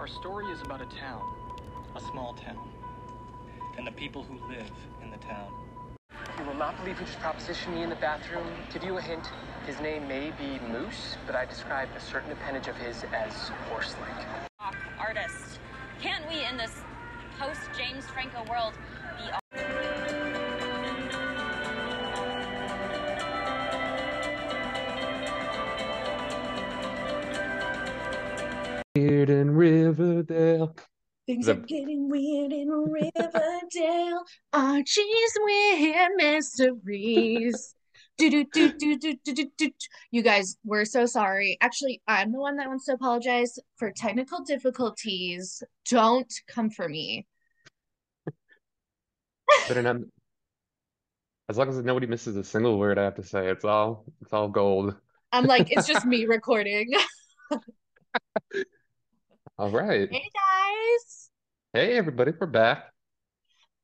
Our 0.00 0.06
story 0.06 0.46
is 0.46 0.62
about 0.62 0.80
a 0.80 0.86
town, 0.86 1.20
a 1.94 2.00
small 2.00 2.32
town, 2.32 2.70
and 3.76 3.86
the 3.86 3.92
people 3.92 4.22
who 4.22 4.38
live 4.48 4.70
in 5.02 5.10
the 5.10 5.18
town. 5.18 5.52
You 6.38 6.44
will 6.46 6.54
not 6.54 6.74
believe 6.78 6.96
who 6.96 7.04
just 7.04 7.18
propositioned 7.18 7.74
me 7.74 7.82
in 7.82 7.90
the 7.90 7.96
bathroom. 7.96 8.46
To 8.72 8.78
give 8.78 8.88
you 8.88 8.96
a 8.96 9.02
hint, 9.02 9.26
his 9.66 9.78
name 9.80 10.08
may 10.08 10.32
be 10.38 10.58
Moose, 10.72 11.18
but 11.26 11.36
I 11.36 11.44
described 11.44 11.94
a 11.98 12.00
certain 12.00 12.32
appendage 12.32 12.66
of 12.66 12.78
his 12.78 13.04
as 13.12 13.50
horse-like. 13.68 14.26
rock 14.58 14.74
artist. 14.98 15.60
Can't 16.00 16.26
we, 16.30 16.46
in 16.46 16.56
this 16.56 16.72
post 17.38 17.60
James 17.76 18.06
Franco 18.06 18.42
world, 18.50 18.72
be 19.18 19.39
Things 31.30 31.46
The- 31.46 31.52
are 31.52 31.60
getting 31.60 32.08
weird 32.08 32.52
in 32.52 32.68
Riverdale. 32.68 34.24
Archie's 34.52 35.38
weird 35.44 36.10
mysteries. 36.16 37.76
Do, 38.18 38.28
do, 38.28 38.44
do, 38.52 38.72
do, 38.76 38.98
do, 38.98 39.14
do, 39.24 39.34
do, 39.34 39.50
do. 39.56 39.70
You 40.10 40.22
guys, 40.22 40.56
we're 40.64 40.84
so 40.84 41.06
sorry. 41.06 41.56
Actually, 41.60 42.02
I'm 42.08 42.32
the 42.32 42.40
one 42.40 42.56
that 42.56 42.66
wants 42.66 42.86
to 42.86 42.94
apologize 42.94 43.60
for 43.76 43.92
technical 43.92 44.40
difficulties. 44.40 45.62
Don't 45.88 46.32
come 46.48 46.68
for 46.68 46.88
me. 46.88 47.28
Not. 49.72 49.98
As 51.48 51.58
long 51.58 51.68
as 51.68 51.78
nobody 51.84 52.08
misses 52.08 52.36
a 52.36 52.42
single 52.42 52.76
word 52.76 52.98
I 52.98 53.04
have 53.04 53.14
to 53.14 53.22
say, 53.22 53.46
it's 53.48 53.64
all 53.64 54.04
it's 54.20 54.32
all 54.32 54.48
gold. 54.48 54.96
I'm 55.30 55.44
like, 55.44 55.70
it's 55.70 55.86
just 55.86 56.04
me 56.06 56.24
recording. 56.36 56.90
All 59.58 59.70
right. 59.70 60.08
Hey 60.10 60.30
guys, 60.34 61.19
Hey 61.72 61.96
everybody, 61.96 62.32
we're 62.38 62.48
back. 62.48 62.90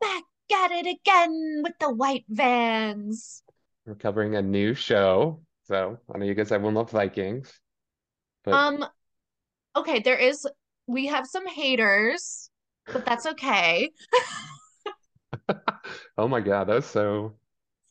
back 0.01 0.25
at 0.53 0.73
it 0.73 0.87
again 0.87 1.61
with 1.63 1.75
the 1.79 1.93
white 1.93 2.25
vans. 2.29 3.45
We're 3.87 3.95
covering 3.95 4.35
a 4.35 4.43
new 4.43 4.75
show. 4.75 5.41
So 5.65 5.99
I 6.13 6.19
know 6.19 6.25
you 6.25 6.35
guys 6.35 6.51
everyone 6.51 6.75
love 6.75 6.91
Vikings. 6.91 7.53
But 8.43 8.55
Um, 8.55 8.85
okay, 9.77 10.01
there 10.01 10.17
is, 10.19 10.49
we 10.89 11.07
have 11.07 11.29
some 11.29 11.47
haters, 11.47 12.51
but 12.93 13.05
that's 13.05 13.27
okay. 13.27 13.91
oh 16.19 16.27
my 16.27 16.41
God, 16.41 16.65
that 16.65 16.75
was 16.75 16.87
so 16.87 17.35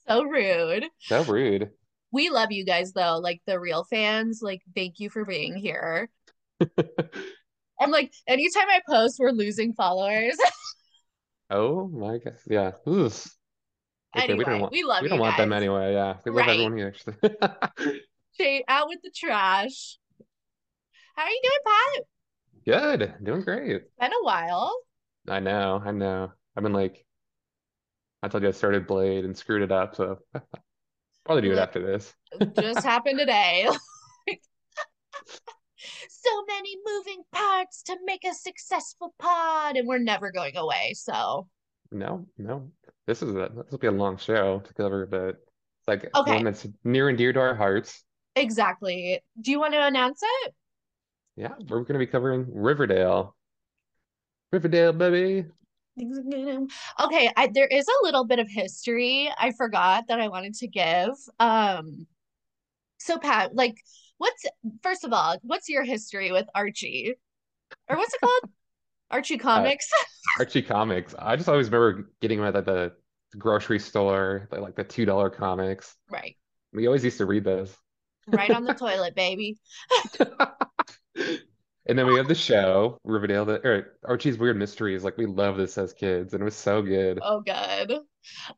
So 0.07 0.23
rude. 0.23 0.85
so 0.99 1.23
rude. 1.23 1.71
We 2.11 2.29
love 2.29 2.51
you 2.51 2.65
guys 2.65 2.91
though, 2.91 3.17
like 3.19 3.41
the 3.45 3.61
real 3.61 3.85
fans. 3.85 4.41
Like, 4.41 4.61
thank 4.75 4.99
you 4.99 5.09
for 5.09 5.23
being 5.23 5.55
here. 5.55 6.09
I'm 7.79 7.91
like, 7.91 8.13
anytime 8.27 8.69
I 8.69 8.81
post, 8.89 9.17
we're 9.19 9.31
losing 9.31 9.73
followers. 9.73 10.37
Oh 11.51 11.87
my 11.89 12.17
God. 12.17 12.37
Yeah. 12.47 12.71
Ugh. 12.87 13.11
Okay, 14.17 14.33
we 14.33 14.43
don't 14.43 14.47
Anyway, 14.47 14.59
want 14.61 14.71
we 14.71 14.83
love 14.83 15.03
we 15.03 15.09
don't 15.09 15.19
want 15.19 15.37
them 15.37 15.53
anyway. 15.53 15.93
Yeah. 15.93 16.15
We 16.25 16.31
love 16.31 16.47
Right. 16.47 16.49
everyone 16.59 16.75
here. 16.75 16.87
Actually, 16.87 17.99
Shade 18.39 18.63
out 18.67 18.87
with 18.87 19.03
the 19.03 19.11
trash. 19.15 19.99
How 21.15 21.21
are 21.23 21.29
you 21.29 21.41
doing, 21.43 21.59
Pat? 21.67 22.99
Good. 22.99 23.23
Doing 23.23 23.41
great. 23.41 23.83
Been 23.99 24.11
a 24.11 24.23
while. 24.23 24.75
I 25.27 25.39
know, 25.39 25.83
I 25.85 25.91
know. 25.91 26.31
I've 26.57 26.63
been 26.63 26.73
like, 26.73 27.05
I 28.23 28.27
told 28.27 28.41
you 28.41 28.49
I 28.49 28.51
started 28.51 28.87
Blade 28.87 29.23
and 29.23 29.37
screwed 29.37 29.61
it 29.61 29.71
up, 29.71 29.95
so 29.95 30.17
probably 31.25 31.43
do 31.43 31.51
it 31.51 31.59
after 31.59 31.79
this. 31.85 32.11
Just 32.59 32.83
happened 32.83 33.19
today. 33.19 33.67
So 36.09 36.43
many 36.47 36.75
moving 36.85 37.23
parts 37.31 37.83
to 37.83 37.97
make 38.05 38.23
a 38.25 38.33
successful 38.33 39.13
pod, 39.19 39.77
and 39.77 39.87
we're 39.87 39.99
never 39.99 40.31
going 40.31 40.57
away. 40.57 40.93
So, 40.95 41.47
No, 41.91 42.25
no. 42.37 42.71
This 43.07 43.21
is 43.21 43.29
a 43.35 43.49
this 43.55 43.71
will 43.71 43.77
be 43.77 43.87
a 43.87 43.91
long 43.91 44.17
show 44.17 44.59
to 44.59 44.73
cover, 44.73 45.05
but 45.05 45.35
it's 45.35 45.87
like 45.87 46.09
Okay. 46.15 46.33
one 46.33 46.43
that's 46.43 46.67
near 46.83 47.09
and 47.09 47.17
dear 47.17 47.31
to 47.33 47.39
our 47.39 47.55
hearts. 47.55 48.03
exactly. 48.35 49.21
Do 49.39 49.51
you 49.51 49.59
want 49.59 49.73
to 49.73 49.85
announce 49.85 50.21
it? 50.43 50.53
Yeah, 51.37 51.53
we're 51.69 51.81
gonna 51.83 51.99
be 51.99 52.07
covering 52.07 52.45
Riverdale. 52.53 53.35
Riverdale, 54.51 54.93
baby. 54.93 55.45
Okay, 57.01 57.29
I, 57.35 57.47
there 57.53 57.67
is 57.67 57.87
a 57.87 58.03
little 58.03 58.25
bit 58.25 58.39
of 58.39 58.49
history 58.49 59.31
I 59.37 59.51
forgot 59.51 60.07
that 60.07 60.19
I 60.19 60.27
wanted 60.27 60.55
to 60.55 60.67
give. 60.67 61.11
Um, 61.39 62.07
so 62.99 63.17
Pat, 63.17 63.55
like, 63.55 63.75
what's 64.17 64.45
first 64.81 65.03
of 65.03 65.13
all, 65.13 65.37
what's 65.43 65.69
your 65.69 65.83
history 65.83 66.31
with 66.31 66.47
Archie? 66.53 67.15
Or 67.89 67.97
what's 67.97 68.13
it 68.13 68.21
called? 68.21 68.51
Archie 69.11 69.37
Comics? 69.37 69.87
Archie 70.39 70.63
comics. 70.63 71.15
I 71.17 71.35
just 71.35 71.47
always 71.47 71.69
remember 71.69 72.09
getting 72.21 72.41
them 72.41 72.53
at 72.53 72.65
the 72.65 72.93
grocery 73.37 73.79
store, 73.79 74.47
like 74.51 74.61
like 74.61 74.75
the 74.75 74.83
two 74.83 75.05
dollar 75.05 75.29
comics. 75.29 75.95
Right. 76.09 76.35
We 76.73 76.87
always 76.87 77.03
used 77.03 77.19
to 77.19 77.25
read 77.25 77.43
those. 77.43 77.73
Right 78.27 78.51
on 78.51 78.65
the 78.65 78.73
toilet, 78.79 79.15
baby. 79.15 79.57
And 81.87 81.97
then 81.97 82.07
we 82.07 82.15
have 82.17 82.27
the 82.27 82.35
show, 82.35 82.97
Riverdale, 83.03 83.45
the, 83.45 83.65
or 83.65 83.97
Archie's 84.03 84.39
Weird 84.39 84.57
Mysteries. 84.57 85.03
Like 85.03 85.17
we 85.17 85.27
love 85.27 85.55
this 85.55 85.77
as 85.77 85.93
kids, 85.93 86.33
and 86.33 86.41
it 86.41 86.45
was 86.45 86.55
so 86.55 86.81
good. 86.81 87.19
Oh, 87.21 87.41
good. 87.41 87.99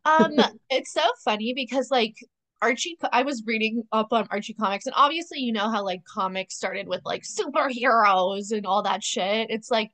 Um, 0.05 0.33
it's 0.69 0.93
so 0.93 1.03
funny 1.25 1.53
because 1.53 1.91
like 1.91 2.15
Archie, 2.61 2.97
I 3.11 3.23
was 3.23 3.43
reading 3.45 3.83
up 3.91 4.11
on 4.11 4.27
Archie 4.31 4.53
comics, 4.53 4.85
and 4.85 4.95
obviously 4.97 5.39
you 5.39 5.51
know 5.53 5.69
how 5.69 5.83
like 5.83 6.01
comics 6.05 6.55
started 6.55 6.87
with 6.87 7.01
like 7.05 7.23
superheroes 7.23 8.51
and 8.51 8.65
all 8.65 8.83
that 8.83 9.03
shit. 9.03 9.47
It's 9.49 9.69
like 9.69 9.91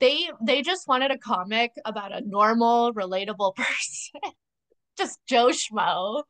they 0.00 0.30
they 0.42 0.62
just 0.62 0.88
wanted 0.88 1.10
a 1.10 1.18
comic 1.18 1.72
about 1.84 2.12
a 2.12 2.22
normal, 2.26 2.94
relatable 2.94 3.54
person, 3.56 4.20
just 4.96 5.18
Joe 5.26 5.48
Schmo. 5.48 6.22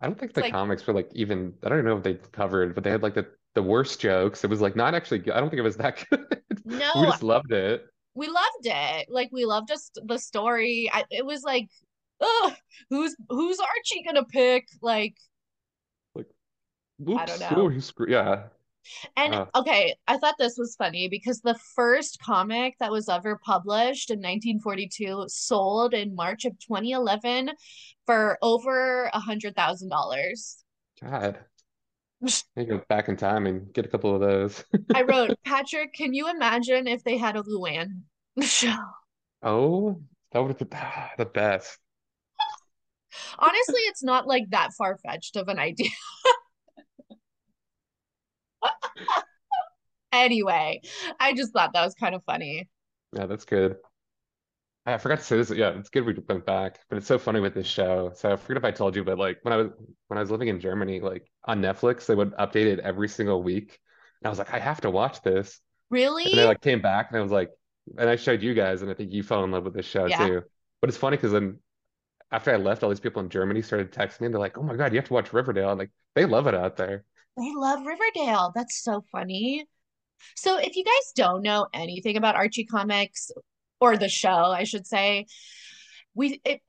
I 0.00 0.06
don't 0.06 0.18
think 0.18 0.34
the 0.34 0.42
like- 0.42 0.52
comics 0.52 0.86
were 0.86 0.94
like 0.94 1.10
even. 1.14 1.54
I 1.62 1.68
don't 1.68 1.84
know 1.84 1.96
if 1.96 2.02
they 2.02 2.14
covered, 2.32 2.74
but 2.74 2.82
they 2.84 2.90
had 2.90 3.02
like 3.02 3.14
the 3.14 3.26
the 3.54 3.62
worst 3.62 4.00
jokes. 4.00 4.42
It 4.42 4.50
was 4.50 4.60
like 4.60 4.74
not 4.74 4.94
actually. 4.94 5.20
I 5.30 5.38
don't 5.38 5.48
think 5.48 5.60
it 5.60 5.62
was 5.62 5.76
that 5.76 6.04
good. 6.10 6.42
No, 6.64 6.90
we 6.96 7.06
just 7.06 7.22
loved 7.22 7.52
it. 7.52 7.84
we 8.14 8.26
loved 8.26 8.64
it. 8.64 9.06
Like 9.08 9.28
we 9.32 9.44
loved 9.44 9.68
just 9.68 10.00
the 10.04 10.18
story. 10.18 10.90
I, 10.92 11.04
it 11.10 11.24
was 11.24 11.42
like, 11.44 11.68
oh, 12.24 12.52
who's 12.90 13.14
who's 13.28 13.58
Archie 13.60 14.02
gonna 14.04 14.24
pick? 14.24 14.66
Like. 14.82 15.16
like, 16.14 16.26
Oops, 17.08 17.38
don't 17.38 17.58
know. 17.72 17.78
screw- 17.80 18.10
yeah. 18.10 18.44
And 19.16 19.34
Uh. 19.34 19.46
okay, 19.54 19.96
I 20.06 20.18
thought 20.18 20.34
this 20.38 20.56
was 20.58 20.76
funny 20.76 21.08
because 21.08 21.40
the 21.40 21.58
first 21.74 22.18
comic 22.20 22.74
that 22.80 22.90
was 22.92 23.08
ever 23.08 23.38
published 23.44 24.10
in 24.10 24.18
1942 24.18 25.24
sold 25.28 25.94
in 25.94 26.14
March 26.14 26.44
of 26.44 26.52
2011 26.58 27.50
for 28.06 28.38
over 28.42 29.04
a 29.12 29.20
hundred 29.20 29.56
thousand 29.56 29.88
dollars. 29.88 30.62
God. 31.00 31.38
I 32.56 32.64
go 32.64 32.82
back 32.88 33.08
in 33.08 33.16
time 33.16 33.46
and 33.46 33.72
get 33.72 33.84
a 33.86 33.88
couple 33.88 34.14
of 34.14 34.20
those. 34.20 34.64
I 34.94 35.02
wrote, 35.02 35.30
Patrick, 35.44 35.92
can 35.94 36.14
you 36.14 36.28
imagine 36.30 36.86
if 36.86 37.02
they 37.04 37.16
had 37.18 37.36
a 37.36 37.42
Luann 37.42 38.02
show? 38.42 38.76
Oh, 39.42 40.00
that 40.32 40.40
would 40.40 40.48
have 40.48 40.58
been 40.58 40.68
ah, 40.72 41.10
the 41.18 41.26
best. 41.26 41.78
Honestly, 43.38 43.80
it's 43.86 44.02
not 44.02 44.26
like 44.26 44.44
that 44.50 44.70
far-fetched 44.76 45.36
of 45.36 45.48
an 45.48 45.58
idea. 45.58 45.90
Anyway, 50.12 50.80
I 51.18 51.34
just 51.34 51.52
thought 51.52 51.72
that 51.72 51.84
was 51.84 51.94
kind 51.94 52.14
of 52.14 52.22
funny. 52.24 52.68
Yeah, 53.12 53.26
that's 53.26 53.44
good. 53.44 53.76
I 54.86 54.98
forgot 54.98 55.18
to 55.18 55.24
say 55.24 55.36
this. 55.38 55.50
Yeah, 55.50 55.70
it's 55.70 55.88
good 55.88 56.04
we 56.04 56.14
went 56.28 56.46
back, 56.46 56.78
but 56.88 56.98
it's 56.98 57.06
so 57.06 57.18
funny 57.18 57.40
with 57.40 57.54
this 57.54 57.66
show. 57.66 58.12
So 58.14 58.32
I 58.32 58.36
forget 58.36 58.58
if 58.58 58.64
I 58.64 58.70
told 58.70 58.94
you, 58.94 59.02
but 59.02 59.18
like 59.18 59.38
when 59.42 59.52
I 59.52 59.56
was 59.56 59.70
when 60.08 60.18
I 60.18 60.20
was 60.20 60.30
living 60.30 60.48
in 60.48 60.60
Germany, 60.60 61.00
like 61.00 61.26
on 61.46 61.60
Netflix, 61.60 62.06
they 62.06 62.14
would 62.14 62.32
update 62.34 62.66
it 62.66 62.78
every 62.80 63.08
single 63.08 63.42
week. 63.42 63.80
And 64.20 64.26
I 64.26 64.30
was 64.30 64.38
like, 64.38 64.52
I 64.52 64.60
have 64.60 64.82
to 64.82 64.90
watch 64.90 65.20
this. 65.22 65.60
Really? 65.90 66.30
And 66.30 66.40
I 66.40 66.44
like 66.44 66.60
came 66.60 66.80
back 66.80 67.08
and 67.10 67.18
I 67.18 67.22
was 67.22 67.32
like, 67.32 67.50
and 67.98 68.08
I 68.08 68.16
showed 68.16 68.42
you 68.42 68.54
guys, 68.54 68.82
and 68.82 68.90
I 68.90 68.94
think 68.94 69.12
you 69.12 69.22
fell 69.22 69.42
in 69.42 69.50
love 69.50 69.64
with 69.64 69.74
this 69.74 69.86
show 69.86 70.06
Yeah. 70.06 70.26
too. 70.28 70.42
But 70.80 70.90
it's 70.90 70.98
funny 70.98 71.16
because 71.16 71.32
then 71.32 71.58
after 72.34 72.52
I 72.52 72.56
left, 72.56 72.82
all 72.82 72.90
these 72.90 72.98
people 72.98 73.22
in 73.22 73.28
Germany 73.28 73.62
started 73.62 73.92
texting 73.92 74.22
me 74.22 74.26
and 74.26 74.34
they're 74.34 74.40
like, 74.40 74.58
Oh 74.58 74.62
my 74.62 74.74
God, 74.74 74.92
you 74.92 74.98
have 74.98 75.06
to 75.06 75.12
watch 75.12 75.32
Riverdale. 75.32 75.70
I'm 75.70 75.78
like, 75.78 75.92
they 76.16 76.26
love 76.26 76.48
it 76.48 76.54
out 76.54 76.76
there. 76.76 77.04
They 77.36 77.52
love 77.54 77.86
Riverdale. 77.86 78.52
That's 78.54 78.82
so 78.82 79.04
funny. 79.12 79.66
So, 80.34 80.58
if 80.58 80.74
you 80.74 80.84
guys 80.84 81.12
don't 81.14 81.42
know 81.42 81.66
anything 81.72 82.16
about 82.16 82.34
Archie 82.34 82.64
comics 82.64 83.30
or 83.80 83.96
the 83.96 84.08
show, 84.08 84.28
I 84.28 84.64
should 84.64 84.86
say, 84.86 85.26
we 86.14 86.40
it 86.44 86.60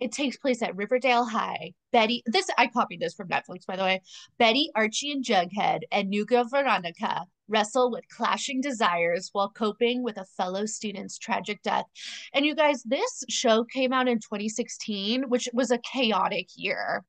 it 0.00 0.12
takes 0.12 0.36
place 0.36 0.62
at 0.62 0.76
Riverdale 0.76 1.24
High. 1.24 1.72
Betty, 1.92 2.22
this 2.26 2.48
I 2.56 2.66
copied 2.68 3.00
this 3.00 3.14
from 3.14 3.28
Netflix, 3.28 3.66
by 3.66 3.76
the 3.76 3.82
way. 3.82 4.02
Betty, 4.38 4.70
Archie, 4.74 5.12
and 5.12 5.24
Jughead 5.24 5.80
and 5.90 6.08
new 6.08 6.24
girl 6.24 6.44
Veronica 6.44 7.24
wrestle 7.48 7.90
with 7.90 8.08
clashing 8.08 8.60
desires 8.60 9.30
while 9.32 9.50
coping 9.50 10.02
with 10.02 10.16
a 10.16 10.24
fellow 10.36 10.66
student's 10.66 11.18
tragic 11.18 11.62
death. 11.62 11.84
And 12.32 12.46
you 12.46 12.54
guys, 12.54 12.82
this 12.84 13.24
show 13.28 13.64
came 13.64 13.92
out 13.92 14.08
in 14.08 14.18
2016, 14.18 15.24
which 15.28 15.48
was 15.52 15.70
a 15.70 15.78
chaotic 15.78 16.48
year. 16.54 17.04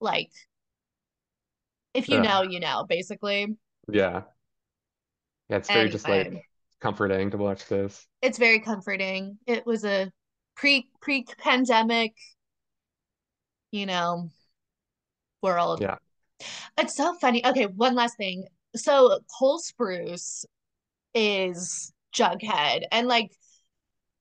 Like, 0.00 0.30
if 1.94 2.08
you 2.08 2.20
know, 2.20 2.42
you 2.42 2.60
know, 2.60 2.84
basically. 2.88 3.56
Yeah. 3.90 4.22
Yeah, 5.48 5.56
it's 5.56 5.68
very 5.68 5.88
just 5.88 6.06
like 6.06 6.44
comforting 6.80 7.30
to 7.30 7.38
watch 7.38 7.66
this. 7.66 8.06
It's 8.20 8.38
very 8.38 8.60
comforting. 8.60 9.38
It 9.46 9.64
was 9.66 9.84
a 9.84 10.12
pre 10.58 10.88
pre 11.00 11.24
pandemic, 11.38 12.14
you 13.70 13.86
know, 13.86 14.28
world. 15.42 15.80
Yeah. 15.80 15.96
It's 16.76 16.94
so 16.94 17.14
funny. 17.14 17.44
Okay, 17.46 17.66
one 17.66 17.94
last 17.94 18.16
thing. 18.16 18.44
So 18.76 19.20
Cole 19.38 19.60
Sprouse 19.60 20.44
is 21.14 21.92
Jughead, 22.14 22.82
and 22.92 23.08
like 23.08 23.30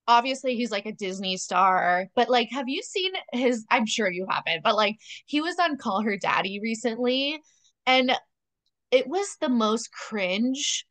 obviously 0.07 0.55
he's 0.55 0.71
like 0.71 0.85
a 0.85 0.93
Disney 0.93 1.35
star, 1.37 2.07
but 2.15 2.29
like, 2.29 2.49
have 2.51 2.69
you 2.69 2.81
seen 2.81 3.11
his? 3.33 3.65
I'm 3.69 3.85
sure 3.85 4.09
you 4.09 4.25
haven't, 4.29 4.63
but 4.63 4.75
like, 4.75 4.97
he 5.25 5.41
was 5.41 5.57
on 5.59 5.77
Call 5.77 6.01
Her 6.01 6.17
Daddy 6.17 6.59
recently, 6.61 7.39
and 7.85 8.11
it 8.91 9.07
was 9.07 9.35
the 9.41 9.49
most 9.49 9.91
cringe. 9.91 10.85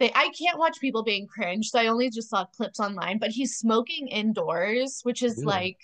They, 0.00 0.10
I 0.14 0.30
can't 0.38 0.58
watch 0.58 0.80
people 0.80 1.04
being 1.04 1.26
cringe, 1.26 1.70
so 1.70 1.78
I 1.78 1.86
only 1.86 2.10
just 2.10 2.28
saw 2.30 2.44
clips 2.46 2.80
online. 2.80 3.18
But 3.18 3.30
he's 3.30 3.56
smoking 3.58 4.08
indoors, 4.08 5.00
which 5.04 5.22
is 5.22 5.44
like 5.44 5.78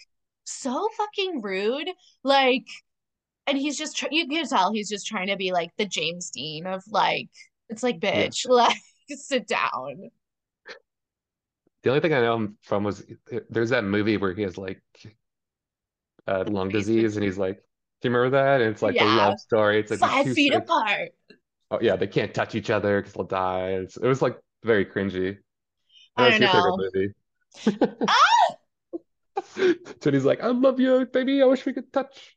so 0.44 0.88
fucking 0.96 1.42
rude. 1.42 1.88
Like, 2.24 2.66
and 3.46 3.58
he's 3.58 3.78
just 3.78 3.96
tr- 3.96 4.06
you 4.10 4.26
can 4.28 4.46
tell 4.48 4.72
he's 4.72 4.88
just 4.90 5.06
trying 5.06 5.28
to 5.28 5.36
be 5.36 5.52
like 5.52 5.70
the 5.78 5.86
James 5.86 6.30
Dean 6.30 6.66
of 6.66 6.82
like 6.90 7.28
it's 7.68 7.82
like 7.82 8.00
Yeah. 8.12 8.28
bitch, 8.28 8.46
like 8.48 8.76
sit 9.08 9.46
down. 9.46 10.10
The 11.82 11.90
only 11.90 12.00
thing 12.00 12.12
I 12.12 12.20
know 12.20 12.36
him 12.36 12.58
from 12.62 12.84
was 12.84 13.04
there's 13.48 13.70
that 13.70 13.84
movie 13.84 14.16
where 14.16 14.34
he 14.34 14.42
has 14.42 14.58
like 14.58 14.82
uh, 16.26 16.44
lung 16.46 16.68
disease, 16.68 17.16
and 17.16 17.24
he's 17.24 17.38
like, 17.38 17.56
"Do 18.02 18.08
you 18.08 18.14
remember 18.14 18.36
that?" 18.36 18.60
And 18.60 18.70
it's 18.70 18.82
like 18.82 19.00
a 19.00 19.04
love 19.04 19.38
story. 19.40 19.80
It's 19.80 19.90
like 19.90 20.00
Five 20.00 20.32
feet 20.34 20.54
apart. 20.54 21.12
Oh 21.70 21.78
yeah, 21.80 21.96
they 21.96 22.06
can't 22.06 22.34
touch 22.34 22.54
each 22.54 22.70
other 22.70 23.00
because 23.00 23.14
they'll 23.14 23.24
die. 23.26 23.70
It's, 23.72 23.96
it 23.96 24.06
was 24.06 24.22
like 24.22 24.38
very 24.64 24.84
cringy. 24.84 25.38
I 26.16 26.28
That's 26.28 26.38
don't 26.38 26.40
your 26.40 26.48
know. 26.48 26.50
favorite 26.50 26.76
movie. 26.76 27.14
Ah! 28.06 28.40
So 30.02 30.10
he's 30.10 30.24
like, 30.24 30.40
"I 30.42 30.48
love 30.48 30.80
you, 30.80 31.06
baby. 31.06 31.42
I 31.42 31.46
wish 31.46 31.66
we 31.66 31.72
could 31.72 31.92
touch." 31.92 32.36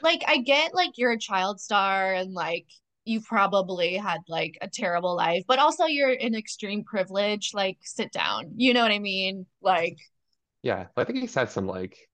Like 0.00 0.22
I 0.26 0.38
get 0.38 0.74
like 0.74 0.98
you're 0.98 1.12
a 1.12 1.18
child 1.18 1.60
star 1.60 2.12
and 2.14 2.32
like 2.34 2.66
you 3.04 3.20
probably 3.20 3.96
had 3.96 4.20
like 4.28 4.58
a 4.60 4.68
terrible 4.68 5.16
life, 5.16 5.44
but 5.46 5.58
also 5.58 5.84
you're 5.86 6.12
in 6.12 6.34
extreme 6.34 6.84
privilege. 6.84 7.52
Like 7.54 7.78
sit 7.82 8.12
down. 8.12 8.52
You 8.56 8.74
know 8.74 8.82
what 8.82 8.92
I 8.92 8.98
mean? 8.98 9.46
Like 9.62 9.98
Yeah, 10.62 10.86
I 10.96 11.04
think 11.04 11.20
he's 11.20 11.34
had 11.34 11.50
some 11.50 11.66
like 11.66 12.08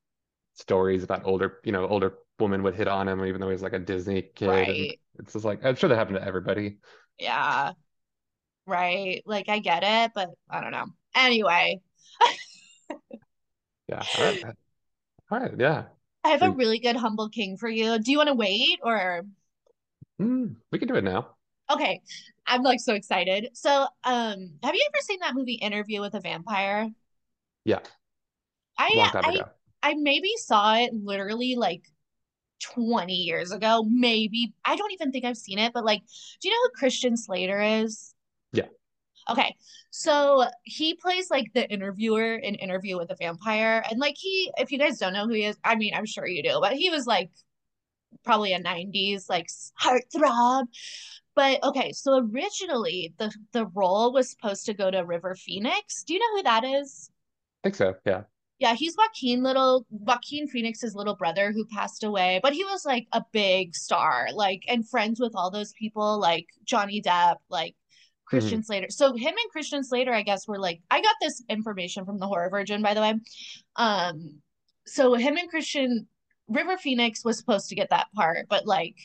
stories 0.54 1.02
about 1.04 1.26
older, 1.26 1.60
you 1.64 1.72
know, 1.72 1.87
older 1.88 2.19
women 2.42 2.62
would 2.62 2.74
hit 2.74 2.88
on 2.88 3.08
him, 3.08 3.24
even 3.24 3.40
though 3.40 3.50
he's 3.50 3.62
like 3.62 3.72
a 3.72 3.78
Disney 3.78 4.22
kid. 4.22 4.48
Right. 4.48 5.00
it's 5.18 5.32
just 5.32 5.44
like 5.44 5.64
I'm 5.64 5.76
sure 5.76 5.88
that 5.88 5.96
happened 5.96 6.18
to 6.18 6.24
everybody. 6.26 6.78
Yeah. 7.18 7.72
Right. 8.66 9.22
Like 9.26 9.48
I 9.48 9.58
get 9.60 9.82
it, 9.84 10.12
but 10.14 10.30
I 10.50 10.60
don't 10.60 10.72
know. 10.72 10.86
Anyway, 11.14 11.80
Yeah. 13.88 14.06
All 14.16 14.24
right. 14.24 14.44
All 15.30 15.40
right. 15.40 15.52
Yeah. 15.58 15.84
I 16.24 16.30
have 16.30 16.42
a 16.42 16.50
really 16.50 16.78
good 16.78 16.96
humble 16.96 17.28
king 17.28 17.56
for 17.56 17.68
you. 17.68 17.98
Do 17.98 18.10
you 18.10 18.18
want 18.18 18.28
to 18.28 18.34
wait 18.34 18.78
or 18.82 19.22
we, 20.18 20.24
mm, 20.24 20.54
we 20.70 20.78
can 20.78 20.88
do 20.88 20.94
it 20.96 21.04
now. 21.04 21.36
okay. 21.70 22.00
I'm 22.46 22.62
like 22.62 22.80
so 22.80 22.94
excited. 22.94 23.50
So, 23.54 23.86
um, 24.04 24.58
have 24.62 24.74
you 24.74 24.86
ever 24.92 25.00
seen 25.02 25.20
that 25.20 25.34
movie 25.34 25.54
Interview 25.54 26.00
with 26.00 26.14
a 26.14 26.20
Vampire? 26.20 26.90
Yeah, 27.64 27.80
I 28.78 29.10
I. 29.14 29.44
I 29.84 29.94
maybe 29.94 30.32
saw 30.36 30.76
it 30.76 30.92
literally 30.94 31.56
like 31.56 31.82
20 32.62 33.12
years 33.12 33.53
ago. 33.53 33.85
Maybe 33.88 34.55
I 34.64 34.76
don't 34.76 34.93
even 34.93 35.12
think 35.12 35.25
I've 35.25 35.37
seen 35.37 35.59
it, 35.59 35.73
but 35.73 35.85
like, 35.85 36.03
do 36.41 36.49
you 36.49 36.55
know 36.55 36.61
who 36.64 36.79
Christian 36.79 37.17
Slater 37.17 37.61
is? 37.61 38.14
Yeah. 38.53 38.67
Okay. 39.31 39.56
So 39.91 40.47
he 40.64 40.94
plays 40.94 41.31
like 41.31 41.53
the 41.55 41.69
interviewer 41.70 42.35
in 42.35 42.55
Interview 42.56 42.97
with 42.97 43.11
a 43.11 43.17
Vampire. 43.17 43.85
And 43.91 44.00
like 44.00 44.17
he, 44.19 44.50
if 44.56 44.73
you 44.73 44.79
guys 44.79 44.99
don't 44.99 45.12
know 45.12 45.26
who 45.26 45.35
he 45.35 45.44
is, 45.44 45.56
I 45.64 45.76
mean, 45.76 45.94
I'm 45.94 46.06
sure 46.06 46.26
you 46.26 46.43
do, 46.43 46.59
but 46.61 46.73
he 46.73 46.91
was 46.91 47.06
like 47.06 47.31
probably 48.25 48.53
a 48.53 48.62
90s 48.62 49.29
like 49.29 49.49
heartthrob. 49.81 50.64
But 51.35 51.64
okay, 51.64 51.93
so 51.93 52.29
originally 52.32 53.14
the 53.19 53.32
the 53.53 53.67
role 53.67 54.12
was 54.12 54.31
supposed 54.31 54.67
to 54.67 54.75
go 54.75 54.91
to 54.91 55.00
River 55.00 55.35
Phoenix. 55.35 56.05
Do 56.05 56.14
you 56.14 56.20
know 56.20 56.37
who 56.37 56.43
that 56.43 56.64
is? 56.64 57.11
I 57.62 57.69
think 57.69 57.76
so. 57.76 57.94
Yeah. 58.05 58.23
Yeah, 58.62 58.75
he's 58.76 58.97
Joaquin 58.97 59.43
little 59.43 59.87
Joaquin 59.91 60.47
Phoenix's 60.47 60.94
little 60.94 61.17
brother 61.17 61.50
who 61.50 61.67
passed 61.67 62.05
away, 62.05 62.38
but 62.44 62.53
he 62.53 62.64
was 62.64 62.85
like 62.87 63.09
a 63.12 63.25
big 63.32 63.75
star, 63.75 64.29
like 64.32 64.62
and 64.69 64.88
friends 64.88 65.19
with 65.19 65.32
all 65.35 65.50
those 65.50 65.73
people 65.73 66.20
like 66.20 66.47
Johnny 66.64 67.03
Depp, 67.03 67.38
like 67.50 67.75
Christian 68.25 68.61
Mhm. 68.61 68.64
Slater. 68.67 68.87
So 68.91 69.14
him 69.14 69.35
and 69.37 69.50
Christian 69.50 69.82
Slater, 69.82 70.14
I 70.14 70.23
guess, 70.23 70.47
were 70.47 70.61
like 70.61 70.81
I 70.93 71.00
got 71.03 71.17
this 71.20 71.43
information 71.49 72.05
from 72.05 72.19
the 72.20 72.29
Horror 72.29 72.50
Virgin, 72.50 72.82
by 72.82 72.94
the 72.94 73.00
way. 73.00 73.14
Um, 73.76 74.43
so 74.87 75.14
him 75.14 75.37
and 75.37 75.50
Christian 75.50 76.06
River 76.49 76.79
Phoenix 76.79 77.25
was 77.25 77.38
supposed 77.38 77.69
to 77.70 77.75
get 77.75 77.91
that 77.91 78.12
part, 78.14 78.47
but 78.49 78.64
like 78.67 78.97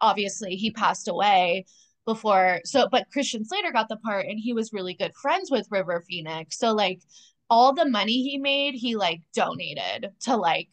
obviously 0.00 0.56
he 0.56 0.70
passed 0.70 1.08
away 1.08 1.66
before 2.06 2.60
so 2.64 2.88
but 2.90 3.10
Christian 3.12 3.44
Slater 3.44 3.72
got 3.72 3.88
the 3.88 3.96
part 3.98 4.26
and 4.26 4.38
he 4.38 4.52
was 4.54 4.72
really 4.72 4.94
good 4.94 5.14
friends 5.16 5.50
with 5.50 5.66
River 5.70 6.02
Phoenix. 6.08 6.58
So 6.58 6.72
like 6.72 7.00
all 7.48 7.72
the 7.72 7.88
money 7.88 8.22
he 8.22 8.38
made, 8.38 8.74
he 8.74 8.96
like 8.96 9.22
donated 9.34 10.10
to 10.20 10.36
like 10.36 10.68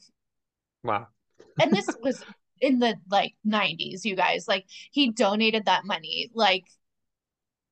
Wow. 0.84 1.08
and 1.62 1.74
this 1.74 1.88
was 2.02 2.24
in 2.60 2.80
the 2.80 2.96
like 3.10 3.34
90s, 3.48 4.06
you 4.06 4.16
guys. 4.16 4.48
Like 4.48 4.66
he 4.92 5.12
donated 5.12 5.66
that 5.66 5.86
money 5.86 6.30
like 6.34 6.66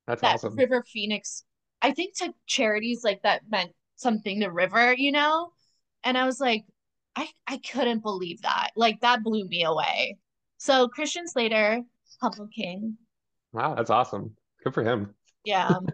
That's 0.08 0.22
that 0.22 0.36
awesome. 0.36 0.56
River 0.56 0.84
Phoenix 0.88 1.44
I 1.82 1.92
think 1.92 2.16
to 2.18 2.34
charities 2.46 3.04
like 3.04 3.24
that 3.24 3.42
meant 3.50 3.72
something 3.96 4.42
to 4.42 4.50
River, 4.50 4.94
you 4.94 5.12
know? 5.12 5.52
And 6.04 6.18
I 6.18 6.26
was 6.26 6.40
like 6.40 6.66
I 7.16 7.30
I 7.48 7.58
couldn't 7.58 8.04
believe 8.04 8.42
that. 8.44 8.70
Like 8.76 9.02
that 9.02 9.24
blew 9.24 9.48
me 9.48 9.64
away. 9.64 10.18
So 10.58 10.88
Christian 10.88 11.28
Slater, 11.28 11.82
Humble 12.22 12.48
King. 12.48 12.98
Wow, 13.52 13.76
that's 13.76 13.90
awesome. 13.90 14.36
Good 14.64 14.74
for 14.74 14.84
him. 14.84 15.16
Yeah. 15.44 15.80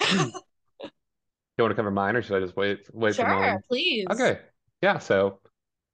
You 1.60 1.64
want 1.64 1.72
to 1.72 1.76
cover 1.76 1.90
mine, 1.90 2.16
or 2.16 2.22
should 2.22 2.36
I 2.36 2.40
just 2.40 2.56
wait 2.56 2.88
wait 2.92 3.18
for 3.18 3.26
Sure, 3.26 3.26
mine? 3.26 3.62
please. 3.68 4.06
Okay. 4.10 4.40
Yeah, 4.82 4.98
so 4.98 5.40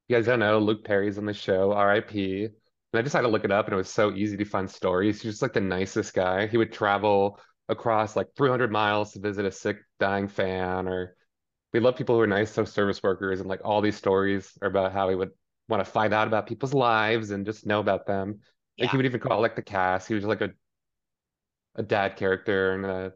you 0.09 0.17
guys 0.17 0.27
don't 0.27 0.39
know 0.41 0.59
Luke 0.59 0.85
Perry's 0.85 1.19
on 1.19 1.27
the 1.27 1.35
show, 1.35 1.73
RIP. 1.73 2.15
And 2.17 3.01
I 3.01 3.03
just 3.03 3.15
had 3.15 3.23
to 3.23 3.29
look 3.29 3.45
it 3.45 3.53
up, 3.53 3.67
and 3.67 3.75
it 3.75 3.77
was 3.77 3.91
so 3.91 4.13
easy 4.15 4.37
to 4.37 4.45
find 4.45 4.71
stories. 4.71 5.23
He's 5.23 5.33
just 5.33 5.43
like 5.43 5.53
the 5.55 5.61
nicest 5.61 6.15
guy. 6.15 6.47
He 6.47 6.57
would 6.57 6.73
travel 6.73 7.41
across 7.69 8.17
like 8.17 8.29
300 8.37 8.71
miles 8.73 9.13
to 9.13 9.21
visit 9.21 9.45
a 9.45 9.53
sick, 9.53 9.79
dying 10.01 10.29
fan, 10.29 10.89
or 10.89 11.17
we 11.73 11.81
love 11.81 11.97
people 11.97 12.15
who 12.17 12.23
are 12.23 12.27
nice, 12.27 12.53
so 12.53 12.65
service 12.65 13.03
workers, 13.03 13.41
and 13.41 13.49
like 13.49 13.61
all 13.65 13.81
these 13.83 13.97
stories 13.97 14.53
are 14.63 14.69
about 14.69 14.93
how 14.93 15.09
he 15.11 15.15
would 15.17 15.31
want 15.69 15.85
to 15.85 15.91
find 15.91 16.15
out 16.15 16.29
about 16.29 16.47
people's 16.47 16.75
lives 16.75 17.31
and 17.33 17.47
just 17.47 17.67
know 17.67 17.81
about 17.81 18.07
them. 18.07 18.41
Like 18.81 18.91
Yeah. 18.91 18.91
he 18.91 18.97
would 18.99 19.07
even 19.07 19.21
call 19.21 19.41
like 19.41 19.57
the 19.57 19.63
cast. 19.63 20.09
He 20.09 20.15
was 20.15 20.25
like 20.25 20.41
a 20.43 20.51
a 21.75 21.83
dad 21.83 22.17
character 22.17 22.73
and 22.73 22.85
uh 22.87 23.11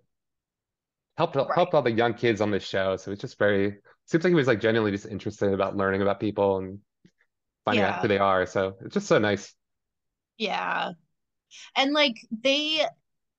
helped 1.21 1.37
Right. 1.49 1.59
helped 1.59 1.75
all 1.75 1.83
the 1.83 1.93
young 1.93 2.15
kids 2.15 2.41
on 2.41 2.51
the 2.51 2.61
show. 2.61 2.97
So 2.97 3.13
it's 3.13 3.21
just 3.21 3.39
very 3.39 3.77
seems 4.07 4.25
like 4.25 4.31
he 4.31 4.35
was 4.35 4.47
like 4.47 4.61
genuinely 4.61 4.91
just 4.91 5.07
interested 5.07 5.53
about 5.53 5.77
learning 5.77 6.03
about 6.03 6.19
people 6.19 6.59
and 6.59 6.79
finding 7.65 7.85
out 7.85 8.01
who 8.01 8.09
they 8.09 8.19
are. 8.19 8.47
So 8.47 8.77
it's 8.85 8.95
just 8.95 9.07
so 9.07 9.19
nice. 9.19 9.55
Yeah. 10.39 10.93
And 11.77 11.93
like 11.93 12.17
they 12.31 12.87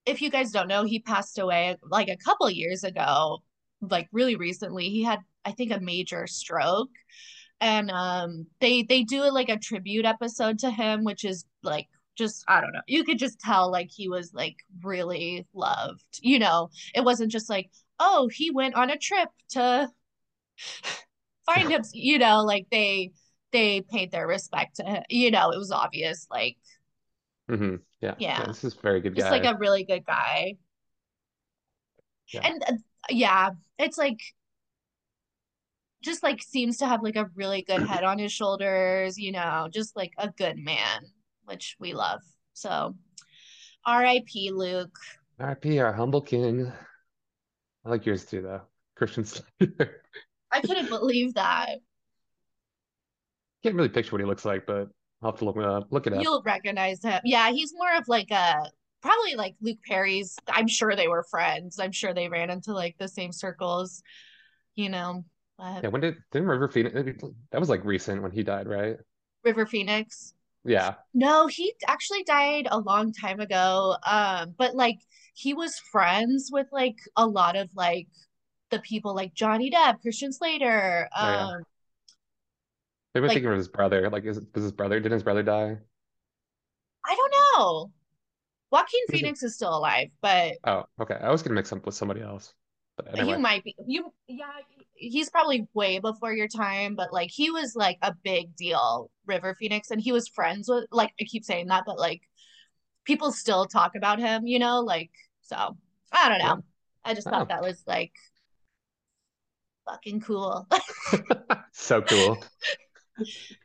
if 0.06 0.22
you 0.22 0.30
guys 0.30 0.52
don't 0.52 0.68
know, 0.68 0.84
he 0.84 1.00
passed 1.00 1.40
away 1.40 1.78
like 1.84 2.08
a 2.08 2.18
couple 2.18 2.50
years 2.50 2.84
ago, 2.84 3.40
like 3.82 4.08
really 4.12 4.36
recently. 4.36 4.90
He 4.90 5.04
had 5.04 5.20
I 5.44 5.52
think 5.52 5.72
a 5.72 5.80
major 5.80 6.28
stroke. 6.28 6.92
And 7.60 7.92
um 7.92 8.48
they 8.60 8.84
they 8.84 9.04
do 9.04 9.24
like 9.32 9.50
a 9.50 9.58
tribute 9.58 10.06
episode 10.06 10.60
to 10.60 10.70
him, 10.72 11.04
which 11.04 11.26
is 11.26 11.46
like 11.64 11.88
just 12.18 12.44
I 12.48 12.62
don't 12.62 12.74
know. 12.74 12.82
You 12.88 13.04
could 13.04 13.20
just 13.20 13.40
tell 13.40 13.72
like 13.72 13.90
he 13.92 14.10
was 14.10 14.34
like 14.34 14.58
really 14.84 15.48
loved. 15.54 16.20
You 16.22 16.40
know, 16.40 16.70
it 16.96 17.04
wasn't 17.04 17.32
just 17.32 17.50
like, 17.50 17.70
oh, 18.00 18.30
he 18.32 18.52
went 18.52 18.76
on 18.76 18.90
a 18.90 18.98
trip 18.98 19.30
to 19.52 19.90
find 21.46 21.70
him, 21.70 21.84
you 21.94 22.20
know, 22.20 22.44
like 22.44 22.68
they 22.72 23.12
they 23.52 23.82
paid 23.82 24.12
their 24.12 24.28
respect 24.28 24.78
to 24.78 24.84
him. 24.84 25.04
You 25.10 25.32
know, 25.32 25.52
it 25.52 25.58
was 25.58 25.72
obvious 25.72 26.28
like 26.30 26.58
mm-hmm. 27.50 27.78
Yeah. 28.02 28.16
Yeah, 28.18 28.40
yeah. 28.40 28.46
this 28.48 28.64
is 28.64 28.76
a 28.76 28.82
very 28.82 29.00
good 29.00 29.16
just 29.16 29.32
like 29.32 29.46
a 29.46 29.58
really 29.58 29.84
good 29.84 30.06
guy. 30.06 30.56
Yeah. 32.34 32.42
And 32.44 32.64
uh, 32.68 32.74
yeah, 33.10 33.52
it's 33.78 33.98
like 33.98 34.20
just 36.04 36.24
like 36.24 36.42
seems 36.42 36.78
to 36.78 36.88
have 36.88 37.04
like 37.04 37.16
a 37.16 37.30
really 37.36 37.62
good 37.62 37.82
head 37.88 38.04
on 38.04 38.18
his 38.18 38.32
shoulders, 38.32 39.18
you 39.18 39.32
know, 39.32 39.70
just 39.72 39.96
like 39.96 40.14
a 40.18 40.30
good 40.30 40.58
man, 40.58 41.06
which 41.46 41.76
we 41.80 41.94
love. 41.94 42.22
So, 42.54 42.96
R.I.P. 43.86 44.52
Luke. 44.52 44.98
RIP, 45.40 45.80
our 45.80 45.94
humble 45.94 46.22
king. 46.22 46.72
I 47.86 47.90
like 47.90 48.06
yours 48.06 48.26
too, 48.26 48.42
though. 48.42 48.62
Christian 48.96 49.26
Slater. 49.26 50.04
I 50.52 50.62
couldn't 50.62 50.90
believe 50.90 51.34
that. 51.34 51.78
Can't 53.64 53.76
really 53.76 53.90
picture 53.90 54.12
what 54.12 54.22
he 54.22 54.28
looks 54.28 54.46
like, 54.46 54.66
but 54.66 54.90
I'll 55.22 55.32
have 55.32 55.40
to 55.40 55.46
look 55.46 55.58
it 55.58 55.64
up. 55.64 55.88
Look 55.92 56.08
it 56.08 56.14
up. 56.14 56.22
You'll 56.22 56.44
recognize 56.44 57.02
him. 57.04 57.22
Yeah, 57.24 57.52
he's 57.52 57.74
more 57.76 57.96
of 57.98 58.08
like 58.08 58.32
a 58.32 58.70
probably 59.02 59.36
like 59.36 59.56
Luke 59.62 59.80
Perry's. 59.88 60.38
I'm 60.48 60.68
sure 60.68 60.96
they 60.96 61.08
were 61.08 61.24
friends. 61.24 61.80
I'm 61.80 61.92
sure 61.92 62.14
they 62.14 62.28
ran 62.28 62.50
into 62.50 62.74
like 62.74 62.96
the 63.00 63.08
same 63.08 63.32
circles, 63.32 64.04
you 64.76 64.90
know. 64.90 65.24
But 65.58 65.84
Yeah, 65.84 65.90
when 65.90 66.02
did 66.02 66.18
didn't 66.32 66.48
River 66.48 66.68
Phoenix 66.68 67.24
that 67.52 67.60
was 67.60 67.70
like 67.70 67.86
recent 67.86 68.22
when 68.22 68.32
he 68.32 68.44
died, 68.44 68.68
right? 68.68 68.98
River 69.44 69.66
Phoenix. 69.66 70.34
Yeah. 70.64 70.96
No, 71.14 71.48
he 71.48 71.74
actually 71.88 72.24
died 72.24 72.68
a 72.70 72.80
long 72.80 73.14
time 73.14 73.40
ago. 73.40 73.98
Um, 74.04 74.56
but 74.58 74.76
like 74.76 75.00
he 75.34 75.54
was 75.54 75.80
friends 75.92 76.50
with 76.52 76.68
like 76.72 76.98
a 77.16 77.26
lot 77.26 77.56
of 77.56 77.70
like 77.76 78.08
the 78.70 78.80
people 78.80 79.16
like 79.16 79.34
Johnny 79.34 79.72
Depp, 79.72 80.02
Christian 80.02 80.32
Slater. 80.32 81.10
Oh 81.16 81.30
yeah. 81.30 81.48
Um, 81.48 81.64
Maybe 83.14 83.24
I'm 83.26 83.28
like 83.28 83.36
thinking 83.36 83.52
of 83.52 83.58
his 83.58 83.68
brother. 83.68 84.10
Like, 84.10 84.24
is 84.26 84.40
was 84.54 84.64
his 84.64 84.72
brother? 84.72 85.00
Didn't 85.00 85.14
his 85.14 85.24
brother 85.24 85.44
die? 85.44 85.78
I 87.06 87.16
don't 87.16 87.34
know. 87.58 87.92
Joaquin 88.72 89.08
Phoenix 89.10 89.44
is 89.44 89.56
still 89.56 89.76
alive, 89.76 90.10
but 90.22 90.54
Oh, 90.64 90.86
okay. 91.02 91.16
I 91.16 91.30
was 91.30 91.44
gonna 91.44 91.56
mix 91.56 91.74
up 91.74 91.86
with 91.86 91.96
somebody 91.96 92.22
else. 92.22 92.54
But 92.96 93.18
you 93.26 93.38
might 93.40 93.64
be 93.64 93.76
you 93.86 94.14
yeah, 94.28 94.46
he's 95.02 95.30
probably 95.30 95.68
way 95.74 96.00
before 96.00 96.34
your 96.34 96.48
time, 96.48 96.96
but 96.96 97.12
like 97.12 97.32
he 97.32 97.50
was 97.50 97.76
like 97.76 97.98
a 98.02 98.14
big 98.24 98.56
deal, 98.56 99.10
River 99.26 99.56
Phoenix, 99.60 99.92
and 99.92 100.00
he 100.00 100.12
was 100.12 100.28
friends 100.28 100.70
with 100.70 100.86
like 100.92 101.12
I 101.20 101.24
keep 101.26 101.44
saying 101.44 101.68
that, 101.68 101.84
but 101.86 102.00
like 102.00 102.22
people 103.06 103.32
still 103.32 103.66
talk 103.66 103.96
about 103.96 104.20
him, 104.20 104.46
you 104.46 104.60
know, 104.60 104.82
like 104.82 105.12
so 105.42 105.76
I 106.12 106.30
don't 106.30 106.40
know. 106.40 106.64
I 107.04 107.14
just 107.16 107.28
thought 107.28 107.50
that 107.50 107.64
was 107.64 107.84
like 107.88 108.12
fucking 109.90 110.22
cool. 110.22 110.68
so 111.74 112.02
cool. 112.02 112.44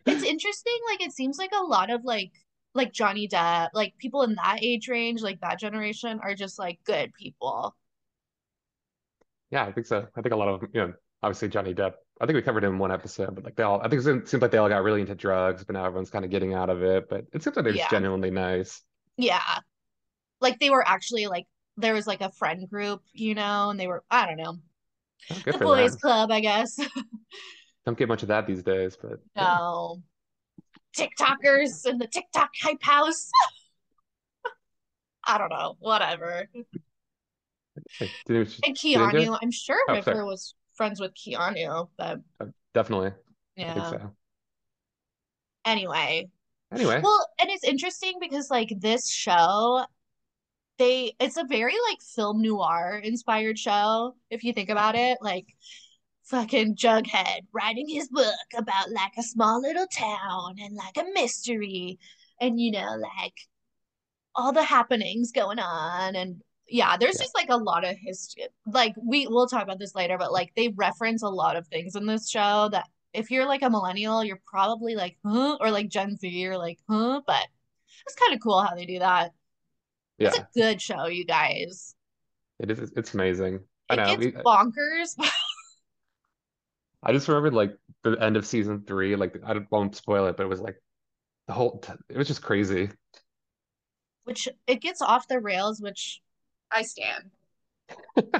It's 0.04 0.22
interesting, 0.22 0.78
like 0.90 1.00
it 1.00 1.12
seems 1.12 1.38
like 1.38 1.52
a 1.58 1.64
lot 1.64 1.88
of 1.88 2.04
like 2.04 2.32
like 2.74 2.92
Johnny 2.92 3.26
Depp, 3.26 3.70
like 3.72 3.94
people 3.96 4.22
in 4.22 4.34
that 4.34 4.58
age 4.60 4.86
range, 4.88 5.22
like 5.22 5.40
that 5.40 5.58
generation 5.58 6.20
are 6.22 6.34
just 6.34 6.58
like 6.58 6.78
good 6.84 7.14
people. 7.14 7.74
Yeah, 9.50 9.64
I 9.64 9.72
think 9.72 9.86
so. 9.86 10.06
I 10.14 10.20
think 10.20 10.34
a 10.34 10.36
lot 10.36 10.48
of 10.48 10.60
them, 10.60 10.70
you 10.74 10.80
know, 10.80 10.92
obviously 11.22 11.48
Johnny 11.48 11.74
Depp. 11.74 11.94
I 12.20 12.26
think 12.26 12.36
we 12.36 12.42
covered 12.42 12.64
him 12.64 12.74
in 12.74 12.78
one 12.78 12.92
episode, 12.92 13.34
but 13.34 13.44
like 13.44 13.56
they 13.56 13.62
all, 13.62 13.80
I 13.80 13.88
think 13.88 14.00
it 14.04 14.28
seems 14.28 14.40
like 14.42 14.50
they 14.50 14.58
all 14.58 14.68
got 14.68 14.82
really 14.82 15.02
into 15.02 15.14
drugs, 15.14 15.64
but 15.64 15.74
now 15.74 15.84
everyone's 15.84 16.10
kind 16.10 16.24
of 16.24 16.30
getting 16.30 16.54
out 16.54 16.70
of 16.70 16.82
it. 16.82 17.08
But 17.08 17.26
it 17.32 17.42
seems 17.42 17.56
like 17.56 17.64
they're 17.64 17.74
just 17.74 17.90
genuinely 17.90 18.30
nice. 18.30 18.82
Yeah. 19.16 19.40
Like 20.40 20.58
they 20.58 20.70
were 20.70 20.86
actually 20.86 21.26
like 21.26 21.46
there 21.76 21.92
was 21.94 22.06
like 22.06 22.22
a 22.22 22.30
friend 22.32 22.68
group, 22.70 23.02
you 23.12 23.34
know, 23.34 23.70
and 23.70 23.78
they 23.78 23.86
were 23.86 24.02
I 24.10 24.26
don't 24.26 24.38
know. 24.38 24.58
Oh, 25.30 25.42
The 25.44 25.58
boys 25.58 25.92
them. 25.92 26.00
club, 26.00 26.30
I 26.30 26.40
guess. 26.40 26.78
Don't 27.86 27.96
get 27.96 28.08
much 28.08 28.22
of 28.22 28.28
that 28.28 28.46
these 28.46 28.62
days, 28.62 28.96
but 29.00 29.20
yeah. 29.36 29.56
No. 29.58 30.02
TikTokers 30.96 31.84
and 31.84 32.00
the 32.00 32.06
TikTok 32.06 32.50
hype 32.62 32.82
house. 32.82 33.30
I 35.26 35.38
don't 35.38 35.50
know. 35.50 35.76
Whatever. 35.78 36.48
Hey, 37.98 38.10
And 38.10 38.10
did 38.26 38.34
you 38.34 38.40
enjoy 38.40 39.18
it? 39.18 39.28
Keanu, 39.28 39.38
I'm 39.42 39.50
sure 39.50 39.78
Oh, 39.88 40.00
sorry. 40.00 40.16
River 40.16 40.26
was 40.26 40.54
friends 40.76 41.00
with 41.00 41.12
Keanu, 41.14 41.88
but 41.96 42.20
Uh, 42.40 42.46
Definitely. 42.74 43.12
Yeah. 43.56 43.90
so. 43.90 44.16
Anyway. 45.64 46.28
Anyway, 46.72 47.00
Well, 47.00 47.28
and 47.40 47.48
it's 47.50 47.64
interesting 47.64 48.14
because 48.20 48.50
like 48.50 48.72
this 48.80 49.08
show, 49.08 49.84
they 50.78 51.14
it's 51.20 51.36
a 51.36 51.44
very 51.44 51.74
like 51.88 52.02
film 52.02 52.42
noir 52.42 53.00
inspired 53.02 53.58
show, 53.58 54.16
if 54.30 54.42
you 54.44 54.52
think 54.52 54.68
about 54.68 54.94
it. 54.96 55.18
Like 55.22 55.46
fucking 56.24 56.74
Jughead 56.76 57.42
writing 57.52 57.88
his 57.88 58.08
book 58.08 58.34
about 58.56 58.90
like 58.90 59.12
a 59.16 59.22
small 59.22 59.60
little 59.60 59.86
town 59.86 60.56
and 60.58 60.74
like 60.74 60.96
a 60.96 61.10
mystery 61.14 61.98
and 62.40 62.60
you 62.60 62.72
know, 62.72 62.96
like 63.00 63.34
all 64.34 64.52
the 64.52 64.64
happenings 64.64 65.32
going 65.32 65.58
on 65.58 66.16
and 66.16 66.42
yeah, 66.68 66.96
there's 66.98 67.18
yeah, 67.18 67.22
just 67.22 67.34
like 67.34 67.48
a 67.50 67.56
lot 67.56 67.84
of 67.84 67.96
history. 67.96 68.46
Like 68.66 68.94
we 69.02 69.26
we'll 69.28 69.46
talk 69.48 69.62
about 69.62 69.78
this 69.78 69.94
later, 69.94 70.18
but 70.18 70.32
like 70.32 70.52
they 70.56 70.68
reference 70.68 71.22
a 71.22 71.28
lot 71.28 71.56
of 71.56 71.66
things 71.68 71.96
in 71.96 72.06
this 72.06 72.28
show 72.30 72.68
that 72.72 72.86
if 73.12 73.30
you're 73.30 73.46
like 73.46 73.62
a 73.62 73.70
millennial, 73.70 74.24
you're 74.24 74.40
probably 74.46 74.94
like, 74.96 75.16
huh? 75.24 75.56
Or 75.60 75.70
like 75.70 75.88
Gen 75.88 76.16
Z, 76.16 76.28
you're 76.28 76.58
like, 76.58 76.78
huh? 76.88 77.22
But 77.26 77.46
it's 78.06 78.16
kind 78.16 78.34
of 78.34 78.40
cool 78.40 78.62
how 78.62 78.74
they 78.74 78.86
do 78.86 79.00
that. 79.00 79.32
yeah. 80.18 80.28
It's 80.28 80.38
a 80.38 80.48
good 80.54 80.82
show, 80.82 81.06
you 81.06 81.24
guys. 81.24 81.94
It 82.58 82.70
is. 82.70 82.92
It's 82.96 83.14
amazing. 83.14 83.60
I 83.88 83.94
It 83.94 83.96
know. 83.96 84.16
gets 84.16 84.26
bonkers. 84.44 85.16
I 87.02 87.12
just 87.12 87.28
remembered 87.28 87.54
like 87.54 87.76
the 88.02 88.12
end 88.12 88.36
of 88.36 88.46
season 88.46 88.84
three. 88.86 89.16
Like 89.16 89.36
I 89.44 89.54
won't 89.70 89.94
spoil 89.96 90.26
it, 90.26 90.36
but 90.36 90.44
it 90.44 90.48
was 90.48 90.60
like 90.60 90.76
the 91.48 91.54
whole. 91.54 91.82
It 92.08 92.18
was 92.18 92.28
just 92.28 92.42
crazy. 92.42 92.90
which 94.24 94.48
it 94.66 94.80
gets 94.80 95.00
off 95.00 95.28
the 95.28 95.40
rails, 95.40 95.80
which 95.80 96.20
I 96.70 96.82
stand. 96.82 97.30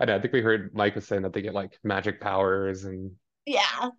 I 0.00 0.04
know. 0.04 0.16
I 0.16 0.20
think 0.20 0.32
we 0.32 0.40
heard 0.42 0.74
Mike 0.74 0.94
was 0.94 1.06
saying 1.06 1.22
that 1.22 1.32
they 1.32 1.42
get 1.42 1.54
like 1.54 1.78
magic 1.84 2.20
powers, 2.20 2.84
and 2.84 3.12
Yeah, 3.46 3.90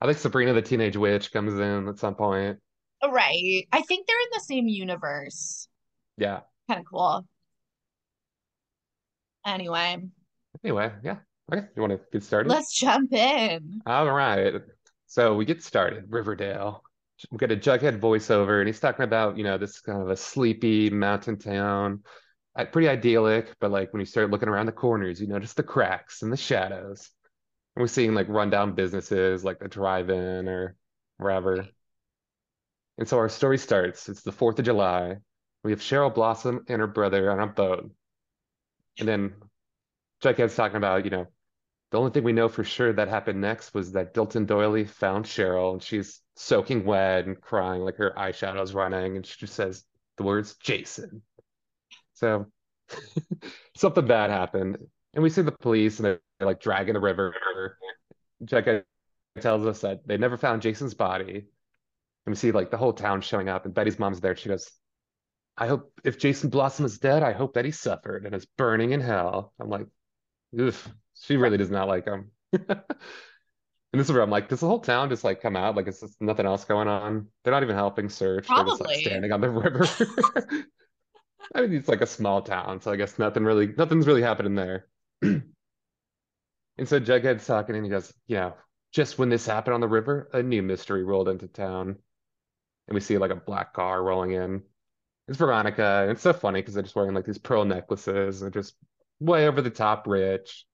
I 0.00 0.06
think 0.06 0.18
Sabrina 0.18 0.52
the 0.52 0.62
Teenage 0.62 0.96
Witch 0.96 1.32
comes 1.32 1.54
in 1.58 1.88
at 1.88 1.98
some 1.98 2.14
point. 2.14 2.58
right. 3.02 3.66
I 3.72 3.82
think 3.82 4.06
they're 4.06 4.20
in 4.20 4.28
the 4.32 4.40
same 4.40 4.68
universe. 4.68 5.68
Yeah. 6.18 6.40
Kind 6.68 6.80
of 6.80 6.86
cool. 6.86 7.26
Anyway, 9.46 9.98
Anyway, 10.62 10.90
yeah. 11.02 11.16
Okay. 11.52 11.66
You 11.76 11.82
want 11.82 11.92
to 11.92 12.00
get 12.12 12.22
started? 12.22 12.48
let's 12.48 12.72
jump 12.72 13.12
in. 13.12 13.82
All 13.86 14.10
right. 14.10 14.54
So 15.06 15.34
we 15.34 15.44
get 15.44 15.62
started. 15.62 16.04
Riverdale. 16.08 16.82
We 17.30 17.38
get 17.38 17.52
a 17.52 17.56
Jughead 17.56 18.00
voiceover, 18.00 18.60
and 18.60 18.66
he's 18.66 18.80
talking 18.80 19.04
about, 19.04 19.36
you 19.36 19.44
know, 19.44 19.58
this 19.58 19.80
kind 19.80 20.00
of 20.00 20.08
a 20.08 20.16
sleepy 20.16 20.88
mountain 20.90 21.38
town. 21.38 22.02
Pretty 22.70 22.88
idyllic, 22.88 23.52
but 23.60 23.70
like 23.70 23.92
when 23.92 24.00
you 24.00 24.06
start 24.06 24.30
looking 24.30 24.48
around 24.48 24.66
the 24.66 24.72
corners, 24.72 25.20
you 25.20 25.26
notice 25.26 25.54
the 25.54 25.62
cracks 25.62 26.22
and 26.22 26.32
the 26.32 26.36
shadows. 26.36 27.10
And 27.74 27.82
we're 27.82 27.88
seeing 27.88 28.14
like 28.14 28.28
rundown 28.28 28.74
businesses 28.74 29.44
like 29.44 29.58
the 29.58 29.68
drive-in 29.68 30.48
or 30.48 30.76
wherever. 31.16 31.66
And 32.98 33.08
so 33.08 33.18
our 33.18 33.28
story 33.28 33.58
starts. 33.58 34.08
It's 34.08 34.22
the 34.22 34.30
4th 34.30 34.60
of 34.60 34.64
July. 34.64 35.16
We 35.64 35.72
have 35.72 35.80
Cheryl 35.80 36.14
Blossom 36.14 36.64
and 36.68 36.80
her 36.80 36.86
brother 36.86 37.30
on 37.32 37.40
a 37.40 37.46
boat. 37.48 37.90
And 39.00 39.08
then 39.08 39.34
Jughead's 40.22 40.54
talking 40.54 40.76
about, 40.76 41.04
you 41.04 41.10
know, 41.10 41.26
the 41.90 41.98
only 41.98 42.12
thing 42.12 42.22
we 42.22 42.32
know 42.32 42.48
for 42.48 42.62
sure 42.62 42.92
that 42.92 43.08
happened 43.08 43.40
next 43.40 43.74
was 43.74 43.92
that 43.92 44.14
Dilton 44.14 44.46
Doiley 44.46 44.84
found 44.84 45.24
Cheryl 45.24 45.72
and 45.72 45.82
she's 45.82 46.20
soaking 46.36 46.84
wet 46.84 47.26
and 47.26 47.40
crying, 47.40 47.82
like 47.82 47.96
her 47.96 48.12
eyeshadow's 48.16 48.74
running, 48.74 49.16
and 49.16 49.26
she 49.26 49.38
just 49.38 49.54
says 49.54 49.84
the 50.16 50.22
words 50.22 50.54
Jason. 50.56 51.22
So 52.14 52.46
something 53.76 54.06
bad 54.06 54.30
happened. 54.30 54.78
And 55.14 55.22
we 55.22 55.30
see 55.30 55.42
the 55.42 55.52
police 55.52 55.98
and 55.98 56.06
they're, 56.06 56.20
like 56.40 56.60
dragging 56.60 56.94
the 56.94 57.00
river. 57.00 57.34
Jughead 58.44 58.82
tells 59.40 59.66
us 59.66 59.80
that 59.80 60.06
they 60.06 60.18
never 60.18 60.36
found 60.36 60.62
Jason's 60.62 60.94
body. 60.94 61.46
And 62.26 62.32
we 62.32 62.34
see 62.34 62.52
like 62.52 62.70
the 62.70 62.76
whole 62.76 62.92
town 62.92 63.20
showing 63.20 63.48
up, 63.48 63.64
and 63.64 63.72
Betty's 63.72 63.98
mom's 63.98 64.20
there. 64.20 64.36
She 64.36 64.48
goes, 64.48 64.70
I 65.56 65.68
hope 65.68 65.92
if 66.04 66.18
Jason 66.18 66.50
Blossom 66.50 66.84
is 66.84 66.98
dead, 66.98 67.22
I 67.22 67.32
hope 67.32 67.54
that 67.54 67.64
he 67.64 67.70
suffered 67.70 68.26
and 68.26 68.34
is 68.34 68.46
burning 68.58 68.90
in 68.90 69.00
hell. 69.00 69.54
I'm 69.60 69.70
like, 69.70 69.86
oof, 70.58 70.92
she 71.22 71.36
really 71.36 71.56
does 71.56 71.70
not 71.70 71.88
like 71.88 72.06
him. 72.06 72.30
And 73.94 74.00
this 74.00 74.08
is 74.08 74.12
where 74.12 74.22
I'm 74.24 74.30
like, 74.30 74.48
does 74.48 74.58
the 74.58 74.66
whole 74.66 74.80
town 74.80 75.08
just 75.08 75.22
like 75.22 75.40
come 75.40 75.54
out? 75.54 75.76
Like, 75.76 75.86
it's 75.86 76.00
just 76.00 76.20
nothing 76.20 76.46
else 76.46 76.64
going 76.64 76.88
on. 76.88 77.28
They're 77.44 77.52
not 77.52 77.62
even 77.62 77.76
helping 77.76 78.08
search. 78.08 78.48
They're 78.48 78.64
just 78.64 78.80
like 78.80 78.88
Probably. 78.88 79.04
standing 79.04 79.30
on 79.30 79.40
the 79.40 79.48
river. 79.48 79.86
I 81.54 81.62
mean, 81.62 81.74
it's 81.74 81.88
like 81.88 82.00
a 82.00 82.06
small 82.06 82.42
town, 82.42 82.80
so 82.80 82.92
I 82.92 82.96
guess 82.96 83.18
nothing 83.18 83.44
really, 83.44 83.68
nothing's 83.68 84.06
really 84.06 84.22
happening 84.22 84.54
there. 84.54 84.86
And 86.76 86.88
so 86.88 86.98
Jughead's 86.98 87.46
talking 87.46 87.76
and 87.76 87.84
he 87.84 87.90
goes, 87.90 88.12
you 88.26 88.36
know, 88.36 88.54
just 88.92 89.18
when 89.18 89.28
this 89.28 89.46
happened 89.46 89.74
on 89.74 89.80
the 89.80 89.88
river, 89.88 90.28
a 90.32 90.42
new 90.42 90.62
mystery 90.62 91.04
rolled 91.04 91.28
into 91.28 91.46
town. 91.46 91.96
And 92.88 92.94
we 92.94 93.00
see 93.00 93.18
like 93.18 93.30
a 93.30 93.36
black 93.36 93.72
car 93.72 94.02
rolling 94.02 94.32
in. 94.32 94.62
It's 95.28 95.38
Veronica. 95.38 96.00
And 96.02 96.10
it's 96.10 96.22
so 96.22 96.32
funny 96.32 96.60
because 96.60 96.74
they're 96.74 96.82
just 96.82 96.96
wearing 96.96 97.14
like 97.14 97.24
these 97.24 97.38
pearl 97.38 97.64
necklaces 97.64 98.42
and 98.42 98.52
just 98.52 98.74
way 99.20 99.46
over 99.46 99.62
the 99.62 99.70
top 99.70 100.06
rich. 100.06 100.66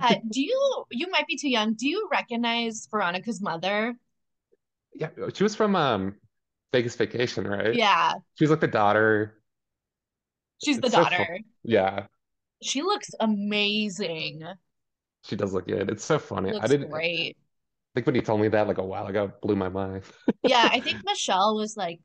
Uh, 0.00 0.16
do 0.30 0.42
you, 0.42 0.84
you 0.90 1.08
might 1.10 1.26
be 1.26 1.36
too 1.36 1.48
young. 1.48 1.74
Do 1.74 1.88
you 1.88 2.08
recognize 2.10 2.88
Veronica's 2.90 3.40
mother? 3.40 3.94
Yeah, 4.94 5.10
she 5.32 5.42
was 5.42 5.54
from 5.54 5.76
um 5.76 6.16
Vegas 6.72 6.96
Vacation, 6.96 7.46
right? 7.46 7.74
Yeah, 7.74 8.14
She's 8.36 8.50
like 8.50 8.60
the 8.60 8.68
daughter. 8.68 9.42
she's 10.62 10.80
the 10.80 10.88
It's 10.88 10.94
so 10.94 11.04
fun. 11.06 11.26
daughter. 11.26 11.38
Yeah, 11.62 12.06
She 12.62 12.82
looks 12.82 13.10
amazing. 13.18 14.44
she 15.24 15.36
does 15.36 15.52
look 15.52 15.66
good. 15.66 15.90
It's 15.90 16.04
so 16.04 16.18
funny. 16.18 16.54
I 16.58 16.66
didn't 16.68 16.90
great. 16.90 17.36
I 17.94 18.00
think 18.00 18.06
when 18.06 18.14
you 18.14 18.22
told 18.22 18.40
me 18.40 18.48
that 18.48 18.68
like 18.68 18.78
a 18.78 18.84
while 18.84 19.06
ago, 19.06 19.24
it 19.26 19.40
blew 19.40 19.56
my 19.56 19.68
mind. 19.68 20.04
Yeah, 20.42 20.68
I 20.70 20.80
think 20.80 21.02
Michelle 21.04 21.56
was 21.56 21.76
like, 21.76 22.00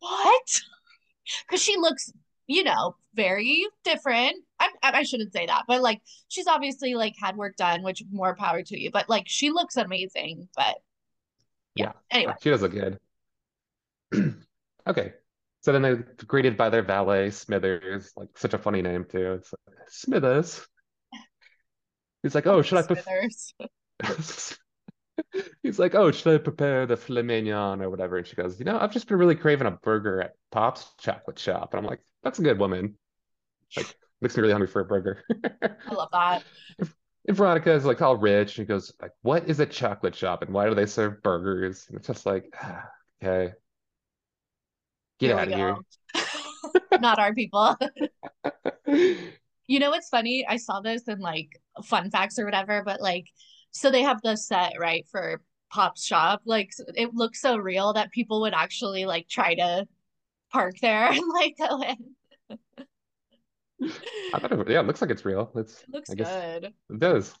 "What?" 0.00 0.60
Because 1.48 1.62
she 1.62 1.76
looks, 1.76 2.12
you 2.46 2.64
know, 2.64 2.96
very 3.14 3.66
different. 3.84 4.36
I, 4.60 4.70
I 4.82 5.02
shouldn't 5.04 5.32
say 5.32 5.46
that, 5.46 5.64
but 5.68 5.82
like 5.82 6.02
she's 6.28 6.46
obviously 6.48 6.94
like 6.94 7.14
had 7.20 7.36
work 7.36 7.56
done, 7.56 7.82
which 7.82 8.02
more 8.10 8.36
power 8.36 8.62
to 8.62 8.80
you. 8.80 8.90
But 8.92 9.08
like 9.10 9.24
she 9.28 9.50
looks 9.50 9.76
amazing. 9.76 10.48
But 10.56 10.76
yeah. 11.74 11.86
Yeah, 11.86 11.92
Anyway, 12.10 12.34
she 12.40 12.50
does 12.50 12.62
look 12.62 12.72
good. 12.72 12.98
Okay. 14.88 15.12
So 15.60 15.72
then 15.72 15.82
they're 15.82 16.06
greeted 16.26 16.56
by 16.56 16.70
their 16.70 16.82
valet, 16.82 17.30
Smithers, 17.30 18.12
like 18.16 18.30
such 18.36 18.54
a 18.54 18.58
funny 18.58 18.80
name 18.80 19.04
too. 19.04 19.34
It's 19.34 19.52
like, 19.52 19.76
Smithers. 19.88 20.66
He's 22.22 22.34
like, 22.34 22.46
oh, 22.46 22.62
should 22.62 22.78
I 22.78 22.82
prepare? 22.82 23.28
He's 25.62 25.78
like, 25.78 25.94
oh, 25.94 26.10
should 26.10 26.34
I 26.34 26.38
prepare 26.38 26.86
the 26.86 26.96
filet 26.96 27.22
mignon 27.22 27.82
or 27.82 27.90
whatever? 27.90 28.16
And 28.16 28.26
she 28.26 28.36
goes, 28.36 28.58
you 28.58 28.64
know, 28.64 28.78
I've 28.78 28.92
just 28.92 29.08
been 29.08 29.18
really 29.18 29.34
craving 29.34 29.66
a 29.66 29.72
burger 29.72 30.22
at 30.22 30.32
Pop's 30.50 30.86
Chocolate 30.98 31.38
Shop. 31.38 31.74
And 31.74 31.80
I'm 31.80 31.86
like, 31.86 32.00
that's 32.22 32.38
a 32.38 32.42
good 32.42 32.58
woman. 32.58 32.96
Like, 33.76 33.94
makes 34.20 34.36
me 34.36 34.42
really 34.42 34.52
hungry 34.52 34.68
for 34.68 34.80
a 34.80 34.84
burger. 34.84 35.22
I 35.30 35.94
love 35.94 36.08
that. 36.12 36.44
And 36.78 37.36
Veronica 37.36 37.72
is 37.72 37.84
like 37.84 38.00
all 38.00 38.16
rich. 38.16 38.56
And 38.58 38.66
he 38.66 38.68
goes, 38.68 38.92
like, 39.02 39.12
what 39.22 39.48
is 39.48 39.60
a 39.60 39.66
chocolate 39.66 40.14
shop 40.14 40.42
and 40.42 40.54
why 40.54 40.68
do 40.68 40.74
they 40.74 40.86
serve 40.86 41.22
burgers? 41.22 41.84
And 41.88 41.98
it's 41.98 42.06
just 42.06 42.24
like, 42.24 42.54
ah, 42.60 42.88
okay, 43.22 43.52
get 45.18 45.28
Here 45.28 45.38
out 45.38 45.48
of 45.48 45.54
here. 45.54 45.76
Not 47.00 47.18
our 47.18 47.34
people. 47.34 47.76
You 49.70 49.80
know 49.80 49.90
what's 49.90 50.08
funny? 50.08 50.46
I 50.48 50.56
saw 50.56 50.80
this 50.80 51.08
in 51.08 51.18
like 51.20 51.60
fun 51.84 52.10
facts 52.10 52.38
or 52.38 52.46
whatever, 52.46 52.82
but 52.86 53.02
like, 53.02 53.26
so 53.70 53.90
they 53.90 54.02
have 54.02 54.22
the 54.22 54.34
set 54.34 54.72
right 54.78 55.06
for 55.12 55.42
Pop's 55.70 56.06
shop. 56.06 56.40
Like, 56.46 56.70
it 56.96 57.12
looks 57.14 57.42
so 57.42 57.58
real 57.58 57.92
that 57.92 58.10
people 58.10 58.40
would 58.40 58.54
actually 58.54 59.04
like 59.04 59.28
try 59.28 59.54
to 59.56 59.86
park 60.50 60.76
there 60.80 61.06
and 61.12 61.20
like 61.34 61.56
go 61.58 61.82
in. 61.82 62.56
I 64.32 64.38
thought 64.38 64.52
it, 64.52 64.68
yeah, 64.70 64.80
it 64.80 64.86
looks 64.86 65.02
like 65.02 65.10
it's 65.10 65.26
real. 65.26 65.50
It's, 65.54 65.82
It 65.82 65.90
looks 65.92 66.10
I 66.10 66.14
guess 66.14 66.28
good. 66.32 66.72
it 66.88 66.98
does. 66.98 67.34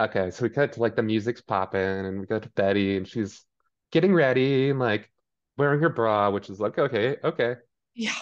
Okay, 0.00 0.30
so 0.30 0.42
we 0.42 0.48
cut 0.48 0.72
to 0.72 0.80
like 0.80 0.96
the 0.96 1.02
music's 1.02 1.42
popping 1.42 1.80
and 1.80 2.20
we 2.20 2.26
go 2.26 2.38
to 2.38 2.48
Betty 2.50 2.96
and 2.96 3.06
she's 3.06 3.44
getting 3.92 4.14
ready 4.14 4.70
and 4.70 4.78
like 4.78 5.10
wearing 5.56 5.80
her 5.80 5.88
bra, 5.88 6.30
which 6.30 6.50
is 6.50 6.60
like, 6.60 6.78
okay, 6.78 7.16
okay. 7.24 7.56
Yeah. 7.94 8.12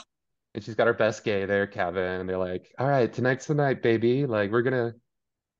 And 0.54 0.62
she's 0.62 0.74
got 0.76 0.86
her 0.86 0.94
best 0.94 1.24
gay 1.24 1.46
there, 1.46 1.66
Kevin. 1.66 2.20
And 2.20 2.28
they're 2.28 2.38
like, 2.38 2.72
all 2.78 2.86
right, 2.88 3.12
tonight's 3.12 3.46
the 3.46 3.54
night, 3.54 3.82
baby. 3.82 4.24
Like, 4.26 4.52
we're 4.52 4.62
gonna, 4.62 4.94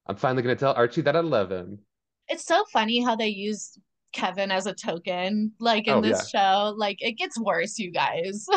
I'm 0.06 0.16
finally 0.16 0.42
gonna 0.42 0.56
tell 0.56 0.74
Archie 0.74 1.02
that 1.02 1.16
I 1.16 1.20
love 1.20 1.50
him. 1.50 1.80
It's 2.28 2.44
so 2.46 2.64
funny 2.72 3.02
how 3.02 3.16
they 3.16 3.28
use 3.28 3.76
Kevin 4.12 4.50
as 4.52 4.66
a 4.66 4.74
token, 4.74 5.52
like 5.58 5.88
in 5.88 5.94
Oh, 5.94 6.02
yeah. 6.02 6.02
this 6.02 6.30
show. 6.30 6.74
Like, 6.76 6.98
it 7.02 7.12
gets 7.18 7.38
worse, 7.38 7.78
you 7.78 7.90
guys. 7.90 8.46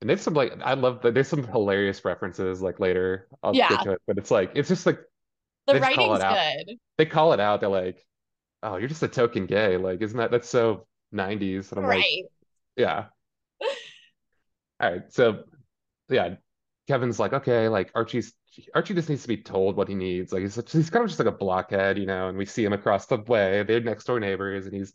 And 0.00 0.10
there's 0.10 0.20
some 0.20 0.34
like, 0.34 0.52
I 0.62 0.74
love 0.74 1.00
that 1.02 1.14
there's 1.14 1.28
some 1.28 1.44
hilarious 1.46 2.04
references 2.04 2.60
like 2.60 2.78
later. 2.78 3.26
I'll 3.42 3.54
Yeah. 3.54 3.70
get 3.70 3.82
to 3.84 3.92
it, 3.92 4.02
but 4.06 4.18
it's 4.18 4.30
like, 4.30 4.52
it's 4.54 4.68
just 4.68 4.84
like, 4.86 4.98
The 5.66 5.74
They 5.74 5.80
just 5.80 5.94
call 5.94 6.12
writing's 6.12 6.20
it 6.20 6.24
out. 6.24 6.38
good. 6.66 6.76
they 6.98 7.06
call 7.06 7.32
it 7.32 7.40
out. 7.40 7.60
They're 7.60 7.70
like, 7.70 8.04
oh, 8.62 8.76
you're 8.76 8.88
just 8.88 9.02
a 9.02 9.08
token 9.08 9.46
gay. 9.46 9.76
Like, 9.78 10.02
isn't 10.02 10.18
that, 10.18 10.30
that's 10.30 10.48
so 10.48 10.86
90s. 11.14 11.70
And 11.72 11.80
I'm 11.80 11.86
like, 11.86 12.10
yeah. 12.76 13.06
All 14.80 14.90
right. 14.90 15.12
So, 15.12 15.44
yeah, 16.08 16.36
Kevin's 16.88 17.18
like, 17.18 17.32
okay, 17.32 17.68
like 17.68 17.90
Archie's 17.94 18.34
Archie 18.74 18.94
just 18.94 19.08
needs 19.08 19.22
to 19.22 19.28
be 19.28 19.38
told 19.38 19.76
what 19.76 19.88
he 19.88 19.94
needs. 19.94 20.32
Like 20.32 20.42
he's 20.42 20.54
he's 20.70 20.90
kind 20.90 21.04
of 21.04 21.08
just 21.10 21.18
like 21.18 21.28
a 21.28 21.32
blockhead, 21.32 21.98
you 21.98 22.06
know, 22.06 22.28
and 22.28 22.38
we 22.38 22.44
see 22.46 22.64
him 22.64 22.72
across 22.72 23.06
the 23.06 23.18
way. 23.18 23.62
They're 23.64 23.80
next 23.80 24.04
door 24.04 24.20
neighbors, 24.20 24.66
and 24.66 24.74
he's 24.74 24.94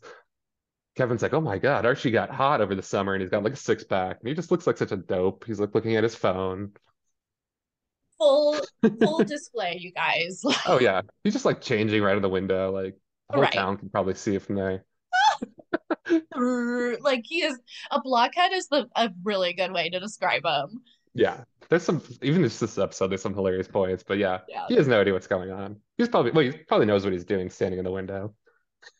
Kevin's 0.96 1.22
like, 1.22 1.32
oh 1.34 1.40
my 1.40 1.58
God, 1.58 1.86
Archie 1.86 2.10
got 2.10 2.30
hot 2.30 2.60
over 2.60 2.74
the 2.74 2.82
summer 2.82 3.14
and 3.14 3.22
he's 3.22 3.30
got 3.30 3.44
like 3.44 3.52
a 3.54 3.56
six 3.56 3.84
pack. 3.84 4.18
And 4.20 4.28
he 4.28 4.34
just 4.34 4.50
looks 4.50 4.66
like 4.66 4.76
such 4.76 4.92
a 4.92 4.96
dope. 4.96 5.44
He's 5.46 5.60
like 5.60 5.74
looking 5.74 5.96
at 5.96 6.02
his 6.04 6.14
phone. 6.14 6.72
Full 8.18 8.60
full 9.00 9.24
display, 9.24 9.78
you 9.80 9.92
guys. 9.92 10.42
Oh 10.66 10.78
yeah. 10.80 11.02
He's 11.24 11.32
just 11.32 11.44
like 11.44 11.60
changing 11.60 12.02
right 12.02 12.16
in 12.16 12.22
the 12.22 12.28
window. 12.28 12.70
Like 12.72 12.96
the 13.28 13.34
whole 13.34 13.42
Right. 13.42 13.52
town 13.52 13.76
can 13.78 13.88
probably 13.88 14.14
see 14.14 14.34
it 14.34 14.42
from 14.42 14.56
there. 14.56 14.84
Like 17.02 17.22
he 17.24 17.42
is 17.42 17.58
a 17.90 18.00
blockhead 18.00 18.52
is 18.52 18.68
the 18.68 18.88
a 18.96 19.10
really 19.24 19.52
good 19.52 19.72
way 19.72 19.88
to 19.90 20.00
describe 20.00 20.44
him. 20.44 20.82
Yeah. 21.14 21.44
There's 21.68 21.82
some 21.84 22.02
even 22.22 22.42
just 22.42 22.60
this 22.60 22.78
episode, 22.78 23.08
there's 23.08 23.22
some 23.22 23.34
hilarious 23.34 23.68
points, 23.68 24.02
but 24.02 24.18
yeah, 24.18 24.40
Yeah. 24.48 24.66
he 24.68 24.74
has 24.74 24.88
no 24.88 25.00
idea 25.00 25.12
what's 25.12 25.26
going 25.28 25.50
on. 25.50 25.76
He's 25.98 26.08
probably 26.08 26.32
well, 26.32 26.44
he 26.44 26.52
probably 26.52 26.86
knows 26.86 27.04
what 27.04 27.12
he's 27.12 27.24
doing 27.24 27.50
standing 27.50 27.78
in 27.78 27.84
the 27.84 27.92
window. 27.92 28.34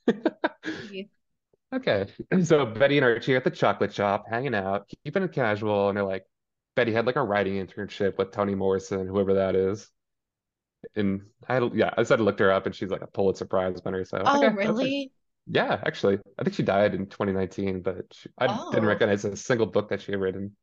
Okay. 1.73 2.07
So 2.43 2.67
Betty 2.67 2.99
and 2.99 3.05
Archie 3.05 3.35
are 3.35 3.37
at 3.37 3.45
the 3.45 3.51
chocolate 3.51 3.95
shop, 3.95 4.25
hanging 4.29 4.55
out, 4.55 4.91
keeping 5.05 5.23
it 5.23 5.33
casual, 5.33 5.89
and 5.89 5.97
they're 5.97 6.05
like, 6.05 6.25
Betty 6.75 6.93
had 6.93 7.07
like 7.07 7.17
a 7.17 7.23
writing 7.23 7.65
internship 7.65 8.19
with 8.19 8.33
Toni 8.33 8.55
Morrison, 8.55 9.07
whoever 9.07 9.35
that 9.35 9.55
is. 9.55 9.89
And 10.97 11.23
I 11.49 11.55
had, 11.55 11.75
yeah, 11.75 11.91
I 11.97 12.03
said 12.05 12.21
I 12.21 12.23
looked 12.23 12.41
her 12.41 12.51
up 12.51 12.67
and 12.67 12.75
she's 12.75 12.91
like 12.91 13.03
a 13.03 13.07
Pulitzer 13.07 13.45
Prize 13.45 13.81
winner. 13.85 14.05
So 14.05 14.23
Oh, 14.25 14.39
okay, 14.45 14.55
really? 14.55 15.13
Yeah, 15.47 15.81
actually. 15.85 16.19
I 16.39 16.45
think 16.45 16.55
she 16.55 16.63
died 16.63 16.95
in 16.95 17.07
2019, 17.07 17.83
but 17.83 18.07
she, 18.13 18.29
I 18.39 18.47
didn't 18.47 18.85
Oh. 18.85 18.89
recognize 18.89 19.25
a 19.25 19.37
single 19.37 19.67
book 19.67 19.89
that 19.91 20.01
she 20.03 20.13
had 20.13 20.21
written. 20.21 20.57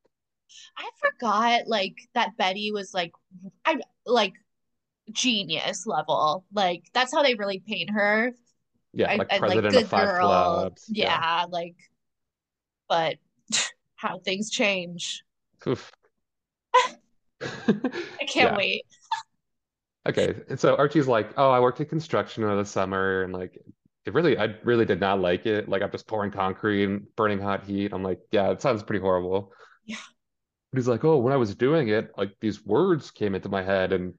I 0.78 0.90
forgot 1.00 1.68
like 1.68 1.96
that 2.14 2.38
Betty 2.38 2.72
was 2.72 2.94
like 2.94 3.12
I 3.66 3.80
like 4.06 4.34
genius 5.12 5.86
level. 5.88 6.46
Like 6.54 6.84
that's 6.94 7.14
how 7.14 7.24
they 7.24 7.36
really 7.36 7.60
paint 7.60 7.92
her. 7.92 8.34
Yeah, 8.94 9.12
I, 9.12 9.18
like 9.18 9.32
and 9.32 9.42
like 9.42 9.62
good 9.62 9.76
of 9.76 9.88
five 9.88 10.10
girl. 10.10 10.28
clubs. 10.30 10.86
Yeah, 10.90 11.46
like 11.50 11.76
but 12.90 13.18
how 13.96 14.20
things 14.20 14.50
change. 14.50 15.24
I 17.42 18.26
can't 18.26 18.56
wait. 18.56 18.84
Okay, 20.08 20.36
and 20.48 20.58
so 20.60 20.76
Archie's 20.78 21.08
like, 21.08 21.34
"Oh, 21.38 21.50
I 21.52 21.60
worked 21.60 21.82
in 21.82 21.86
construction 21.86 22.44
over 22.46 22.56
the 22.56 22.66
summer, 22.66 23.24
and 23.24 23.34
like, 23.34 23.58
it 24.08 24.14
really, 24.14 24.38
I 24.38 24.56
really 24.64 24.86
did 24.86 25.00
not 25.00 25.20
like 25.20 25.46
it. 25.46 25.70
Like, 25.70 25.82
I'm 25.82 25.92
just 25.92 26.08
pouring 26.08 26.32
concrete 26.32 26.84
and 26.86 27.08
burning 27.16 27.40
hot 27.40 27.64
heat. 27.66 27.94
I'm 27.94 28.04
like, 28.04 28.20
yeah, 28.32 28.52
it 28.52 28.62
sounds 28.62 28.84
pretty 28.84 29.02
horrible." 29.02 29.52
Yeah. 29.86 29.98
But 30.72 30.80
he's 30.80 30.88
like, 30.88 31.04
"Oh, 31.04 31.18
when 31.18 31.34
I 31.34 31.38
was 31.38 31.56
doing 31.56 31.90
it, 31.90 32.12
like 32.18 32.36
these 32.40 32.66
words 32.66 33.12
came 33.12 33.36
into 33.36 33.50
my 33.50 33.64
head, 33.64 33.94
and 33.94 34.14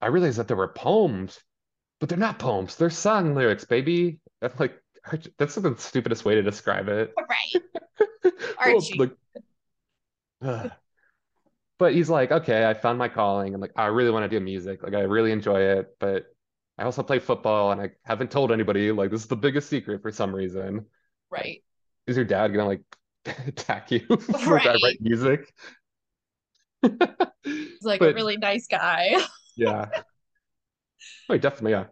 I 0.00 0.08
realized 0.08 0.38
that 0.38 0.48
there 0.48 0.56
were 0.56 0.68
poems, 0.72 1.40
but 2.00 2.08
they're 2.08 2.18
not 2.18 2.38
poems. 2.38 2.76
They're 2.76 2.90
song 2.90 3.34
lyrics, 3.34 3.64
baby." 3.64 4.20
That's 4.40 4.58
like, 4.60 4.80
that's 5.38 5.54
the 5.56 5.76
stupidest 5.78 6.24
way 6.24 6.34
to 6.36 6.42
describe 6.42 6.88
it. 6.88 7.14
Right. 7.28 7.62
Well, 8.64 8.76
Archie. 8.76 8.98
like, 8.98 9.12
ugh. 10.42 10.70
But 11.78 11.94
he's 11.94 12.10
like, 12.10 12.30
okay, 12.30 12.66
I 12.66 12.74
found 12.74 12.98
my 12.98 13.08
calling. 13.08 13.54
I'm 13.54 13.60
like, 13.60 13.72
I 13.74 13.86
really 13.86 14.10
want 14.10 14.30
to 14.30 14.38
do 14.38 14.44
music. 14.44 14.82
Like, 14.82 14.92
I 14.92 15.00
really 15.00 15.32
enjoy 15.32 15.60
it, 15.60 15.96
but 15.98 16.26
I 16.80 16.84
also 16.84 17.02
play 17.04 17.18
football 17.20 17.72
and 17.72 17.80
I 17.80 17.90
haven't 18.04 18.30
told 18.32 18.52
anybody. 18.52 18.90
Like, 18.92 19.10
this 19.10 19.22
is 19.22 19.28
the 19.28 19.36
biggest 19.36 19.68
secret 19.70 20.02
for 20.02 20.10
some 20.12 20.34
reason. 20.34 20.86
Right. 21.30 21.62
Is 22.06 22.16
your 22.16 22.24
dad 22.24 22.48
gonna 22.48 22.66
like 22.66 22.82
attack 23.46 23.90
you 23.90 24.00
for 24.44 24.60
I 24.66 24.74
Right. 24.74 24.80
write 24.82 25.00
music? 25.00 25.52
He's 27.78 27.84
like 27.86 28.02
a 28.02 28.10
really 28.10 28.36
nice 28.36 28.66
guy. 28.66 29.16
Yeah. 29.56 29.90
Wait, 31.28 31.42
definitely, 31.42 31.72
yeah. 31.72 31.86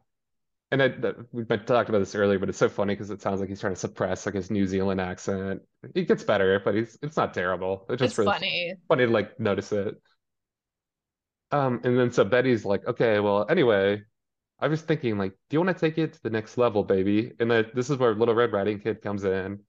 And 0.73 0.81
that, 0.81 1.03
that 1.03 1.17
we've 1.35 1.49
been 1.49 1.65
talking 1.67 1.91
about 1.91 2.01
this 2.01 2.15
earlier, 2.17 2.39
but 2.39 2.49
it's 2.49 2.59
so 2.59 2.69
funny 2.69 2.95
because 2.95 3.11
it 3.11 3.23
sounds 3.23 3.41
like 3.41 3.49
he's 3.51 3.61
trying 3.61 3.75
to 3.75 3.81
suppress 3.81 4.27
like 4.27 4.35
his 4.37 4.51
New 4.51 4.67
Zealand 4.67 5.01
accent. 5.01 5.63
He 5.95 6.05
gets 6.05 6.25
better, 6.25 6.61
but 6.65 6.75
he's 6.75 6.99
it's 7.03 7.17
not 7.17 7.35
terrible. 7.35 7.87
It's 7.91 8.01
just 8.01 8.19
It's 8.19 8.19
really 8.19 8.35
funny. 8.35 8.77
funny 8.89 9.07
to 9.07 9.13
like 9.13 9.41
notice 9.41 9.73
it. 9.73 9.97
Um, 11.51 11.81
and 11.85 11.99
then 11.99 12.11
so 12.13 12.25
Betty's 12.25 12.65
like, 12.65 12.87
okay, 12.87 13.21
well, 13.21 13.47
anyway, 13.49 14.03
I 14.61 14.69
was 14.69 14.83
thinking 14.83 15.19
like, 15.19 15.33
do 15.49 15.57
you 15.57 15.61
want 15.63 15.77
to 15.77 15.81
take 15.81 15.99
it 15.99 16.15
to 16.15 16.23
the 16.23 16.31
next 16.31 16.59
level, 16.59 16.83
baby? 16.83 17.33
And 17.39 17.51
then 17.51 17.67
this 17.75 17.91
is 17.91 17.97
where 17.97 18.15
Little 18.15 18.35
Red 18.35 18.53
Riding 18.53 18.81
Kid 18.81 19.03
comes 19.03 19.25
in. 19.25 19.61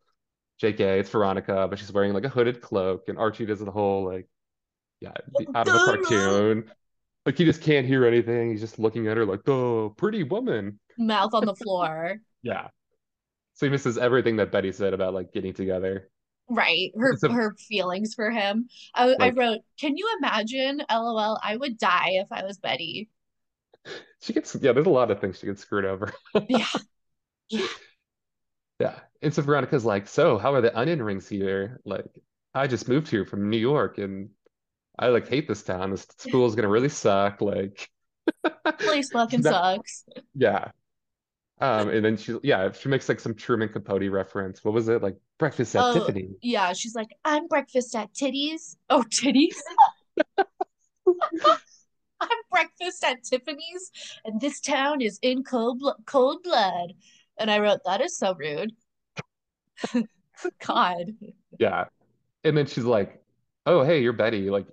JK, 0.61 0.79
it's 0.99 1.09
Veronica, 1.09 1.67
but 1.69 1.79
she's 1.79 1.91
wearing 1.91 2.11
like 2.13 2.25
a 2.25 2.29
hooded 2.29 2.59
cloak, 2.59 3.07
and 3.07 3.17
Archie 3.17 3.45
does 3.45 3.59
the 3.59 3.71
whole 3.71 4.03
like, 4.05 4.27
yeah, 4.99 5.13
the- 5.37 5.47
out 5.57 5.67
of 5.67 5.75
a 5.75 5.77
cartoon. 5.79 6.71
Like 7.25 7.37
he 7.37 7.45
just 7.45 7.61
can't 7.61 7.85
hear 7.85 8.05
anything. 8.05 8.49
He's 8.51 8.61
just 8.61 8.79
looking 8.79 9.07
at 9.07 9.15
her 9.17 9.25
like, 9.25 9.47
oh, 9.47 9.89
pretty 9.95 10.23
woman. 10.23 10.79
Mouth 10.97 11.33
on 11.33 11.45
the 11.45 11.55
floor. 11.63 12.17
Yeah. 12.41 12.69
So 13.53 13.65
he 13.65 13.69
misses 13.69 13.97
everything 13.97 14.37
that 14.37 14.51
Betty 14.51 14.71
said 14.71 14.93
about 14.93 15.13
like 15.13 15.31
getting 15.33 15.53
together. 15.53 16.09
Right. 16.49 16.91
Her 16.97 17.15
a- 17.23 17.31
her 17.33 17.55
feelings 17.69 18.15
for 18.15 18.31
him. 18.31 18.67
I, 18.95 19.15
I 19.19 19.29
wrote, 19.29 19.59
Can 19.79 19.95
you 19.97 20.09
imagine? 20.17 20.81
LOL, 20.89 21.39
I 21.43 21.55
would 21.55 21.77
die 21.77 22.11
if 22.13 22.27
I 22.31 22.43
was 22.43 22.57
Betty. 22.57 23.09
She 24.21 24.33
gets, 24.33 24.53
yeah, 24.59 24.73
there's 24.73 24.85
a 24.85 24.89
lot 24.89 25.11
of 25.11 25.21
things 25.21 25.39
she 25.39 25.47
gets 25.47 25.61
screwed 25.61 25.85
over. 25.85 26.11
Yeah. 26.49 26.65
Yeah. 28.79 28.95
And 29.21 29.33
so 29.33 29.41
Veronica's 29.41 29.85
like, 29.85 30.07
so 30.07 30.37
how 30.37 30.53
are 30.53 30.61
the 30.61 30.77
onion 30.77 31.01
rings 31.01 31.27
here? 31.27 31.79
Like, 31.85 32.05
I 32.53 32.67
just 32.67 32.87
moved 32.87 33.07
here 33.09 33.25
from 33.25 33.49
New 33.49 33.57
York 33.57 33.97
and 33.97 34.29
I 34.97 35.07
like 35.07 35.27
hate 35.27 35.47
this 35.47 35.63
town. 35.63 35.91
This 35.91 36.05
school's 36.17 36.55
gonna 36.55 36.67
really 36.69 36.89
suck. 36.89 37.41
Like, 37.41 37.89
Place 38.79 39.09
fucking 39.11 39.41
That- 39.41 39.51
sucks. 39.53 40.03
yeah. 40.35 40.71
Um, 41.61 41.89
and 41.89 42.05
then 42.05 42.15
she, 42.15 42.37
yeah, 42.43 42.71
she 42.71 42.87
makes 42.87 43.09
like 43.09 43.19
some 43.19 43.35
Truman 43.35 43.67
Capote 43.69 44.09
reference. 44.11 44.63
What 44.63 44.73
was 44.73 44.87
it? 44.87 45.01
Like 45.03 45.17
breakfast 45.37 45.75
at 45.75 45.83
Oh, 45.83 45.93
Tiffany. 45.93 46.29
Yeah, 46.41 46.71
she's 46.73 46.95
like, 46.95 47.09
I'm 47.25 47.47
breakfast 47.47 47.93
at 47.95 48.13
Titties. 48.13 48.77
Oh, 48.89 49.03
Titties? 49.03 49.55
Breakfast 52.59 53.03
at 53.03 53.23
Tiffany's, 53.23 53.91
and 54.25 54.39
this 54.41 54.59
town 54.59 55.01
is 55.01 55.17
in 55.21 55.43
cold 55.43 55.79
blo 55.79 55.93
cold 56.05 56.43
blood. 56.43 56.93
And 57.37 57.49
I 57.49 57.59
wrote, 57.59 57.79
that 57.85 58.01
is 58.01 58.17
so 58.17 58.35
rude. 58.35 58.73
God. 60.65 61.15
Yeah. 61.57 61.85
And 62.43 62.57
then 62.57 62.65
she's 62.65 62.83
like, 62.83 63.21
"Oh, 63.65 63.83
hey, 63.83 64.01
you're 64.01 64.13
Betty. 64.13 64.49
Like, 64.49 64.67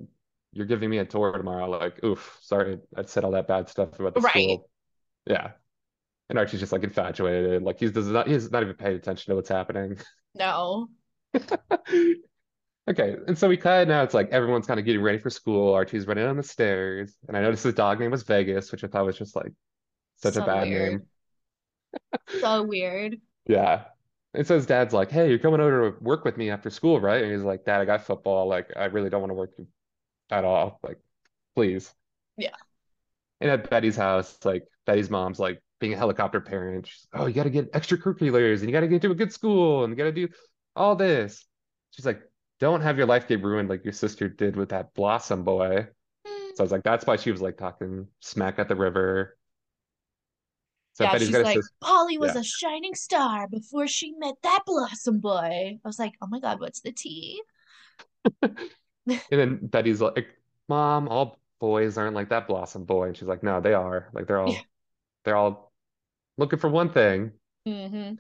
you're 0.52 0.66
giving 0.66 0.90
me 0.90 0.98
a 0.98 1.04
tour 1.04 1.32
tomorrow." 1.32 1.68
Like, 1.68 2.02
oof, 2.04 2.38
sorry, 2.42 2.78
I 2.96 3.02
said 3.04 3.24
all 3.24 3.32
that 3.32 3.46
bad 3.48 3.68
stuff 3.68 3.98
about 3.98 4.14
the 4.14 4.20
Right. 4.20 4.32
school. 4.32 4.70
Yeah. 5.26 5.52
And 6.28 6.38
Archie's 6.38 6.60
just 6.60 6.72
like 6.72 6.82
infatuated. 6.82 7.62
Like 7.62 7.78
he's 7.78 7.92
does 7.92 8.08
not 8.08 8.26
he's 8.26 8.50
not 8.50 8.62
even 8.62 8.74
paying 8.74 8.96
attention 8.96 9.30
to 9.30 9.36
what's 9.36 9.48
happening. 9.48 9.98
No. 10.34 10.88
Okay, 12.88 13.16
and 13.26 13.36
so 13.36 13.48
we 13.48 13.56
cut 13.56 13.88
now 13.88 14.02
it's 14.02 14.14
like 14.14 14.28
everyone's 14.30 14.66
kind 14.66 14.78
of 14.78 14.86
getting 14.86 15.02
ready 15.02 15.18
for 15.18 15.30
school. 15.30 15.74
Archie's 15.74 16.06
running 16.06 16.24
on 16.26 16.36
the 16.36 16.42
stairs, 16.42 17.16
and 17.26 17.36
I 17.36 17.40
noticed 17.40 17.64
his 17.64 17.74
dog 17.74 17.98
name 17.98 18.12
was 18.12 18.22
Vegas, 18.22 18.70
which 18.70 18.84
I 18.84 18.86
thought 18.86 19.06
was 19.06 19.18
just 19.18 19.34
like 19.34 19.52
such 20.16 20.36
a 20.36 20.42
bad 20.42 20.68
weird. 20.68 20.92
name. 20.92 21.06
So 22.40 22.62
weird. 22.62 23.20
Yeah. 23.46 23.84
And 24.34 24.46
so 24.46 24.54
his 24.54 24.66
dad's 24.66 24.92
like, 24.94 25.10
"Hey, 25.10 25.28
you're 25.30 25.38
coming 25.38 25.60
over 25.60 25.90
to 25.90 26.04
work 26.04 26.24
with 26.24 26.36
me 26.36 26.50
after 26.50 26.70
school, 26.70 27.00
right?" 27.00 27.22
And 27.22 27.32
he's 27.32 27.42
like, 27.42 27.64
"Dad, 27.64 27.80
I 27.80 27.84
got 27.84 28.04
football. 28.04 28.46
Like, 28.48 28.70
I 28.76 28.84
really 28.86 29.10
don't 29.10 29.20
want 29.22 29.30
to 29.30 29.34
work 29.34 29.54
at 30.30 30.44
all. 30.44 30.80
Like, 30.82 31.00
please." 31.56 31.94
Yeah. 32.36 32.56
And 33.40 33.50
at 33.50 33.68
Betty's 33.70 33.96
house, 33.96 34.38
like 34.44 34.66
Betty's 34.86 35.10
mom's 35.10 35.38
like 35.38 35.62
being 35.80 35.92
a 35.92 35.96
helicopter 35.96 36.40
parent. 36.40 36.86
She's, 36.86 37.06
"Oh, 37.12 37.26
you 37.26 37.34
got 37.34 37.44
to 37.44 37.50
get 37.50 37.72
extracurriculars, 37.72 38.60
and 38.60 38.68
you 38.68 38.72
got 38.72 38.80
to 38.80 38.88
get 38.88 39.02
to 39.02 39.10
a 39.10 39.14
good 39.14 39.32
school, 39.32 39.84
and 39.84 39.92
you 39.92 39.96
got 39.96 40.04
to 40.04 40.12
do 40.12 40.28
all 40.74 40.96
this." 40.96 41.44
She's 41.90 42.06
like, 42.06 42.22
"Don't 42.60 42.80
have 42.82 42.98
your 42.98 43.06
life 43.06 43.28
get 43.28 43.42
ruined 43.42 43.68
like 43.68 43.84
your 43.84 43.92
sister 43.94 44.28
did 44.28 44.56
with 44.56 44.70
that 44.70 44.94
Blossom 44.94 45.44
boy." 45.44 45.88
So 46.54 46.62
I 46.62 46.66
was 46.66 46.72
like, 46.72 46.84
"That's 46.84 47.06
why 47.06 47.16
she 47.16 47.32
was 47.32 47.42
like 47.42 47.56
talking 47.58 48.08
smack 48.20 48.58
at 48.60 48.68
the 48.68 48.76
river." 48.76 49.38
So 50.94 51.04
Yeah, 51.04 51.16
she's 51.16 51.42
like, 51.42 51.60
sister. 51.60 51.70
Polly 51.80 52.18
was 52.18 52.34
Yeah. 52.34 52.36
a 52.36 52.42
shining 52.44 52.94
star 52.94 53.48
before 53.48 53.86
she 53.86 54.12
met 54.12 54.36
that 54.42 54.62
blossom 54.66 55.20
boy. 55.20 55.78
I 55.84 55.88
was 55.88 55.98
like, 55.98 56.14
oh 56.22 56.26
my 56.26 56.40
God, 56.40 56.60
what's 56.60 56.80
the 56.80 56.92
tea? 56.92 57.42
And 59.30 59.40
then 59.40 59.66
Betty's 59.66 60.00
like, 60.00 60.28
Mom, 60.68 61.08
all 61.08 61.40
boys 61.60 61.98
aren't 61.98 62.14
like 62.14 62.30
that 62.30 62.46
Blossom 62.48 62.84
boy. 62.84 63.08
And 63.08 63.16
she's 63.16 63.28
like, 63.28 63.42
No, 63.42 63.60
they 63.60 63.74
are. 63.74 64.10
Like 64.12 64.26
they're 64.26 64.40
Yeah. 64.44 64.62
all 64.62 64.68
they're 65.24 65.36
all 65.36 65.72
looking 66.38 66.58
for 66.60 66.70
one 66.70 66.92
thing. 66.92 67.32
hmm 67.66 68.18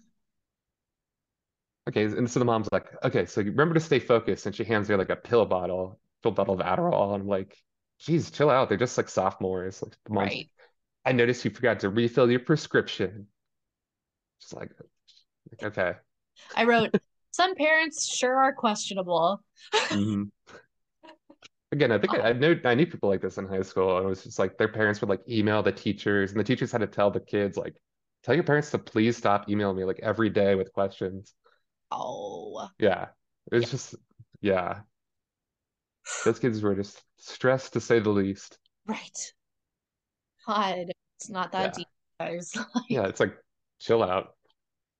Okay, 1.88 2.04
and 2.04 2.28
so 2.30 2.40
the 2.40 2.44
mom's 2.44 2.68
like, 2.72 2.86
Okay, 3.04 3.26
so 3.26 3.42
remember 3.42 3.74
to 3.74 3.80
stay 3.80 3.98
focused. 3.98 4.46
And 4.46 4.54
she 4.54 4.64
hands 4.64 4.88
me 4.88 4.96
like 4.96 5.10
a 5.10 5.16
pill 5.16 5.46
bottle, 5.46 6.00
pill 6.22 6.32
bottle 6.32 6.54
of 6.54 6.60
Adderall. 6.60 7.14
And 7.14 7.22
I'm 7.22 7.28
like, 7.28 7.56
geez, 8.00 8.30
chill 8.30 8.50
out. 8.50 8.68
They're 8.68 8.78
just 8.78 8.96
like 8.96 9.08
sophomores. 9.08 9.82
Like 9.82 9.92
the 10.04 10.12
mom's 10.12 10.30
Right. 10.30 10.50
I 11.04 11.12
noticed 11.12 11.44
you 11.44 11.52
forgot 11.52 11.80
to 11.80 11.88
refill 11.88 12.28
your 12.28 12.40
prescription. 12.40 13.28
She's 14.40 14.52
like, 14.52 14.70
okay. 15.62 15.94
I 16.56 16.64
wrote, 16.64 16.94
some 17.30 17.54
parents 17.54 18.06
sure 18.06 18.36
are 18.36 18.52
questionable. 18.52 19.42
Mhm. 19.72 20.30
Again, 21.72 21.92
I 21.92 21.98
think 21.98 22.14
I, 22.14 22.30
I 22.30 22.32
knew 22.32 22.60
I 22.64 22.74
knew 22.74 22.86
people 22.86 23.08
like 23.08 23.20
this 23.20 23.38
in 23.38 23.46
high 23.46 23.62
school. 23.62 23.96
And 23.96 24.06
it 24.06 24.08
was 24.08 24.24
just 24.24 24.38
like 24.38 24.56
their 24.56 24.68
parents 24.68 25.00
would 25.00 25.10
like 25.10 25.28
email 25.28 25.62
the 25.62 25.72
teachers, 25.72 26.30
and 26.30 26.40
the 26.40 26.44
teachers 26.44 26.72
had 26.72 26.80
to 26.80 26.86
tell 26.86 27.10
the 27.10 27.20
kids 27.20 27.56
like, 27.56 27.76
tell 28.22 28.34
your 28.34 28.44
parents 28.44 28.70
to 28.70 28.78
please 28.78 29.16
stop 29.16 29.48
emailing 29.48 29.76
me 29.76 29.84
like 29.84 30.00
every 30.02 30.30
day 30.30 30.54
with 30.54 30.72
questions. 30.72 31.34
Oh, 31.90 32.68
Yeah, 32.78 33.08
it's 33.52 33.66
Yeah. 33.66 33.70
just 33.70 33.94
yeah. 34.40 34.80
Those 36.24 36.38
kids 36.38 36.62
were 36.62 36.74
just 36.74 37.02
stressed 37.18 37.72
to 37.74 37.80
say 37.80 37.98
the 38.00 38.10
least. 38.10 38.58
right. 38.86 39.18
God, 40.46 40.86
it's 41.18 41.28
not 41.28 41.50
that 41.52 41.72
Yeah. 41.76 41.78
deep, 41.78 41.88
guys. 42.20 42.52
Yeah, 42.88 43.06
it's 43.06 43.18
like 43.20 43.36
chill 43.80 44.02
out. 44.02 44.36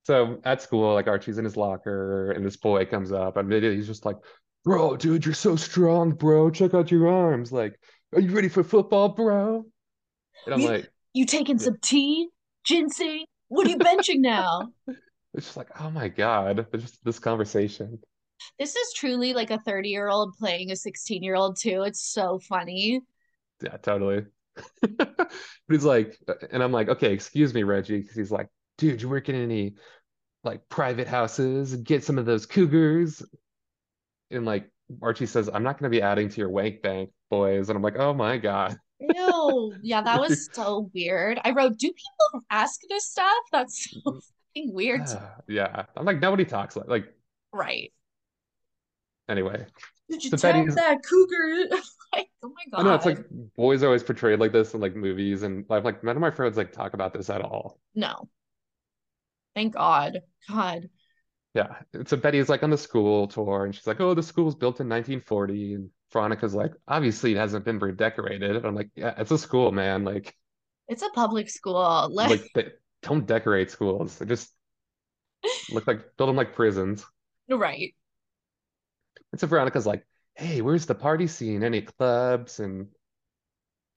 So 0.05 0.41
at 0.45 0.61
school, 0.63 0.93
like 0.95 1.07
Archie's 1.07 1.39
in 1.39 1.45
his 1.45 1.57
locker, 1.57 2.33
and 2.33 2.45
this 2.45 2.57
boy 2.57 2.85
comes 2.87 3.13
up, 3.13 3.37
and 3.37 3.53
he's 3.53 3.87
just 3.87 4.05
like, 4.05 4.17
"Bro, 4.65 4.97
dude, 4.99 5.25
you're 5.25 5.35
so 5.35 5.55
strong, 5.57 6.13
bro. 6.13 6.51
Check 6.51 6.75
out 6.75 6.91
your 6.91 7.09
arms. 7.09 7.53
Like, 7.53 7.79
are 8.13 8.21
you 8.21 8.33
ready 8.35 8.49
for 8.49 8.63
football, 8.65 9.11
bro?" 9.11 9.65
And 10.47 10.55
I'm 10.55 10.61
You- 10.61 10.69
like, 10.69 10.91
You 11.15 11.25
taking 11.27 11.59
Yeah. 11.59 11.65
some 11.65 11.79
tea? 11.81 12.29
Ginseng? 12.65 13.25
What 13.49 13.67
are 13.67 13.71
you 13.71 13.79
benching 13.79 14.21
now? 14.21 14.73
it's 15.37 15.47
just 15.47 15.57
like, 15.57 15.81
oh 15.81 15.91
my 15.91 16.09
God, 16.09 16.67
just 16.75 17.05
this 17.05 17.19
conversation. 17.19 17.99
This 18.59 18.75
is 18.75 18.93
truly 18.95 19.35
like 19.35 19.51
a 19.51 19.59
30 19.59 19.89
year 19.89 20.09
old 20.09 20.35
playing 20.39 20.71
a 20.71 20.77
16 20.77 21.23
year 21.23 21.37
old, 21.37 21.59
too. 21.59 21.83
It's 21.83 22.03
so 22.03 22.39
funny. 22.39 23.03
Yeah, 23.63 23.77
totally. 23.77 24.25
But 25.69 25.75
he's 25.75 25.85
like, 25.85 26.17
uh, 26.29 26.35
and 26.53 26.63
I'm 26.63 26.71
like, 26.71 26.89
okay, 26.89 27.13
excuse 27.13 27.53
me, 27.53 27.65
Reggie, 27.65 28.01
because 28.01 28.17
he's 28.17 28.31
like, 28.31 28.49
dude, 28.79 29.03
you 29.03 29.09
work 29.09 29.29
in 29.29 29.35
any 29.35 29.75
like 30.45 30.69
private 30.69 31.09
houses? 31.09 31.75
Get 31.75 32.05
some 32.05 32.19
of 32.19 32.25
those 32.25 32.47
cougars. 32.47 33.21
And 34.31 34.45
like 34.45 34.71
Archie 35.03 35.27
says, 35.27 35.51
I'm 35.53 35.65
not 35.65 35.79
going 35.79 35.91
to 35.91 35.97
be 35.97 36.03
adding 36.03 36.29
to 36.29 36.37
your 36.37 36.51
wank 36.51 36.83
bank, 36.83 37.11
boys. 37.31 37.69
And 37.69 37.77
I'm 37.77 37.83
like, 37.83 37.99
oh 37.99 38.15
my 38.15 38.39
God. 38.39 38.77
Ew. 39.01 39.75
Yeah, 39.83 40.03
that 40.03 40.21
was 40.21 40.49
so 40.53 40.89
weird. 40.95 41.41
I 41.45 41.51
wrote, 41.51 41.79
do 41.79 41.89
people 41.89 42.45
ask 42.49 42.81
this 42.89 43.11
stuff? 43.11 43.43
That's 43.51 43.91
so 43.91 44.01
mm-hmm. 44.07 44.19
Fucking 44.57 44.75
weird. 44.75 45.03
Yeah. 45.49 45.85
I'm 45.97 46.05
like, 46.05 46.21
nobody 46.21 46.45
talks 46.45 46.77
like, 46.77 46.89
like, 46.89 47.15
Right. 47.53 47.93
anyway. 49.29 49.67
Did 50.11 50.25
you 50.25 50.31
So 50.31 50.37
tap 50.37 50.55
Betty's- 50.55 50.75
that 50.75 50.99
cougar? 51.09 51.69
like, 52.13 52.29
oh 52.43 52.49
my 52.49 52.65
god. 52.71 52.81
I 52.81 52.83
know 52.83 52.95
it's 52.95 53.07
like 53.07 53.19
boys 53.57 53.83
are 53.83 53.87
always 53.87 54.03
portrayed 54.03 54.39
like 54.41 54.53
this 54.53 54.75
in 54.75 54.81
like 54.81 54.95
movies, 54.97 55.43
and 55.43 55.65
I've 55.71 55.85
like 55.85 56.03
none 56.05 56.17
of 56.17 56.21
my 56.21 56.31
friends 56.31 56.57
like 56.57 56.73
talk 56.73 56.95
about 56.95 57.13
this 57.13 57.31
at 57.31 57.41
all. 57.43 57.79
No. 57.95 58.29
Thank 59.55 59.75
God. 59.75 60.21
God. 60.49 60.89
Yeah. 61.55 61.77
So 62.07 62.17
Betty's 62.17 62.49
like 62.49 62.63
on 62.63 62.71
the 62.71 62.79
school 62.79 63.27
tour, 63.29 63.65
and 63.65 63.75
she's 63.75 63.87
like, 63.87 64.01
"Oh, 64.01 64.15
the 64.15 64.23
school's 64.23 64.55
built 64.55 64.81
in 64.81 64.89
1940," 64.89 65.75
and 65.75 65.91
Veronica's 66.13 66.55
like, 66.55 66.73
"Obviously, 66.87 67.33
it 67.33 67.39
hasn't 67.39 67.65
been 67.65 67.79
redecorated." 67.79 68.57
And 68.57 68.67
I'm 68.67 68.75
like, 68.75 68.91
"Yeah, 68.95 69.15
it's 69.17 69.31
a 69.31 69.39
school, 69.39 69.73
man. 69.73 70.05
Like, 70.05 70.37
It's 70.89 71.03
a 71.03 71.09
public 71.11 71.49
school. 71.51 72.09
Let 72.13 72.31
like 72.31 72.49
they 72.55 72.69
don't 73.09 73.27
decorate 73.27 73.71
schools. 73.71 74.19
They 74.19 74.27
just 74.27 74.53
look 75.71 75.87
like 75.87 76.17
build 76.17 76.29
them 76.29 76.37
like 76.37 76.55
prisons." 76.55 77.05
right. 77.49 77.95
And 79.33 79.41
so 79.41 79.47
Veronica's 79.47 79.87
like, 79.87 80.05
"Hey, 80.35 80.61
where's 80.61 80.87
the 80.87 80.95
party 80.95 81.27
scene? 81.27 81.63
Any 81.63 81.83
clubs?" 81.83 82.61
And 82.61 82.89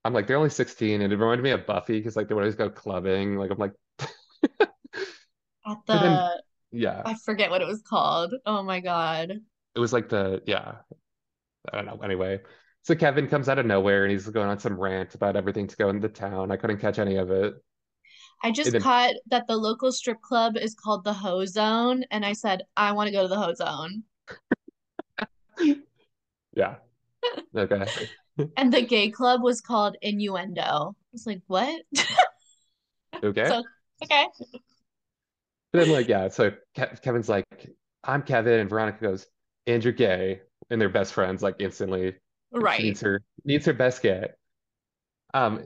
I'm 0.06 0.14
like, 0.14 0.28
"They're 0.28 0.38
only 0.38 0.50
16," 0.50 1.02
and 1.02 1.12
it 1.12 1.18
reminded 1.18 1.44
me 1.44 1.52
of 1.52 1.66
Buffy 1.66 2.00
because 2.00 2.16
like 2.16 2.28
they 2.28 2.36
would 2.36 2.42
always 2.42 2.56
go 2.56 2.70
clubbing. 2.70 3.36
Like 3.38 3.52
I'm 3.52 3.58
like, 3.58 3.74
At 4.60 4.70
But 5.66 5.86
then- 5.88 6.12
the 6.14 6.42
yeah. 6.72 7.02
I 7.06 7.16
forget 7.26 7.50
what 7.50 7.62
it 7.62 7.68
was 7.68 7.82
called. 7.82 8.34
Oh 8.46 8.64
my 8.64 8.80
God. 8.80 9.32
It 9.76 9.80
was 9.80 9.94
like 9.94 10.10
the 10.10 10.42
yeah, 10.46 10.76
I 11.72 11.76
don't 11.76 11.86
know. 11.86 12.00
Anyway, 12.04 12.42
so 12.84 12.96
Kevin 12.96 13.28
comes 13.28 13.50
out 13.50 13.60
of 13.60 13.66
nowhere 13.66 14.04
and 14.04 14.12
he's 14.12 14.28
going 14.28 14.50
on 14.50 14.60
some 14.60 14.80
rant 14.80 15.16
about 15.16 15.36
everything 15.36 15.68
to 15.68 15.76
go 15.76 15.90
into 15.90 16.10
town. 16.10 16.52
I 16.52 16.58
couldn't 16.58 16.80
catch 16.80 17.00
any 17.00 17.16
of 17.18 17.32
it. 17.32 17.56
I 18.44 18.52
just 18.52 18.72
then- 18.72 18.82
caught 18.82 19.16
that 19.28 19.48
the 19.48 19.58
local 19.58 19.92
strip 19.92 20.22
club 20.22 20.56
is 20.58 20.74
called 20.76 21.04
the 21.04 21.14
Ho 21.14 21.46
Zone, 21.46 22.04
and 22.12 22.26
I 22.26 22.34
said, 22.34 22.64
I 22.78 22.92
want 22.94 23.08
to 23.08 23.12
go 23.12 23.24
to 23.24 23.28
the 23.28 23.38
Ho 23.40 23.54
Zone. 23.54 24.04
Yeah. 26.54 26.76
Okay. 27.56 27.86
And 28.56 28.72
the 28.72 28.82
gay 28.82 29.10
club 29.12 29.44
was 29.44 29.60
called 29.60 29.98
Innuendo. 30.02 30.62
I 30.64 30.94
was 31.12 31.26
like, 31.28 31.42
what? 31.48 31.82
Okay. 33.24 33.46
So- 33.50 33.64
okay. 34.04 34.28
But 35.74 35.80
then 35.82 35.90
like 35.92 36.08
yeah, 36.08 36.30
so 36.30 36.52
Ke 36.78 37.02
Kevin's 37.04 37.28
like, 37.28 37.46
I'm 38.06 38.22
Kevin, 38.22 38.62
and 38.62 38.70
Veronica 38.70 39.02
goes, 39.02 39.28
and 39.68 39.84
you're 39.84 39.92
gay, 39.92 40.40
and 40.70 40.80
they're 40.80 40.88
best 40.88 41.14
friends 41.14 41.44
like 41.44 41.56
instantly. 41.60 42.12
She 42.54 42.60
Right. 42.60 42.82
needs 42.82 43.02
her 43.02 43.22
needs 43.44 43.66
her 43.66 43.74
best 43.74 44.02
gay. 44.02 44.30
Um, 45.34 45.66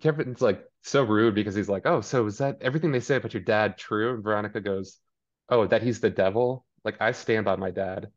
Kevin's 0.00 0.40
like 0.40 0.64
so 0.84 1.02
rude 1.02 1.34
because 1.34 1.54
he's 1.54 1.68
like, 1.68 1.86
oh, 1.86 2.00
so 2.02 2.26
is 2.26 2.38
that 2.38 2.58
everything 2.60 2.92
they 2.92 3.00
say 3.00 3.16
about 3.16 3.34
your 3.34 3.42
dad 3.42 3.78
true? 3.78 4.14
And 4.14 4.22
Veronica 4.22 4.60
goes, 4.60 4.98
oh, 5.48 5.66
that 5.66 5.82
he's 5.82 6.00
the 6.00 6.10
devil. 6.10 6.64
Like 6.84 7.00
I 7.00 7.12
stand 7.12 7.46
by 7.46 7.56
my 7.56 7.70
dad. 7.70 8.08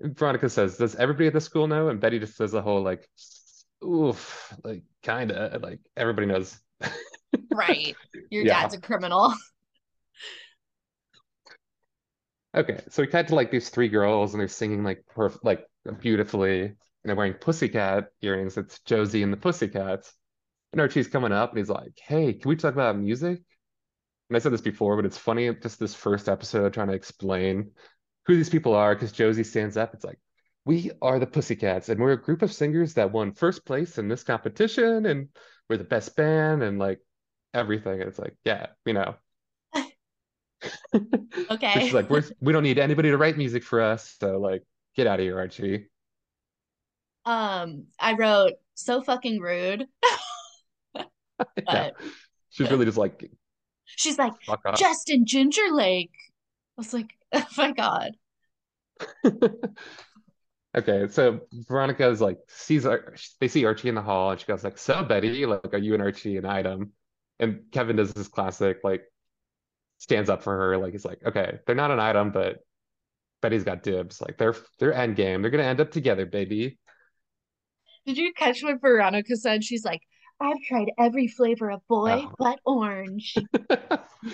And 0.00 0.18
Veronica 0.18 0.48
says, 0.48 0.76
does 0.76 0.96
everybody 0.96 1.28
at 1.28 1.32
the 1.32 1.40
school 1.40 1.68
know? 1.68 1.88
And 1.88 2.00
Betty 2.00 2.18
just 2.18 2.36
says 2.36 2.50
the 2.52 2.60
whole 2.62 2.82
like, 2.82 3.08
oof, 3.84 4.52
like 4.64 4.82
kinda, 5.02 5.58
like 5.62 5.78
everybody 5.96 6.26
knows. 6.26 6.58
Right. 7.52 7.96
Your 8.30 8.44
Yeah. 8.44 8.62
dad's 8.62 8.74
a 8.74 8.80
criminal. 8.80 9.32
Okay, 12.56 12.80
so 12.88 13.02
we 13.02 13.08
cut 13.08 13.26
to 13.28 13.34
like 13.34 13.50
these 13.50 13.68
three 13.68 13.88
girls 13.88 14.32
and 14.32 14.40
they're 14.40 14.46
singing 14.46 14.84
like 14.84 15.04
perf 15.16 15.36
like 15.42 15.66
beautifully 16.00 16.62
and 16.62 16.76
they're 17.02 17.16
wearing 17.16 17.34
pussycat 17.34 18.10
earrings. 18.22 18.56
It's 18.56 18.78
Josie 18.82 19.24
and 19.24 19.32
the 19.32 19.36
Pussycats. 19.36 20.12
And 20.74 20.80
Archie's 20.80 21.06
coming 21.06 21.30
up 21.30 21.50
and 21.50 21.58
he's 21.58 21.68
like, 21.68 21.96
Hey, 22.04 22.32
can 22.32 22.48
we 22.48 22.56
talk 22.56 22.74
about 22.74 22.98
music? 22.98 23.40
And 24.28 24.36
I 24.36 24.40
said 24.40 24.52
this 24.52 24.60
before, 24.60 24.96
but 24.96 25.04
it's 25.04 25.16
funny 25.16 25.54
just 25.54 25.78
this 25.78 25.94
first 25.94 26.28
episode 26.28 26.74
trying 26.74 26.88
to 26.88 26.94
explain 26.94 27.70
who 28.26 28.34
these 28.34 28.50
people 28.50 28.74
are 28.74 28.92
because 28.92 29.12
Josie 29.12 29.44
stands 29.44 29.76
up. 29.76 29.94
It's 29.94 30.04
like, 30.04 30.18
we 30.64 30.90
are 31.00 31.20
the 31.20 31.28
Pussycats 31.28 31.90
and 31.90 32.00
we're 32.00 32.10
a 32.10 32.20
group 32.20 32.42
of 32.42 32.52
singers 32.52 32.94
that 32.94 33.12
won 33.12 33.30
first 33.30 33.64
place 33.64 33.98
in 33.98 34.08
this 34.08 34.24
competition 34.24 35.06
and 35.06 35.28
we're 35.70 35.76
the 35.76 35.84
best 35.84 36.16
band 36.16 36.64
and 36.64 36.80
like 36.80 36.98
everything. 37.52 38.00
And 38.00 38.08
it's 38.08 38.18
like, 38.18 38.34
yeah, 38.44 38.66
you 38.84 38.94
know. 38.94 39.14
Okay. 41.50 41.86
Is 41.86 41.92
like 41.92 42.08
we're 42.08 42.24
we 42.40 42.52
don't 42.52 42.62
need 42.62 42.78
anybody 42.78 43.10
to 43.10 43.18
write 43.18 43.36
music 43.36 43.62
for 43.62 43.80
us. 43.80 44.16
So 44.18 44.38
like 44.38 44.62
get 44.96 45.06
out 45.06 45.20
of 45.20 45.24
here, 45.24 45.38
Archie. 45.38 45.90
Um, 47.26 47.84
I 48.00 48.14
wrote 48.14 48.54
so 48.74 49.02
fucking 49.02 49.40
rude. 49.40 49.86
Yeah. 51.66 51.90
She's 52.50 52.70
really 52.70 52.84
just 52.84 52.98
like, 52.98 53.30
she's 53.84 54.18
like. 54.18 54.32
Justin 54.76 55.26
Ginger 55.26 55.72
Lake. 55.72 56.12
I 56.76 56.80
was 56.80 56.92
like, 56.92 57.14
oh 57.32 57.46
my 57.56 57.72
God. 57.72 58.12
Okay, 60.76 61.06
so 61.08 61.40
Veronica 61.52 62.08
is 62.08 62.20
like 62.20 62.38
sees 62.48 62.84
Ar- 62.84 63.14
they 63.40 63.46
see 63.46 63.64
Archie 63.64 63.88
in 63.88 63.94
the 63.94 64.02
hall 64.02 64.32
and 64.32 64.40
she 64.40 64.46
goes 64.46 64.64
like, 64.64 64.76
"So 64.76 65.04
Betty, 65.04 65.46
like, 65.46 65.72
are 65.72 65.78
you 65.78 65.94
and 65.94 66.02
Archie 66.02 66.36
an 66.36 66.44
item?" 66.44 66.92
And 67.38 67.62
Kevin 67.70 67.96
does 67.96 68.12
this 68.12 68.26
classic 68.28 68.78
like 68.82 69.02
stands 69.98 70.28
up 70.28 70.42
for 70.42 70.56
her, 70.56 70.76
like 70.78 70.92
he's 70.92 71.04
like, 71.04 71.20
"Okay, 71.24 71.60
they're 71.66 71.76
not 71.76 71.92
an 71.92 72.00
item, 72.00 72.32
but 72.32 72.58
Betty's 73.40 73.62
got 73.62 73.84
dibs. 73.84 74.20
Like 74.20 74.36
they're 74.36 74.56
they're 74.80 74.92
end 74.92 75.14
game. 75.14 75.42
They're 75.42 75.50
gonna 75.52 75.62
end 75.62 75.80
up 75.80 75.92
together, 75.92 76.26
baby." 76.26 76.78
Did 78.04 78.18
you 78.18 78.32
catch 78.34 78.62
what 78.62 78.80
Veronica 78.80 79.36
said? 79.36 79.62
She's 79.62 79.84
like, 79.84 80.02
I've 80.44 80.62
tried 80.62 80.90
every 80.98 81.26
flavor 81.28 81.70
of 81.70 81.86
boy 81.88 82.26
Oh. 82.26 82.34
but 82.38 82.60
orange. 82.64 83.34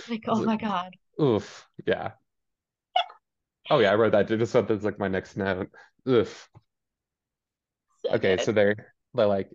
Like, 0.08 0.24
oh 0.28 0.44
my 0.44 0.56
God. 0.56 0.94
Oof, 1.20 1.66
yeah. 1.86 2.12
Oh 3.70 3.78
yeah, 3.78 3.92
I 3.92 3.94
wrote 3.94 4.12
that. 4.12 4.28
Just 4.28 4.52
thought 4.52 4.68
that's 4.68 4.84
like 4.84 4.98
my 4.98 5.08
next 5.08 5.36
note. 5.36 5.70
Oof. 6.08 6.48
So 8.02 8.10
Okay, 8.14 8.36
good. 8.36 8.44
so 8.44 8.52
they're 8.52 8.94
they're 9.14 9.26
like, 9.26 9.50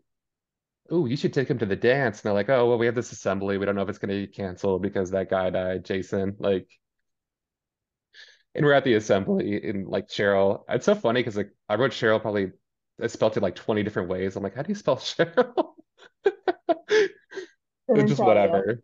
oh, 0.89 1.05
you 1.05 1.17
should 1.17 1.33
take 1.33 1.49
him 1.49 1.59
to 1.59 1.65
the 1.65 1.75
dance." 1.75 2.19
And 2.19 2.23
they're 2.29 2.33
like, 2.33 2.49
"Oh, 2.49 2.67
well, 2.67 2.77
we 2.77 2.85
have 2.87 2.95
this 2.95 3.11
assembly. 3.11 3.57
We 3.57 3.65
don't 3.65 3.75
know 3.75 3.81
if 3.83 3.89
it's 3.89 3.97
gonna 3.99 4.13
be 4.13 4.27
canceled 4.27 4.81
because 4.81 5.11
that 5.11 5.29
guy 5.29 5.49
died, 5.49 5.85
Jason." 5.85 6.35
Like, 6.39 6.69
and 8.53 8.65
we're 8.65 8.73
at 8.73 8.83
the 8.83 8.93
assembly, 8.95 9.61
and 9.67 9.87
like 9.87 10.07
Cheryl. 10.07 10.63
It's 10.69 10.85
so 10.85 10.95
funny 10.95 11.19
because 11.21 11.35
like 11.37 11.51
I 11.69 11.75
wrote 11.75 11.91
Cheryl 11.91 12.21
probably 12.21 12.51
I 13.01 13.07
spelled 13.07 13.35
it 13.37 13.43
like 13.43 13.55
20 13.55 13.83
different 13.83 14.09
ways. 14.09 14.35
I'm 14.35 14.43
like, 14.43 14.55
how 14.55 14.61
do 14.61 14.69
you 14.69 14.75
spell 14.75 14.97
Cheryl? 14.97 15.74
Just 17.93 18.19
whatever. 18.19 18.81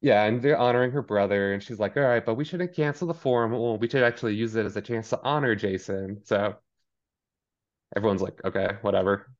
Yeah, 0.00 0.24
and 0.24 0.42
they're 0.42 0.58
honoring 0.58 0.90
her 0.90 1.02
brother, 1.02 1.52
and 1.54 1.62
she's 1.62 1.78
like, 1.78 1.96
"All 1.96 2.02
right, 2.02 2.24
but 2.24 2.34
we 2.34 2.44
shouldn't 2.44 2.74
cancel 2.74 3.08
the 3.08 3.14
forum. 3.14 3.52
Well, 3.52 3.78
we 3.78 3.88
should 3.88 4.02
actually 4.02 4.34
use 4.34 4.54
it 4.54 4.66
as 4.66 4.76
a 4.76 4.82
chance 4.82 5.10
to 5.10 5.20
honor 5.22 5.54
Jason." 5.54 6.22
So 6.24 6.56
everyone's 7.96 8.22
like, 8.22 8.44
"Okay, 8.44 8.76
whatever." 8.82 9.30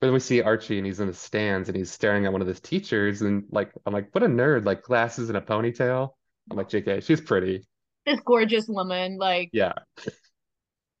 But 0.00 0.08
then 0.08 0.14
we 0.14 0.20
see 0.20 0.42
Archie, 0.42 0.78
and 0.78 0.86
he's 0.86 1.00
in 1.00 1.06
the 1.06 1.14
stands, 1.14 1.68
and 1.68 1.76
he's 1.76 1.90
staring 1.90 2.26
at 2.26 2.32
one 2.32 2.42
of 2.42 2.48
his 2.48 2.60
teachers, 2.60 3.22
and 3.22 3.44
like, 3.50 3.72
I'm 3.84 3.92
like, 3.92 4.14
"What 4.14 4.24
a 4.24 4.28
nerd!" 4.28 4.64
Like 4.64 4.82
glasses 4.82 5.28
and 5.28 5.36
a 5.38 5.40
ponytail. 5.40 6.14
I'm 6.50 6.56
like, 6.56 6.68
"JK, 6.68 7.02
she's 7.02 7.20
pretty." 7.20 7.66
This 8.06 8.20
gorgeous 8.20 8.68
woman, 8.68 9.18
like, 9.18 9.50
Yeah. 9.52 9.72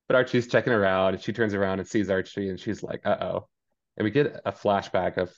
But 0.08 0.16
Archie's 0.16 0.46
checking 0.48 0.72
her 0.72 0.84
out, 0.84 1.14
and 1.14 1.22
she 1.22 1.32
turns 1.32 1.54
around 1.54 1.78
and 1.78 1.88
sees 1.88 2.10
Archie, 2.10 2.48
and 2.48 2.58
she's 2.60 2.82
like, 2.82 3.04
"Uh-oh." 3.06 3.48
And 3.96 4.04
we 4.04 4.10
get 4.10 4.40
a 4.44 4.52
flashback 4.52 5.16
of 5.16 5.34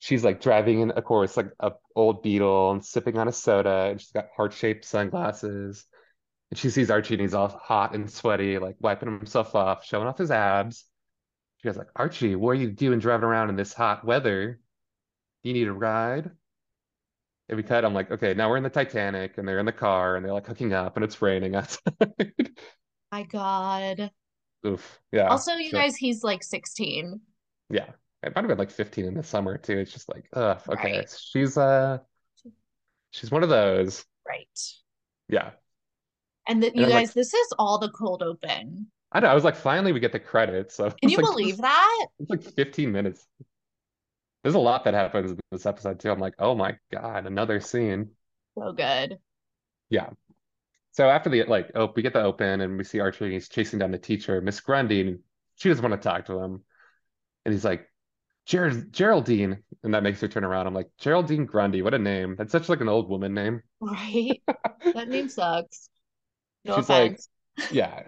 she's 0.00 0.24
like 0.24 0.40
driving 0.40 0.80
in, 0.80 0.90
of 0.92 1.04
course, 1.04 1.36
like 1.36 1.50
a 1.60 1.72
old 1.96 2.22
Beetle 2.22 2.70
and 2.72 2.84
sipping 2.84 3.18
on 3.18 3.28
a 3.28 3.32
soda, 3.32 3.88
and 3.90 4.00
she's 4.00 4.12
got 4.12 4.28
heart-shaped 4.36 4.84
sunglasses. 4.84 5.84
And 6.50 6.58
she 6.58 6.70
sees 6.70 6.90
Archie, 6.90 7.14
and 7.14 7.20
he's 7.20 7.34
all 7.34 7.48
hot 7.48 7.94
and 7.94 8.10
sweaty, 8.10 8.58
like 8.58 8.76
wiping 8.80 9.10
himself 9.10 9.54
off, 9.54 9.84
showing 9.84 10.06
off 10.08 10.18
his 10.18 10.30
abs. 10.30 10.84
She 11.58 11.68
goes 11.68 11.76
like, 11.76 11.88
"Archie, 11.96 12.36
what 12.36 12.50
are 12.52 12.54
you 12.54 12.70
doing 12.70 13.00
driving 13.00 13.24
around 13.28 13.50
in 13.50 13.56
this 13.56 13.74
hot 13.74 14.04
weather? 14.04 14.60
Do 15.42 15.48
you 15.48 15.54
need 15.54 15.68
a 15.68 15.72
ride?" 15.72 16.30
And 17.48 17.56
we 17.56 17.62
cut. 17.62 17.84
I'm 17.84 17.94
like, 17.94 18.10
"Okay, 18.10 18.34
now 18.34 18.48
we're 18.48 18.56
in 18.58 18.62
the 18.62 18.70
Titanic, 18.70 19.36
and 19.38 19.46
they're 19.48 19.58
in 19.58 19.66
the 19.66 19.72
car, 19.72 20.16
and 20.16 20.24
they're 20.24 20.32
like 20.32 20.46
hooking 20.46 20.72
up, 20.72 20.96
and 20.96 21.04
it's 21.04 21.20
raining 21.20 21.54
outside." 21.56 21.92
my 23.12 23.24
God. 23.24 24.10
Oof. 24.66 25.00
Yeah. 25.12 25.28
Also, 25.28 25.54
you 25.54 25.70
So- 25.70 25.78
guys, 25.78 25.96
he's 25.96 26.22
like 26.22 26.42
16. 26.42 27.20
Yeah. 27.70 27.90
It 28.22 28.34
might 28.34 28.42
have 28.42 28.48
been 28.48 28.58
like 28.58 28.70
15 28.70 29.04
in 29.04 29.14
the 29.14 29.22
summer 29.22 29.58
too. 29.58 29.78
It's 29.78 29.92
just 29.92 30.08
like, 30.08 30.28
ugh, 30.32 30.60
okay. 30.68 30.98
Right. 30.98 31.16
She's 31.32 31.56
uh 31.56 31.98
she's 33.10 33.30
one 33.30 33.42
of 33.42 33.48
those. 33.48 34.04
Right. 34.26 34.60
Yeah. 35.28 35.50
And 36.48 36.62
that 36.62 36.74
you 36.74 36.82
like- 36.82 36.90
guys, 36.90 37.14
this 37.14 37.32
is 37.32 37.52
all 37.58 37.78
the 37.78 37.90
cold 37.90 38.22
open. 38.22 38.88
I 39.12 39.20
know. 39.20 39.28
I 39.28 39.34
was 39.34 39.44
like, 39.44 39.56
finally 39.56 39.92
we 39.92 40.00
get 40.00 40.12
the 40.12 40.20
credits. 40.20 40.74
So 40.74 40.90
Can 41.00 41.10
you 41.10 41.18
like, 41.18 41.26
believe 41.26 41.56
this- 41.56 41.62
that? 41.62 42.06
It's 42.18 42.30
like 42.30 42.42
15 42.42 42.90
minutes. 42.90 43.26
There's 44.42 44.54
a 44.54 44.60
lot 44.60 44.84
that 44.84 44.94
happens 44.94 45.32
in 45.32 45.38
this 45.50 45.66
episode 45.66 46.00
too. 46.00 46.10
I'm 46.10 46.20
like, 46.20 46.34
oh 46.38 46.54
my 46.54 46.76
God, 46.92 47.26
another 47.26 47.60
scene. 47.60 48.10
So 48.56 48.72
good. 48.72 49.18
Yeah. 49.90 50.10
So 50.92 51.08
after 51.08 51.30
the 51.30 51.44
like, 51.44 51.70
oh, 51.74 51.92
we 51.94 52.02
get 52.02 52.12
the 52.12 52.22
open 52.22 52.60
and 52.60 52.76
we 52.76 52.84
see 52.84 52.98
Archie 52.98 53.24
and 53.24 53.32
he's 53.32 53.48
chasing 53.48 53.78
down 53.78 53.90
the 53.92 53.98
teacher, 53.98 54.40
Miss 54.40 54.60
Grundy, 54.60 55.00
and 55.02 55.18
she 55.56 55.68
doesn't 55.68 55.88
want 55.88 56.00
to 56.00 56.08
talk 56.08 56.26
to 56.26 56.38
him. 56.38 56.64
And 57.44 57.52
he's 57.52 57.64
like, 57.64 57.87
Ger 58.48 58.70
Geraldine. 58.70 59.62
And 59.84 59.94
that 59.94 60.02
makes 60.02 60.20
her 60.22 60.28
turn 60.28 60.42
around. 60.42 60.66
I'm 60.66 60.74
like, 60.74 60.90
Geraldine 60.98 61.44
Grundy, 61.44 61.82
what 61.82 61.94
a 61.94 61.98
name. 61.98 62.34
That's 62.36 62.50
such 62.50 62.68
like 62.68 62.80
an 62.80 62.88
old 62.88 63.08
woman 63.08 63.34
name. 63.34 63.62
Right? 63.80 64.42
That 64.94 65.08
name 65.08 65.28
sucks. 65.28 65.90
No 66.64 66.76
She's 66.76 66.88
like, 66.88 67.20
yeah. 67.70 68.02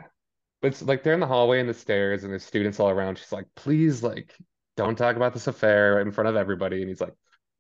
But 0.63 0.69
it's 0.69 0.83
like 0.83 1.03
they're 1.03 1.15
in 1.15 1.21
the 1.21 1.27
hallway 1.27 1.61
and 1.61 1.69
the 1.69 1.75
stairs 1.75 2.25
and 2.25 2.33
there's 2.33 2.45
students 2.45 2.81
all 2.81 2.89
around. 2.89 3.19
She's 3.19 3.33
like, 3.33 3.47
please, 3.55 4.03
like, 4.03 4.35
don't 4.77 4.97
talk 4.97 5.17
about 5.17 5.35
this 5.35 5.47
affair 5.47 6.01
in 6.01 6.11
front 6.11 6.29
of 6.29 6.37
everybody. 6.37 6.81
And 6.81 6.89
he's 6.89 7.01
like, 7.01 7.15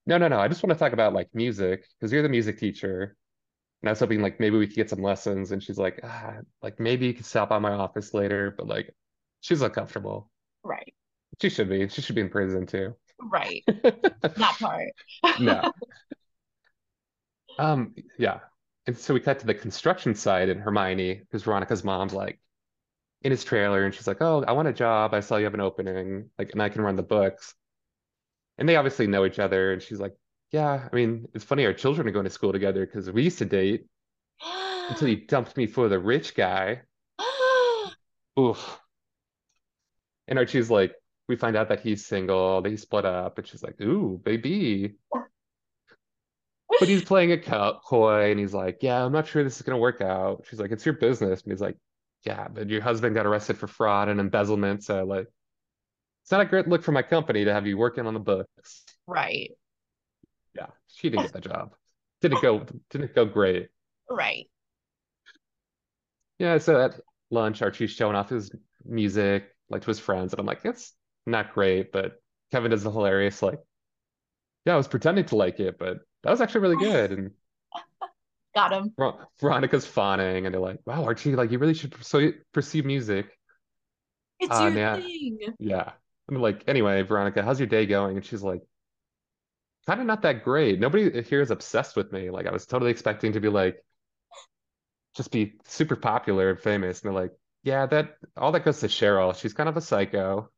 no, 0.06 0.16
no, 0.16 0.28
no. 0.28 0.38
I 0.40 0.48
just 0.48 0.62
want 0.62 0.72
to 0.72 0.78
talk 0.78 0.92
about 0.92 1.12
like 1.12 1.28
music 1.34 1.84
because 1.98 2.12
you're 2.12 2.22
the 2.22 2.28
music 2.28 2.58
teacher. 2.58 3.16
And 3.82 3.88
I 3.88 3.92
was 3.92 4.00
hoping 4.00 4.22
like 4.22 4.40
maybe 4.40 4.56
we 4.56 4.66
could 4.66 4.76
get 4.76 4.90
some 4.90 5.02
lessons. 5.02 5.52
And 5.52 5.62
she's 5.62 5.78
like, 5.78 6.00
ah, 6.02 6.36
like 6.62 6.80
maybe 6.80 7.06
you 7.06 7.14
could 7.14 7.26
stop 7.26 7.50
by 7.50 7.58
my 7.58 7.72
office 7.72 8.14
later. 8.14 8.54
But 8.56 8.68
like, 8.68 8.94
she's 9.40 9.60
uncomfortable. 9.60 10.30
Right. 10.64 10.94
She 11.40 11.48
should 11.48 11.68
be. 11.68 11.88
She 11.88 12.02
should 12.02 12.14
be 12.14 12.20
in 12.20 12.28
prison 12.28 12.66
too. 12.66 12.94
Right. 13.20 13.64
That 14.22 14.56
part. 14.58 14.92
No. 15.40 15.72
Um, 17.58 17.94
yeah. 18.18 18.40
And 18.86 18.96
so 18.96 19.14
we 19.14 19.20
cut 19.20 19.38
to 19.40 19.46
the 19.46 19.54
construction 19.54 20.14
site 20.14 20.48
and 20.48 20.60
Hermione, 20.60 21.14
because 21.14 21.42
Veronica's 21.42 21.84
mom's 21.84 22.14
like 22.14 22.40
in 23.22 23.30
his 23.30 23.44
trailer 23.44 23.84
and 23.84 23.94
she's 23.94 24.06
like, 24.06 24.22
Oh, 24.22 24.44
I 24.44 24.52
want 24.52 24.68
a 24.68 24.72
job. 24.72 25.14
I 25.14 25.20
saw 25.20 25.36
you 25.36 25.44
have 25.44 25.54
an 25.54 25.60
opening, 25.60 26.30
like, 26.38 26.52
and 26.52 26.62
I 26.62 26.68
can 26.70 26.82
run 26.82 26.96
the 26.96 27.02
books. 27.02 27.54
And 28.58 28.68
they 28.68 28.76
obviously 28.76 29.06
know 29.06 29.24
each 29.26 29.38
other. 29.38 29.72
And 29.72 29.82
she's 29.82 30.00
like, 30.00 30.14
Yeah, 30.52 30.88
I 30.90 30.94
mean, 30.94 31.28
it's 31.34 31.44
funny, 31.44 31.64
our 31.66 31.72
children 31.72 32.08
are 32.08 32.12
going 32.12 32.24
to 32.24 32.30
school 32.30 32.52
together 32.52 32.86
because 32.86 33.10
we 33.10 33.22
used 33.24 33.38
to 33.38 33.44
date 33.44 33.86
until 34.88 35.08
you 35.08 35.26
dumped 35.26 35.56
me 35.56 35.66
for 35.66 35.88
the 35.88 35.98
rich 35.98 36.34
guy. 36.34 36.82
Oof. 38.38 38.80
And 40.28 40.38
Archie's 40.38 40.70
like, 40.70 40.94
we 41.30 41.36
find 41.36 41.56
out 41.56 41.68
that 41.68 41.80
he's 41.80 42.04
single, 42.04 42.60
they 42.60 42.76
split 42.76 43.06
up, 43.06 43.38
and 43.38 43.46
she's 43.46 43.62
like, 43.62 43.80
Ooh, 43.80 44.20
baby. 44.22 44.96
But 46.78 46.88
he's 46.88 47.04
playing 47.06 47.32
a 47.32 47.38
co- 47.38 47.80
coy 47.84 48.30
and 48.30 48.38
he's 48.38 48.52
like, 48.52 48.78
Yeah, 48.82 49.04
I'm 49.04 49.12
not 49.12 49.26
sure 49.28 49.42
this 49.42 49.56
is 49.56 49.62
gonna 49.62 49.78
work 49.78 50.00
out. 50.00 50.44
She's 50.50 50.60
like, 50.60 50.72
It's 50.72 50.84
your 50.84 50.96
business. 50.96 51.42
And 51.42 51.52
he's 51.52 51.60
like, 51.60 51.76
Yeah, 52.24 52.48
but 52.48 52.68
your 52.68 52.82
husband 52.82 53.14
got 53.14 53.26
arrested 53.26 53.56
for 53.56 53.68
fraud 53.68 54.08
and 54.08 54.20
embezzlement, 54.20 54.84
so 54.84 55.04
like 55.04 55.28
it's 56.22 56.32
not 56.32 56.40
a 56.42 56.44
great 56.44 56.68
look 56.68 56.82
for 56.82 56.92
my 56.92 57.02
company 57.02 57.44
to 57.44 57.52
have 57.52 57.66
you 57.66 57.78
working 57.78 58.06
on 58.06 58.14
the 58.14 58.20
books. 58.20 58.84
Right. 59.06 59.52
Yeah, 60.54 60.66
she 60.88 61.10
didn't 61.10 61.22
get 61.22 61.32
the 61.32 61.40
job. 61.40 61.74
Didn't 62.20 62.42
go 62.42 62.66
didn't 62.90 63.14
go 63.14 63.24
great. 63.24 63.68
Right. 64.10 64.50
Yeah, 66.38 66.58
so 66.58 66.78
at 66.78 67.00
lunch, 67.30 67.62
Archie's 67.62 67.92
showing 67.92 68.14
off 68.14 68.28
his 68.28 68.50
music 68.84 69.48
like 69.70 69.82
to 69.82 69.88
his 69.88 69.98
friends, 70.00 70.32
and 70.32 70.40
I'm 70.40 70.46
like, 70.46 70.64
it's 70.64 70.92
not 71.26 71.54
great, 71.54 71.92
but 71.92 72.20
Kevin 72.52 72.70
does 72.70 72.82
the 72.82 72.90
hilarious 72.90 73.42
like, 73.42 73.60
yeah, 74.64 74.74
I 74.74 74.76
was 74.76 74.88
pretending 74.88 75.24
to 75.26 75.36
like 75.36 75.60
it, 75.60 75.78
but 75.78 76.00
that 76.22 76.30
was 76.30 76.40
actually 76.40 76.60
really 76.62 76.76
good. 76.76 77.12
And 77.12 77.30
Got 78.54 78.72
him. 78.72 78.94
Ver- 78.98 79.26
Veronica's 79.40 79.86
fawning, 79.86 80.46
and 80.46 80.54
they're 80.54 80.60
like, 80.60 80.80
wow, 80.84 81.04
Archie, 81.04 81.36
like 81.36 81.50
you 81.50 81.58
really 81.58 81.74
should 81.74 81.92
pursue 81.92 82.34
pursue 82.52 82.82
music. 82.82 83.26
It's 84.40 84.50
Ah, 84.50 84.68
your 84.68 84.76
yeah. 84.76 84.96
thing. 84.96 85.38
Yeah. 85.58 85.92
They're 86.28 86.38
like, 86.38 86.64
anyway, 86.66 87.02
Veronica, 87.02 87.42
how's 87.42 87.60
your 87.60 87.66
day 87.66 87.86
going? 87.86 88.16
And 88.16 88.24
she's 88.24 88.42
like, 88.42 88.62
kind 89.86 90.00
of 90.00 90.06
not 90.06 90.22
that 90.22 90.44
great. 90.44 90.78
Nobody 90.80 91.22
here 91.22 91.40
is 91.40 91.50
obsessed 91.50 91.96
with 91.96 92.12
me. 92.12 92.30
Like 92.30 92.46
I 92.46 92.52
was 92.52 92.66
totally 92.66 92.90
expecting 92.90 93.32
to 93.32 93.40
be 93.40 93.48
like, 93.48 93.82
just 95.16 95.30
be 95.30 95.54
super 95.64 95.96
popular 95.96 96.50
and 96.50 96.60
famous. 96.60 97.00
And 97.02 97.08
they're 97.14 97.20
like, 97.22 97.32
yeah, 97.62 97.86
that 97.86 98.16
all 98.36 98.52
that 98.52 98.64
goes 98.64 98.80
to 98.80 98.86
Cheryl. 98.86 99.34
She's 99.34 99.52
kind 99.54 99.68
of 99.68 99.76
a 99.76 99.80
psycho, 99.80 100.50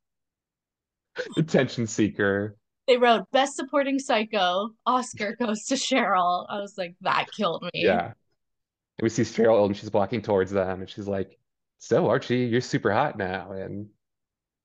attention 1.36 1.86
seeker. 1.86 2.56
They 2.88 2.96
wrote 2.96 3.30
Best 3.30 3.56
Supporting 3.56 3.98
Psycho. 3.98 4.70
Oscar 4.86 5.36
goes 5.36 5.64
to 5.66 5.74
Cheryl. 5.74 6.46
I 6.48 6.60
was 6.60 6.74
like, 6.76 6.96
that 7.02 7.26
killed 7.36 7.62
me. 7.62 7.70
Yeah. 7.74 8.06
And 8.06 9.02
we 9.02 9.08
see 9.08 9.22
Cheryl 9.22 9.66
and 9.66 9.76
she's 9.76 9.92
walking 9.92 10.22
towards 10.22 10.50
them 10.50 10.80
and 10.80 10.90
she's 10.90 11.08
like, 11.08 11.38
So 11.78 12.08
Archie, 12.08 12.44
you're 12.46 12.60
super 12.60 12.92
hot 12.92 13.16
now. 13.16 13.52
And 13.52 13.86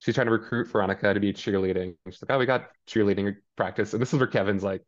she's 0.00 0.14
trying 0.14 0.26
to 0.26 0.32
recruit 0.32 0.68
Veronica 0.68 1.14
to 1.14 1.20
be 1.20 1.32
cheerleading. 1.32 1.94
And 2.04 2.14
she's 2.14 2.22
like, 2.22 2.30
Oh, 2.30 2.38
we 2.38 2.46
got 2.46 2.68
cheerleading 2.88 3.36
practice. 3.56 3.92
And 3.92 4.02
this 4.02 4.12
is 4.12 4.18
where 4.18 4.28
Kevin's 4.28 4.64
like, 4.64 4.82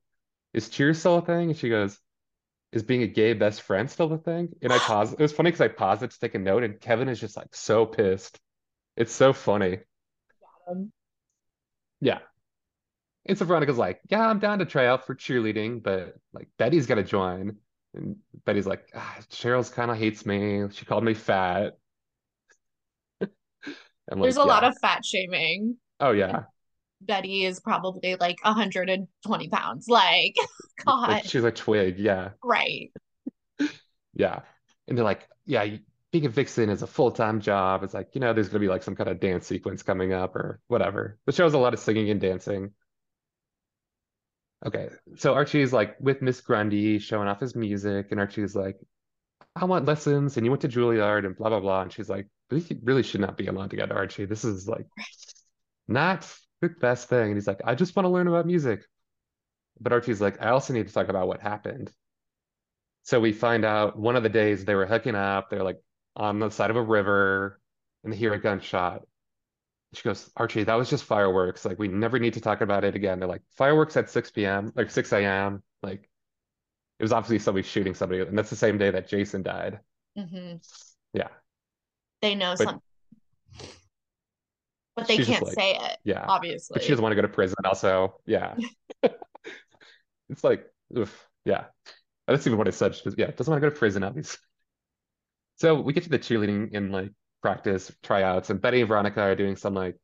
Is 0.52 0.68
cheer 0.68 0.92
still 0.92 1.18
a 1.18 1.22
thing? 1.22 1.50
And 1.50 1.56
she 1.56 1.68
goes, 1.68 1.98
is 2.72 2.82
being 2.82 3.02
a 3.02 3.06
gay 3.06 3.32
best 3.32 3.62
friend 3.62 3.90
still 3.90 4.12
a 4.12 4.18
thing? 4.18 4.48
And 4.62 4.72
I 4.72 4.78
pause. 4.86 5.12
It 5.12 5.18
was 5.18 5.32
funny 5.32 5.50
because 5.50 5.60
I 5.60 5.68
paused 5.68 6.02
it 6.02 6.10
to 6.10 6.20
take 6.20 6.34
a 6.34 6.38
note, 6.38 6.62
and 6.62 6.80
Kevin 6.80 7.08
is 7.08 7.20
just 7.20 7.36
like 7.36 7.54
so 7.54 7.86
pissed. 7.86 8.38
It's 8.96 9.12
so 9.12 9.32
funny. 9.32 9.78
Um, 10.68 10.92
Yeah. 12.00 12.18
And 13.26 13.36
so 13.36 13.44
Veronica's 13.44 13.78
like, 13.78 14.00
yeah, 14.08 14.26
I'm 14.26 14.38
down 14.38 14.58
to 14.60 14.64
try 14.64 14.86
out 14.86 15.06
for 15.06 15.14
cheerleading, 15.14 15.82
but 15.82 16.16
like 16.32 16.48
Betty's 16.58 16.86
got 16.86 16.96
to 16.96 17.02
join. 17.04 17.56
And 17.94 18.16
Betty's 18.44 18.66
like, 18.66 18.88
ah, 18.94 19.16
Cheryl's 19.30 19.68
kind 19.68 19.90
of 19.90 19.96
hates 19.98 20.24
me. 20.24 20.64
She 20.70 20.86
called 20.86 21.04
me 21.04 21.14
fat. 21.14 21.76
I'm 23.20 24.20
There's 24.20 24.36
a 24.36 24.44
lot 24.44 24.64
of 24.64 24.74
fat 24.80 25.04
shaming. 25.04 25.76
Oh 25.98 26.12
yeah. 26.12 26.44
Betty 27.02 27.44
is 27.44 27.60
probably 27.60 28.16
like 28.16 28.38
120 28.44 29.48
pounds. 29.48 29.86
Like, 29.88 30.34
God, 30.84 31.08
Like 31.10 31.24
she's 31.24 31.44
a 31.44 31.50
twig. 31.50 31.98
Yeah. 31.98 32.30
right. 32.42 32.90
Yeah. 34.12 34.40
And 34.88 34.98
they're 34.98 35.04
like, 35.04 35.28
yeah, 35.46 35.76
being 36.12 36.26
a 36.26 36.28
vixen 36.28 36.70
is 36.70 36.82
a 36.82 36.86
full-time 36.86 37.40
job. 37.40 37.84
It's 37.84 37.94
like, 37.94 38.08
you 38.14 38.20
know, 38.20 38.32
there's 38.32 38.48
gonna 38.48 38.60
be 38.60 38.68
like 38.68 38.82
some 38.82 38.96
kind 38.96 39.08
of 39.08 39.20
dance 39.20 39.46
sequence 39.46 39.82
coming 39.82 40.12
up 40.12 40.34
or 40.34 40.60
whatever. 40.66 41.18
The 41.26 41.32
show's 41.32 41.54
a 41.54 41.58
lot 41.58 41.74
of 41.74 41.80
singing 41.80 42.10
and 42.10 42.20
dancing. 42.20 42.72
Okay. 44.66 44.90
So 45.16 45.34
Archie's 45.34 45.72
like 45.72 45.96
with 46.00 46.20
Miss 46.20 46.40
Grundy 46.40 46.98
showing 46.98 47.28
off 47.28 47.40
his 47.40 47.54
music, 47.54 48.08
and 48.10 48.20
Archie's 48.20 48.54
like, 48.54 48.76
I 49.56 49.64
want 49.64 49.86
lessons, 49.86 50.36
and 50.36 50.44
you 50.44 50.50
went 50.50 50.62
to 50.62 50.68
Juilliard 50.68 51.24
and 51.24 51.36
blah 51.36 51.48
blah 51.48 51.60
blah. 51.60 51.82
And 51.82 51.92
she's 51.92 52.08
like, 52.08 52.26
we 52.50 52.64
really 52.82 53.02
should 53.02 53.20
not 53.20 53.36
be 53.36 53.46
alone 53.46 53.68
together, 53.68 53.96
Archie. 53.96 54.26
This 54.26 54.44
is 54.44 54.68
like 54.68 54.86
not 55.88 56.28
the 56.60 56.68
best 56.68 57.08
thing. 57.08 57.28
And 57.28 57.34
he's 57.34 57.46
like, 57.46 57.60
I 57.64 57.74
just 57.74 57.96
want 57.96 58.04
to 58.04 58.10
learn 58.10 58.28
about 58.28 58.46
music. 58.46 58.84
But 59.80 59.92
Archie's 59.92 60.20
like, 60.20 60.42
I 60.42 60.50
also 60.50 60.74
need 60.74 60.88
to 60.88 60.92
talk 60.92 61.08
about 61.08 61.28
what 61.28 61.40
happened. 61.40 61.90
So 63.04 63.18
we 63.18 63.32
find 63.32 63.64
out 63.64 63.98
one 63.98 64.14
of 64.14 64.22
the 64.22 64.28
days 64.28 64.64
they 64.64 64.74
were 64.74 64.86
hooking 64.86 65.14
up, 65.14 65.48
they're 65.48 65.64
like 65.64 65.80
on 66.16 66.38
the 66.38 66.50
side 66.50 66.70
of 66.70 66.76
a 66.76 66.82
river, 66.82 67.60
and 68.04 68.12
they 68.12 68.16
hear 68.16 68.32
a 68.34 68.40
gunshot. 68.40 69.02
She 69.92 70.02
goes, 70.02 70.30
Archie, 70.36 70.64
that 70.64 70.74
was 70.74 70.88
just 70.88 71.04
fireworks. 71.04 71.64
Like, 71.64 71.78
we 71.78 71.88
never 71.88 72.18
need 72.18 72.34
to 72.34 72.40
talk 72.40 72.60
about 72.60 72.84
it 72.84 72.94
again. 72.94 73.18
They're 73.18 73.28
like, 73.28 73.42
fireworks 73.56 73.96
at 73.96 74.08
6 74.10 74.30
p.m., 74.30 74.72
like 74.76 74.90
6 74.90 75.12
a.m. 75.12 75.62
Like, 75.82 76.08
it 76.98 77.02
was 77.02 77.12
obviously 77.12 77.38
somebody 77.40 77.66
shooting 77.66 77.94
somebody. 77.94 78.20
And 78.20 78.36
that's 78.38 78.50
the 78.50 78.56
same 78.56 78.78
day 78.78 78.90
that 78.90 79.08
Jason 79.08 79.42
died. 79.42 79.80
hmm 80.16 80.54
Yeah. 81.12 81.28
They 82.22 82.34
know 82.34 82.54
But- 82.56 82.58
something, 82.58 82.82
but 84.94 85.08
they 85.08 85.18
can't 85.18 85.42
like- 85.44 85.54
say 85.54 85.76
it, 85.76 85.98
Yeah. 86.04 86.24
obviously. 86.28 86.74
But 86.74 86.82
she 86.82 86.90
doesn't 86.90 87.02
want 87.02 87.12
to 87.12 87.16
go 87.16 87.22
to 87.22 87.28
prison, 87.28 87.56
also. 87.64 88.20
Yeah. 88.26 88.56
It's 90.28 90.44
like, 90.44 90.64
oof. 90.96 91.26
Yeah. 91.44 91.64
That's 92.28 92.46
even 92.46 92.56
what 92.56 92.68
I 92.68 92.70
said. 92.70 92.92
Just, 92.92 93.18
yeah, 93.18 93.32
doesn't 93.32 93.50
want 93.50 93.60
to 93.60 93.68
go 93.68 93.74
to 93.74 93.76
prison, 93.78 94.04
obviously. 94.04 94.38
So 95.60 95.78
we 95.78 95.92
get 95.92 96.04
to 96.04 96.08
the 96.08 96.18
cheerleading 96.18 96.72
in 96.72 96.90
like 96.90 97.10
practice 97.42 97.92
tryouts, 98.02 98.48
and 98.48 98.60
Betty 98.60 98.80
and 98.80 98.88
Veronica 98.88 99.20
are 99.20 99.34
doing 99.36 99.56
some 99.56 99.74
like 99.74 99.96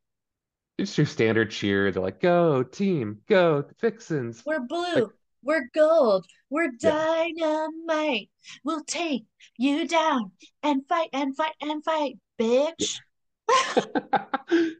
just 0.79 0.99
your 0.99 1.07
standard 1.07 1.51
cheer. 1.51 1.91
They're 1.91 2.03
like, 2.03 2.21
go 2.21 2.63
team, 2.63 3.23
go 3.27 3.65
Vixens. 3.81 4.43
We're 4.45 4.61
blue. 4.61 5.11
We're 5.43 5.69
gold. 5.73 6.27
We're 6.51 6.73
Yeah. 6.83 7.25
dynamite. 7.39 8.29
We'll 8.65 8.85
take 8.85 9.25
you 9.57 9.89
down 9.89 10.33
and 10.63 10.87
fight 10.87 11.09
and 11.15 11.35
fight 11.35 11.55
and 11.63 11.83
fight, 11.83 12.19
bitch. 12.39 13.01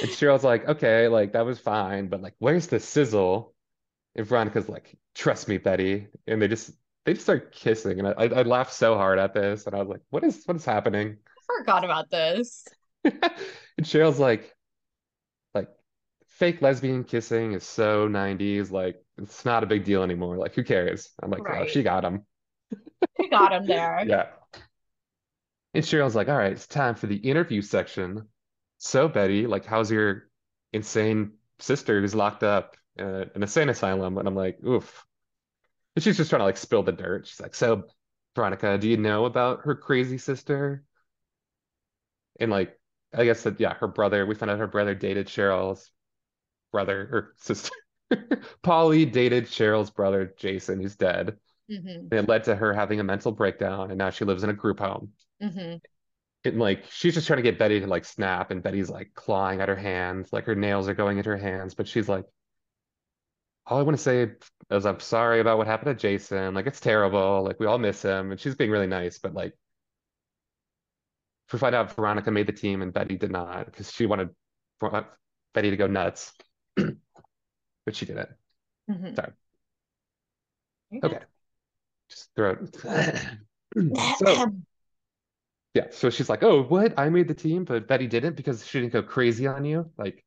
And 0.00 0.10
Cheryl's 0.10 0.44
like, 0.44 0.68
okay, 0.68 1.08
like 1.08 1.32
that 1.32 1.46
was 1.46 1.58
fine, 1.58 2.08
but 2.08 2.20
like, 2.20 2.34
where's 2.38 2.66
the 2.66 2.78
sizzle? 2.78 3.54
And 4.14 4.26
Veronica's 4.26 4.68
like, 4.68 4.94
trust 5.14 5.48
me, 5.48 5.58
Betty. 5.58 6.08
And 6.26 6.40
they 6.42 6.46
just 6.48 6.70
they 7.08 7.14
just 7.14 7.24
start 7.24 7.52
kissing, 7.52 8.00
and 8.00 8.08
I, 8.08 8.12
I 8.24 8.42
laughed 8.42 8.74
so 8.74 8.94
hard 8.94 9.18
at 9.18 9.32
this, 9.32 9.64
and 9.64 9.74
I 9.74 9.78
was 9.78 9.88
like, 9.88 10.02
what 10.10 10.22
is 10.24 10.42
what 10.44 10.58
is 10.58 10.64
happening? 10.66 11.16
I 11.26 11.58
forgot 11.58 11.82
about 11.82 12.10
this. 12.10 12.66
And 13.04 13.86
Cheryl's 13.86 14.18
like, 14.18 14.54
like 15.54 15.68
fake 16.26 16.60
lesbian 16.60 17.04
kissing 17.04 17.52
is 17.52 17.64
so 17.64 18.08
90s, 18.08 18.70
like 18.70 18.96
it's 19.16 19.46
not 19.46 19.62
a 19.62 19.66
big 19.66 19.84
deal 19.84 20.02
anymore. 20.02 20.36
Like, 20.36 20.54
who 20.54 20.62
cares? 20.62 21.08
I'm 21.22 21.30
like, 21.30 21.48
oh, 21.48 21.66
she 21.66 21.82
got 21.82 22.04
him. 22.04 22.26
she 23.18 23.30
got 23.30 23.52
him 23.52 23.66
there. 23.66 24.04
Yeah. 24.06 24.26
And 25.72 25.84
Cheryl's 25.84 26.16
like, 26.16 26.28
all 26.28 26.36
right, 26.36 26.52
it's 26.52 26.66
time 26.66 26.94
for 26.94 27.06
the 27.06 27.16
interview 27.16 27.62
section. 27.62 28.28
So, 28.76 29.08
Betty, 29.08 29.46
like, 29.46 29.64
how's 29.64 29.90
your 29.90 30.28
insane 30.74 31.32
sister 31.58 32.00
who's 32.00 32.14
locked 32.14 32.42
up 32.42 32.76
uh, 32.98 33.04
in 33.04 33.30
an 33.36 33.42
insane 33.42 33.70
asylum? 33.70 34.18
And 34.18 34.28
I'm 34.28 34.34
like, 34.36 34.58
oof. 34.62 35.06
And 35.98 36.02
she's 36.04 36.16
just 36.16 36.30
trying 36.30 36.38
to 36.38 36.44
like 36.44 36.56
spill 36.56 36.84
the 36.84 36.92
dirt. 36.92 37.26
She's 37.26 37.40
like, 37.40 37.56
so, 37.56 37.88
Veronica, 38.36 38.78
do 38.78 38.88
you 38.88 38.96
know 38.96 39.24
about 39.24 39.62
her 39.62 39.74
crazy 39.74 40.16
sister? 40.16 40.84
And 42.40 42.50
like, 42.50 42.78
I 43.12 43.24
guess 43.24 43.42
that, 43.42 43.58
yeah, 43.60 43.74
her 43.74 43.88
brother, 43.88 44.26
we 44.26 44.34
found 44.34 44.50
out 44.50 44.58
her 44.58 44.66
brother 44.66 44.94
dated 44.94 45.26
Cheryl's 45.26 45.90
brother 46.72 47.00
or 47.12 47.34
sister. 47.38 47.72
Polly 48.62 49.06
dated 49.06 49.46
Cheryl's 49.46 49.90
brother, 49.90 50.34
Jason, 50.38 50.80
who's 50.80 50.96
dead. 50.96 51.38
hmm 51.68 52.12
And 52.12 52.20
it 52.20 52.28
led 52.28 52.44
to 52.44 52.56
her 52.56 52.74
having 52.74 53.00
a 53.00 53.04
mental 53.04 53.32
breakdown, 53.32 53.90
and 53.90 53.98
now 53.98 54.10
she 54.10 54.24
lives 54.24 54.44
in 54.44 54.50
a 54.50 54.54
group 54.54 54.80
home. 54.80 55.12
hmm 55.40 55.78
And 56.44 56.58
like 56.58 56.84
she's 56.90 57.14
just 57.14 57.26
trying 57.26 57.38
to 57.38 57.42
get 57.42 57.58
Betty 57.58 57.80
to 57.80 57.86
like 57.86 58.04
snap, 58.04 58.50
and 58.50 58.62
Betty's 58.62 58.90
like 58.90 59.12
clawing 59.14 59.60
at 59.60 59.68
her 59.68 59.76
hands, 59.76 60.32
like 60.32 60.44
her 60.44 60.54
nails 60.54 60.88
are 60.88 60.94
going 60.94 61.18
into 61.18 61.30
her 61.30 61.36
hands, 61.36 61.74
but 61.74 61.88
she's 61.88 62.08
like, 62.08 62.24
all 63.68 63.78
I 63.78 63.82
want 63.82 63.96
to 63.96 64.02
say 64.02 64.30
is 64.70 64.86
I'm 64.86 65.00
sorry 65.00 65.40
about 65.40 65.58
what 65.58 65.66
happened 65.66 65.96
to 65.98 66.00
Jason. 66.02 66.54
Like 66.54 66.66
it's 66.66 66.80
terrible. 66.80 67.42
Like 67.44 67.60
we 67.60 67.66
all 67.66 67.78
miss 67.78 68.02
him, 68.02 68.30
and 68.32 68.40
she's 68.40 68.54
being 68.54 68.70
really 68.70 68.86
nice, 68.86 69.18
but 69.18 69.34
like 69.34 69.54
we 71.52 71.58
find 71.58 71.74
out 71.74 71.94
Veronica 71.94 72.30
made 72.30 72.46
the 72.46 72.52
team 72.52 72.82
and 72.82 72.92
Betty 72.92 73.16
did 73.16 73.30
not 73.30 73.66
because 73.66 73.90
she 73.92 74.06
wanted 74.06 74.30
Betty 75.54 75.70
to 75.70 75.76
go 75.76 75.86
nuts, 75.86 76.32
but 76.76 77.96
she 77.96 78.06
didn't. 78.06 78.30
hmm 78.88 79.14
Sorry. 79.14 79.32
Okay, 81.02 81.18
just 82.10 82.30
throw 82.36 82.52
it. 82.52 83.38
So. 84.16 84.44
Yeah, 85.74 85.88
so 85.90 86.10
she's 86.10 86.28
like, 86.28 86.42
"Oh, 86.42 86.62
what? 86.62 86.98
I 86.98 87.08
made 87.10 87.28
the 87.28 87.34
team, 87.34 87.64
but 87.64 87.86
Betty 87.86 88.06
didn't 88.06 88.36
because 88.36 88.66
she 88.66 88.80
didn't 88.80 88.92
go 88.92 89.02
crazy 89.02 89.46
on 89.46 89.64
you. 89.64 89.90
Like, 89.96 90.24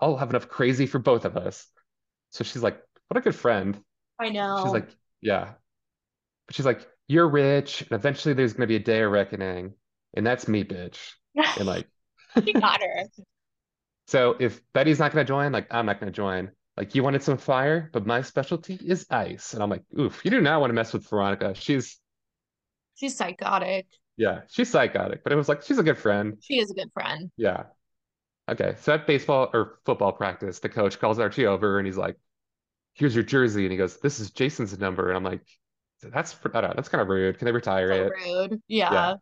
I'll 0.00 0.16
have 0.18 0.30
enough 0.30 0.48
crazy 0.48 0.86
for 0.86 0.98
both 0.98 1.24
of 1.26 1.36
us." 1.36 1.68
So 2.32 2.44
she's 2.44 2.62
like, 2.62 2.82
"What 3.08 3.18
a 3.18 3.20
good 3.20 3.34
friend." 3.36 3.80
I 4.18 4.28
know. 4.30 4.62
She's 4.64 4.72
like, 4.72 4.88
"Yeah," 5.20 5.54
but 6.46 6.56
she's 6.56 6.66
like, 6.66 6.86
"You're 7.08 7.28
rich, 7.28 7.82
and 7.82 7.92
eventually 7.92 8.34
there's 8.34 8.52
gonna 8.54 8.66
be 8.66 8.76
a 8.76 8.80
day 8.80 9.02
of 9.02 9.12
reckoning, 9.12 9.74
and 10.14 10.26
that's 10.26 10.48
me, 10.48 10.64
bitch." 10.64 10.98
And 11.58 11.66
like, 11.66 11.88
she 12.44 12.52
got 12.52 12.80
her. 12.82 13.04
so 14.06 14.36
if 14.38 14.60
Betty's 14.72 14.98
not 14.98 15.12
gonna 15.12 15.24
join, 15.24 15.52
like, 15.52 15.68
I'm 15.70 15.86
not 15.86 16.00
gonna 16.00 16.12
join. 16.12 16.50
Like, 16.76 16.94
you 16.94 17.02
wanted 17.02 17.22
some 17.22 17.36
fire, 17.36 17.90
but 17.92 18.06
my 18.06 18.22
specialty 18.22 18.74
is 18.82 19.06
ice, 19.10 19.54
and 19.54 19.62
I'm 19.62 19.70
like, 19.70 19.84
"Oof, 19.98 20.24
you 20.24 20.30
do 20.30 20.40
not 20.40 20.60
want 20.60 20.70
to 20.70 20.74
mess 20.74 20.92
with 20.92 21.08
Veronica. 21.08 21.54
She's, 21.54 21.98
She's 22.94 23.16
psychotic. 23.16 23.86
yeah, 24.16 24.42
she's 24.48 24.70
psychotic, 24.70 25.22
but 25.24 25.32
it 25.32 25.36
was 25.36 25.48
like 25.48 25.62
she's 25.62 25.78
a 25.78 25.82
good 25.82 25.98
friend." 25.98 26.38
She 26.40 26.58
is 26.58 26.70
a 26.70 26.74
good 26.74 26.90
friend. 26.92 27.30
Yeah. 27.36 27.64
Okay. 28.52 28.76
So 28.80 28.94
at 28.94 29.06
baseball 29.06 29.50
or 29.54 29.78
football 29.84 30.12
practice, 30.12 30.58
the 30.60 30.68
coach 30.68 30.98
calls 31.00 31.18
Archie 31.18 31.46
over 31.46 31.78
and 31.78 31.86
he's 31.86 31.96
like, 31.96 32.16
"Here's 32.94 33.14
your 33.14 33.24
jersey." 33.24 33.64
And 33.64 33.72
he 33.72 33.78
goes, 33.78 33.98
"This 34.00 34.20
is 34.20 34.30
Jason's 34.32 34.78
number." 34.78 35.08
And 35.08 35.16
I'm 35.18 35.24
like, 35.24 35.46
"That's 36.02 36.36
I 36.54 36.60
don't 36.62 36.70
know, 36.70 36.74
that's 36.76 36.88
kind 36.90 37.02
of 37.02 37.08
rude. 37.08 37.38
Can 37.38 37.46
they 37.46 37.52
retire 37.52 37.90
So 37.90 37.98
it?" 38.08 38.12
rude. 38.16 38.62
Yeah. 38.68 38.90
Yeah. 38.90 39.16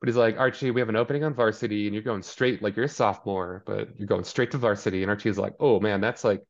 But 0.00 0.08
he's 0.08 0.16
like, 0.16 0.38
"Archie, 0.38 0.70
we 0.72 0.80
have 0.80 0.88
an 0.90 0.96
opening 0.96 1.24
on 1.24 1.34
varsity, 1.34 1.86
and 1.86 1.94
you're 1.94 2.02
going 2.04 2.22
straight 2.22 2.62
like 2.62 2.76
you're 2.76 2.86
a 2.86 2.88
sophomore, 2.88 3.62
but 3.66 3.98
you're 3.98 4.08
going 4.08 4.24
straight 4.24 4.52
to 4.52 4.58
varsity." 4.58 5.02
And 5.02 5.10
Archie's 5.10 5.38
like, 5.38 5.54
"Oh 5.60 5.80
man, 5.80 6.00
that's 6.02 6.24
like 6.24 6.44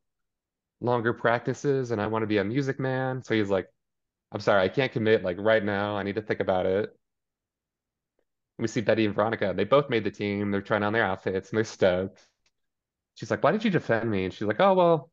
longer 0.81 1.13
practices, 1.13 1.91
and 1.91 2.01
I 2.01 2.07
want 2.07 2.23
to 2.23 2.27
be 2.27 2.37
a 2.39 2.43
music 2.45 2.79
man." 2.79 3.23
So 3.23 3.35
he's 3.35 3.49
like, 3.51 3.69
"I'm 4.33 4.41
sorry, 4.41 4.63
I 4.63 4.69
can't 4.69 4.91
commit 4.93 5.23
like 5.23 5.37
right 5.39 5.63
now. 5.63 5.97
I 5.97 6.03
need 6.03 6.15
to 6.15 6.21
think 6.23 6.39
about 6.41 6.65
it." 6.67 6.95
We 8.63 8.69
see 8.69 8.81
Betty 8.81 9.05
and 9.05 9.15
Veronica. 9.15 9.53
They 9.55 9.65
both 9.65 9.89
made 9.91 10.05
the 10.05 10.11
team. 10.11 10.51
They're 10.51 10.61
trying 10.63 10.83
on 10.83 10.93
their 10.93 11.05
outfits 11.05 11.51
and 11.51 11.57
they're 11.59 11.65
stoked. 11.65 12.27
She's 13.15 13.31
like, 13.31 13.43
"Why 13.43 13.51
did 13.53 13.63
you 13.65 13.71
defend 13.71 14.11
me?" 14.11 14.25
And 14.25 14.33
she's 14.33 14.47
like, 14.47 14.59
"Oh, 14.61 14.73
well, 14.75 15.11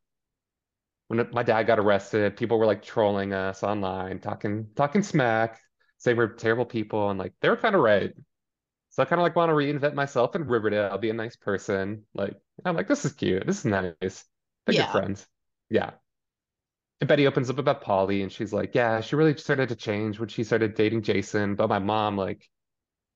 when 1.09 1.29
my 1.33 1.43
dad 1.43 1.65
got 1.65 1.79
arrested, 1.79 2.37
people 2.37 2.59
were 2.59 2.67
like 2.67 2.83
trolling 2.83 3.33
us 3.33 3.63
online, 3.63 4.21
talking 4.21 4.69
talking 4.77 5.03
smack, 5.03 5.61
saying 5.99 6.17
we're 6.17 6.35
terrible 6.35 6.65
people, 6.67 7.11
and 7.11 7.19
like 7.19 7.33
they 7.41 7.49
were 7.49 7.57
kind 7.57 7.75
of 7.75 7.81
right. 7.83 8.13
So 8.91 9.03
I 9.03 9.07
kind 9.07 9.21
of 9.21 9.25
like 9.25 9.37
want 9.37 9.51
to 9.51 9.55
reinvent 9.55 9.95
myself 9.95 10.37
in 10.37 10.47
Riverdale, 10.47 10.91
I'll 10.93 10.99
be 10.99 11.11
a 11.11 11.15
nice 11.15 11.37
person. 11.37 12.07
Like 12.15 12.35
I'm 12.65 12.77
like, 12.77 12.89
this 12.89 13.05
is 13.05 13.13
cute. 13.15 13.47
This 13.47 13.61
is 13.61 13.67
nice. 13.67 14.25
They're 14.67 14.75
Yeah. 14.75 14.83
good 14.83 14.91
friends. 14.91 15.27
Yeah. 15.71 15.93
And 17.01 17.09
Betty 17.09 17.27
opens 17.27 17.51
up 17.51 17.59
about 17.59 17.81
Polly 17.83 18.23
and 18.23 18.31
she's 18.33 18.53
like, 18.53 18.75
yeah, 18.75 19.01
she 19.01 19.17
really 19.17 19.37
started 19.37 19.69
to 19.71 19.77
change 19.77 20.19
when 20.19 20.29
she 20.29 20.45
started 20.45 20.75
dating 20.75 21.03
Jason. 21.03 21.55
But 21.55 21.69
my 21.69 21.79
mom 21.79 22.17
like 22.17 22.49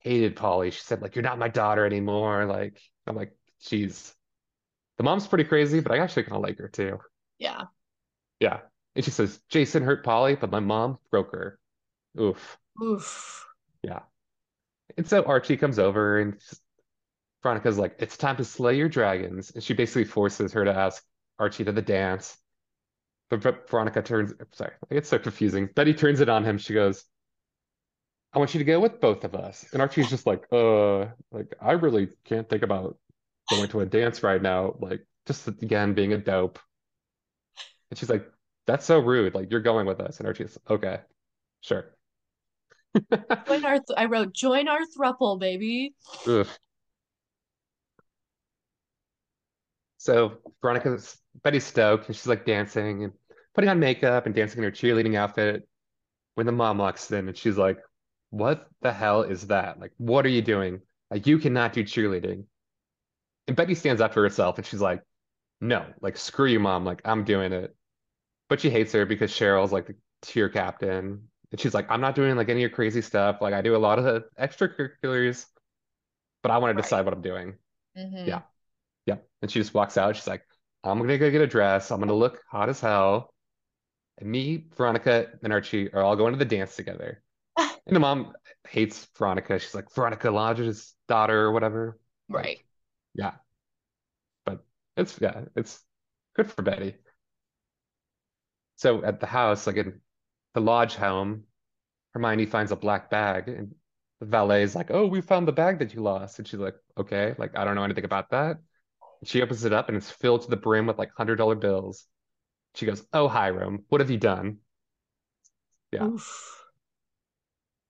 hated 0.05 0.37
Polly. 0.37 0.71
She 0.71 0.81
said, 0.81 1.03
like, 1.03 1.17
you're 1.17 1.25
not 1.25 1.39
my 1.39 1.49
daughter 1.49 1.85
anymore. 1.85 2.47
Like, 2.47 2.81
I'm 3.07 3.17
like, 3.17 3.33
she's 3.59 4.15
The 4.99 5.05
mom's 5.05 5.27
pretty 5.27 5.45
crazy, 5.45 5.81
but 5.81 5.93
I 5.93 5.99
actually 5.99 6.25
kind 6.25 6.37
of 6.37 6.43
like 6.43 6.59
her 6.59 6.69
too. 6.69 6.99
Yeah. 7.39 7.63
Yeah. 8.41 8.61
And 8.95 9.05
she 9.05 9.11
says, 9.11 9.41
Jason 9.49 9.83
hurt 9.83 10.05
Polly, 10.05 10.37
but 10.37 10.51
my 10.51 10.61
mom 10.61 10.99
broke 11.11 11.33
her. 11.33 11.59
Oof. 12.21 12.59
Oof. 12.83 13.47
Yeah. 13.83 14.01
And 14.97 15.07
so 15.07 15.25
Archie 15.25 15.57
comes 15.57 15.79
over 15.79 16.21
and 16.21 16.41
Veronica's 17.43 17.79
like, 17.79 17.97
it's 17.99 18.17
time 18.17 18.37
to 18.37 18.45
slay 18.45 18.77
your 18.77 18.89
dragons. 18.89 19.51
And 19.51 19.65
she 19.65 19.75
basically 19.75 20.05
forces 20.05 20.53
her 20.53 20.65
to 20.65 20.73
ask 20.73 21.03
Archie 21.39 21.65
to 21.65 21.73
the 21.73 21.83
dance. 21.83 22.37
But 23.31 23.69
Veronica 23.69 24.03
turns, 24.03 24.33
sorry, 24.53 24.73
it's 24.91 25.09
so 25.09 25.19
confusing. 25.19 25.69
Betty 25.75 25.95
turns 25.95 26.21
it 26.21 26.29
on 26.29 26.45
him. 26.45 26.59
She 26.59 26.73
goes, 26.75 27.05
I 28.35 28.39
want 28.39 28.53
you 28.53 28.59
to 28.59 28.65
go 28.65 28.81
with 28.81 29.01
both 29.01 29.23
of 29.25 29.35
us. 29.35 29.65
And 29.73 29.81
Archie's 29.81 30.11
just 30.11 30.27
like, 30.27 30.45
uh, 30.51 31.07
like 31.31 31.55
I 31.61 31.73
really 31.73 32.09
can't 32.25 32.49
think 32.49 32.63
about 32.63 32.99
going 33.49 33.69
to 33.69 33.81
a 33.81 33.87
dance 33.87 34.23
right 34.23 34.43
now. 34.43 34.75
Like, 34.81 35.07
just 35.27 35.47
again 35.47 35.95
being 35.95 36.13
a 36.13 36.19
dope. 36.19 36.59
And 37.91 37.99
she's 37.99 38.11
like, 38.11 38.27
that's 38.67 38.85
so 38.87 38.99
rude. 38.99 39.35
Like, 39.35 39.51
you're 39.51 39.61
going 39.61 39.87
with 39.87 40.01
us. 40.01 40.19
And 40.19 40.27
Archie's 40.27 40.59
okay, 40.69 41.01
sure. 41.61 41.95
Join 43.47 43.65
our 43.65 43.79
th- 43.79 43.97
I 43.97 44.07
wrote, 44.07 44.33
join 44.35 44.69
our 44.69 44.81
thruple, 44.99 45.39
baby. 45.39 45.95
Ugh. 46.27 46.47
So 49.99 50.39
Veronica's 50.61 51.17
Betty's 51.43 51.65
stoked 51.65 52.07
and 52.07 52.17
she's 52.17 52.27
like 52.27 52.45
dancing 52.45 53.05
and 53.05 53.13
putting 53.55 53.71
on 53.71 53.79
makeup 53.81 54.27
and 54.27 54.35
dancing 54.35 54.59
in 54.59 54.65
her 54.65 54.71
cheerleading 54.71 55.17
outfit 55.17 55.67
when 56.35 56.47
the 56.47 56.53
mom 56.53 56.79
walks 56.79 57.11
in 57.11 57.29
and 57.29 57.37
she's 57.37 57.57
like, 57.57 57.79
What 58.35 58.69
the 58.83 58.93
hell 58.93 59.23
is 59.23 59.47
that? 59.49 59.79
Like, 59.81 59.93
what 59.99 60.27
are 60.27 60.31
you 60.31 60.43
doing? 60.43 60.83
Like, 61.11 61.27
you 61.27 61.39
cannot 61.39 61.73
do 61.73 61.85
cheerleading. 61.85 62.47
And 63.47 63.57
Betty 63.57 63.75
stands 63.75 64.01
up 64.01 64.15
for 64.15 64.23
herself 64.23 64.59
and 64.59 64.67
she's 64.67 64.81
like, 64.81 65.03
No, 65.61 65.87
like, 66.01 66.17
screw 66.19 66.47
you, 66.49 66.61
mom. 66.61 66.85
Like, 66.85 67.03
I'm 67.05 67.25
doing 67.25 67.53
it. 67.53 67.77
But 68.49 68.61
she 68.61 68.71
hates 68.71 68.93
her 68.93 69.07
because 69.07 69.33
Cheryl's 69.33 69.73
like 69.73 69.87
the 69.87 69.97
cheer 70.25 70.49
captain. 70.51 71.29
And 71.53 71.61
she's 71.61 71.75
like, 71.75 71.91
I'm 71.91 72.03
not 72.03 72.17
doing 72.17 72.37
like 72.37 72.49
any 72.51 72.61
of 72.61 72.63
your 72.63 72.71
crazy 72.71 73.03
stuff. 73.03 73.41
Like, 73.43 73.55
I 73.55 73.63
do 73.63 73.77
a 73.77 73.79
lot 73.79 73.99
of 74.01 74.05
the 74.07 74.27
extracurriculars, 74.41 75.47
but 76.43 76.53
I 76.53 76.59
want 76.59 76.73
to 76.73 76.77
Right. 76.77 76.83
decide 76.83 77.05
what 77.07 77.15
I'm 77.15 77.23
doing. 77.23 77.59
Mhm. 77.97 78.27
Yeah. 78.27 78.43
Yeah. 79.07 79.19
And 79.43 79.51
she 79.53 79.61
just 79.61 79.75
walks 79.75 79.99
out. 79.99 80.17
She's 80.17 80.29
like, 80.29 80.45
I'm 80.85 80.99
gonna 81.01 81.19
go 81.19 81.31
get 81.33 81.43
a 81.43 81.49
dress. 81.49 81.93
I'm 81.93 82.01
gonna 82.01 82.15
look 82.15 82.43
hot 82.51 82.71
as 82.71 82.81
hell. 82.81 83.35
And 84.19 84.31
me, 84.31 84.69
Veronica, 84.77 85.39
and 85.45 85.53
Archie 85.55 85.93
are 85.95 86.03
all 86.03 86.17
going 86.17 86.35
to 86.35 86.39
the 86.41 86.47
dance 86.47 86.77
together. 86.77 87.24
And 87.87 87.95
the 87.97 88.01
mom 88.01 88.33
hates 88.69 89.07
Veronica. 89.17 89.59
She's 89.59 89.75
like, 89.75 89.93
Veronica 89.95 90.31
Lodge's 90.31 90.95
daughter 91.09 91.43
or 91.43 91.53
whatever. 91.53 91.99
Like, 92.33 92.45
Right. 92.45 92.59
yeah. 93.15 93.33
But 94.47 94.65
it's 94.97 95.21
yeah, 95.21 95.45
it's 95.57 95.83
good 96.35 96.51
for 96.51 96.63
Betty. 96.63 96.97
So 98.77 99.05
at 99.05 99.21
the 99.21 99.27
house, 99.27 99.67
like 99.67 99.77
in 99.77 100.01
the 100.55 100.61
lodge 100.61 100.95
home, 100.97 101.45
Hermione 102.15 102.47
finds 102.47 102.73
a 102.73 102.77
black 102.77 103.11
bag 103.11 103.49
and 103.49 103.75
the 104.21 104.27
valet 104.27 104.63
is 104.65 104.75
like, 104.75 104.91
Oh, 104.91 105.07
we 105.07 105.21
found 105.21 105.49
the 105.49 105.53
bag 105.53 105.81
that 105.81 105.95
you 105.95 106.03
lost. 106.03 106.39
And 106.39 106.49
she's 106.49 106.61
like, 106.61 106.77
Okay, 106.99 107.35
like 107.39 107.57
I 107.59 107.65
don't 107.65 107.77
know 107.77 107.85
anything 107.85 108.05
about 108.07 108.31
that. 108.31 108.59
She 109.25 109.43
opens 109.43 109.65
it 109.65 109.73
up 109.75 109.89
and 109.89 109.97
it's 109.99 110.11
filled 110.11 110.43
to 110.45 110.51
the 110.51 110.57
brim 110.57 110.87
with 110.87 110.99
like 110.99 111.13
hundred 111.17 111.37
dollar 111.37 111.57
bills. 111.57 112.07
She 112.75 112.87
goes, 112.87 113.07
Oh, 113.13 113.29
Hiram, 113.29 113.85
what 113.89 114.01
have 114.01 114.11
you 114.11 114.19
done? 114.19 114.59
Yeah. 115.93 116.05
Oof. 116.05 116.64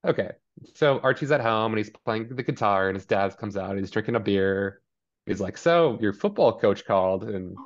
Okay. 0.05 0.30
So 0.74 1.00
Archie's 1.00 1.32
at 1.32 1.40
home 1.40 1.72
and 1.72 1.78
he's 1.78 1.90
playing 2.05 2.28
the 2.34 2.42
guitar 2.42 2.88
and 2.88 2.96
his 2.96 3.07
dad 3.07 3.36
comes 3.38 3.57
out. 3.57 3.70
And 3.70 3.78
he's 3.78 3.90
drinking 3.90 4.14
a 4.16 4.20
beer. 4.20 4.80
He's 5.26 5.40
like, 5.40 5.57
So 5.57 5.98
your 6.00 6.12
football 6.12 6.59
coach 6.59 6.84
called 6.84 7.24
and 7.24 7.57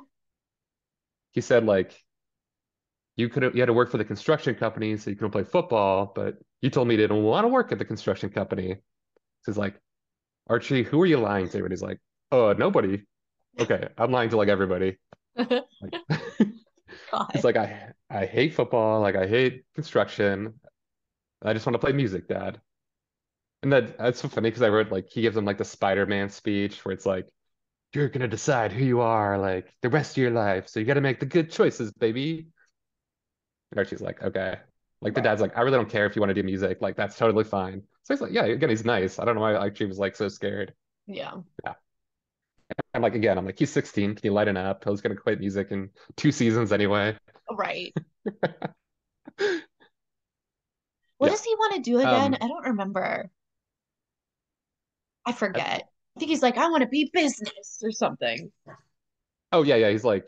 he 1.31 1.41
said 1.41 1.65
like 1.65 2.03
you 3.15 3.29
could 3.29 3.43
you 3.53 3.61
had 3.61 3.65
to 3.67 3.73
work 3.73 3.89
for 3.89 3.97
the 3.97 4.05
construction 4.05 4.55
company 4.55 4.95
so 4.97 5.09
you 5.09 5.15
couldn't 5.15 5.31
play 5.31 5.43
football, 5.43 6.11
but 6.15 6.35
you 6.61 6.69
told 6.69 6.87
me 6.87 6.95
you 6.95 7.01
didn't 7.01 7.23
want 7.23 7.43
to 7.43 7.49
work 7.49 7.71
at 7.71 7.77
the 7.79 7.85
construction 7.85 8.29
company. 8.29 8.75
So 9.43 9.51
he's 9.51 9.57
like, 9.57 9.75
Archie, 10.47 10.83
who 10.83 11.01
are 11.01 11.05
you 11.05 11.17
lying 11.19 11.49
to? 11.49 11.59
And 11.59 11.71
he's 11.71 11.81
like, 11.83 11.99
Oh, 12.31 12.53
nobody. 12.53 13.03
Okay, 13.59 13.89
I'm 13.97 14.11
lying 14.11 14.29
to 14.31 14.37
like 14.37 14.49
everybody. 14.49 14.97
Like. 15.81 15.93
He's 17.33 17.43
like, 17.43 17.57
I 17.57 17.93
I 18.09 18.25
hate 18.25 18.53
football, 18.53 19.01
like 19.01 19.15
I 19.15 19.27
hate 19.27 19.63
construction. 19.75 20.59
I 21.41 21.53
just 21.53 21.65
want 21.65 21.75
to 21.75 21.79
play 21.79 21.93
music, 21.93 22.27
Dad. 22.27 22.59
And 23.63 23.71
that 23.73 23.97
that's 23.97 24.21
so 24.21 24.27
funny 24.27 24.49
because 24.49 24.61
I 24.61 24.69
wrote 24.69 24.91
like 24.91 25.09
he 25.09 25.21
gives 25.21 25.35
him 25.35 25.45
like 25.45 25.57
the 25.57 25.65
Spider-Man 25.65 26.29
speech 26.29 26.83
where 26.85 26.93
it's 26.93 27.05
like, 27.05 27.27
you're 27.93 28.09
gonna 28.09 28.27
decide 28.27 28.71
who 28.71 28.85
you 28.85 29.01
are 29.01 29.37
like 29.37 29.73
the 29.81 29.89
rest 29.89 30.11
of 30.11 30.17
your 30.17 30.31
life, 30.31 30.67
so 30.67 30.79
you 30.79 30.85
got 30.85 30.93
to 30.95 31.01
make 31.01 31.19
the 31.19 31.25
good 31.25 31.51
choices, 31.51 31.91
baby. 31.91 32.47
And 33.71 33.79
Archie's 33.79 34.01
like, 34.01 34.21
okay. 34.21 34.57
Like 35.01 35.13
the 35.13 35.21
dad's 35.21 35.41
like, 35.41 35.57
I 35.57 35.61
really 35.61 35.77
don't 35.77 35.89
care 35.89 36.05
if 36.05 36.15
you 36.15 36.21
want 36.21 36.29
to 36.29 36.33
do 36.33 36.43
music, 36.43 36.81
like 36.81 36.95
that's 36.95 37.17
totally 37.17 37.43
fine. 37.45 37.83
So 38.03 38.13
he's 38.13 38.21
like, 38.21 38.31
yeah, 38.31 38.45
again, 38.45 38.69
he's 38.69 38.85
nice. 38.85 39.17
I 39.19 39.25
don't 39.25 39.35
know 39.35 39.41
why 39.41 39.55
Archie 39.55 39.85
was 39.85 39.97
like 39.97 40.15
so 40.15 40.27
scared. 40.27 40.73
Yeah. 41.07 41.35
Yeah. 41.63 41.73
I'm 42.93 43.01
like, 43.01 43.15
again, 43.15 43.37
I'm 43.37 43.45
like, 43.45 43.57
he's 43.57 43.71
16. 43.71 44.15
Can 44.15 44.25
you 44.25 44.33
lighten 44.33 44.57
up? 44.57 44.83
He's 44.87 45.01
gonna 45.01 45.15
quit 45.15 45.39
music 45.39 45.71
in 45.71 45.89
two 46.15 46.31
seasons 46.31 46.71
anyway. 46.71 47.15
Right. 47.51 47.93
What 51.19 51.27
Yeah. 51.27 51.31
does 51.33 51.43
he 51.43 51.53
want 51.55 51.75
to 51.75 51.81
do 51.81 51.99
again? 51.99 52.33
Um, 52.33 52.37
I 52.41 52.47
don't 52.47 52.65
remember. 52.65 53.29
I 55.25 55.31
forget. 55.33 55.83
I 56.15 56.19
think 56.19 56.29
he's 56.31 56.41
like, 56.41 56.57
I 56.57 56.69
want 56.69 56.81
to 56.81 56.87
be 56.89 57.09
business 57.13 57.79
or 57.83 57.91
something. 57.91 58.51
Oh 59.51 59.63
yeah, 59.63 59.75
yeah. 59.75 59.89
He's 59.91 60.03
like, 60.03 60.27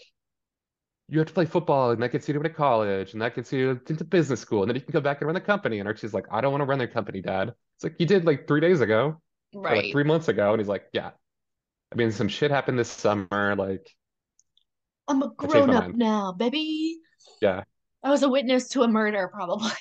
you 1.07 1.19
have 1.19 1.27
to 1.27 1.33
play 1.33 1.45
football, 1.45 1.91
and 1.91 2.01
that 2.03 2.11
gets 2.11 2.27
you 2.27 2.33
to 2.33 2.49
college, 2.49 3.13
and 3.13 3.21
that 3.21 3.35
gets 3.35 3.51
you 3.51 3.81
into 3.89 4.03
business 4.03 4.39
school, 4.39 4.61
and 4.63 4.69
then 4.69 4.75
you 4.75 4.81
can 4.81 4.91
go 4.91 5.01
back 5.01 5.21
and 5.21 5.27
run 5.27 5.33
the 5.35 5.41
company. 5.41 5.79
And 5.79 5.87
Archie's 5.87 6.13
like, 6.13 6.25
I 6.31 6.39
don't 6.41 6.51
want 6.51 6.61
to 6.61 6.65
run 6.65 6.77
their 6.77 6.87
company, 6.87 7.21
Dad. 7.21 7.53
It's 7.75 7.83
like 7.83 7.95
you 7.99 8.05
did 8.05 8.25
like 8.25 8.47
three 8.47 8.61
days 8.61 8.81
ago, 8.81 9.21
or 9.53 9.75
like 9.75 9.83
Right. 9.83 9.91
three 9.91 10.03
months 10.03 10.27
ago, 10.27 10.51
and 10.51 10.59
he's 10.59 10.69
like, 10.69 10.85
yeah. 10.93 11.11
I 11.91 11.95
mean, 11.95 12.11
some 12.11 12.27
shit 12.29 12.51
happened 12.51 12.79
this 12.79 12.89
summer. 12.91 13.55
Like, 13.57 13.89
I'm 15.07 15.21
a 15.23 15.29
grown 15.29 15.69
up 15.71 15.83
mind. 15.85 15.97
now, 15.97 16.31
baby. 16.33 16.99
Yeah, 17.41 17.63
I 18.03 18.09
was 18.09 18.23
a 18.23 18.29
witness 18.29 18.69
to 18.69 18.83
a 18.83 18.87
murder, 18.87 19.29
probably. 19.33 19.71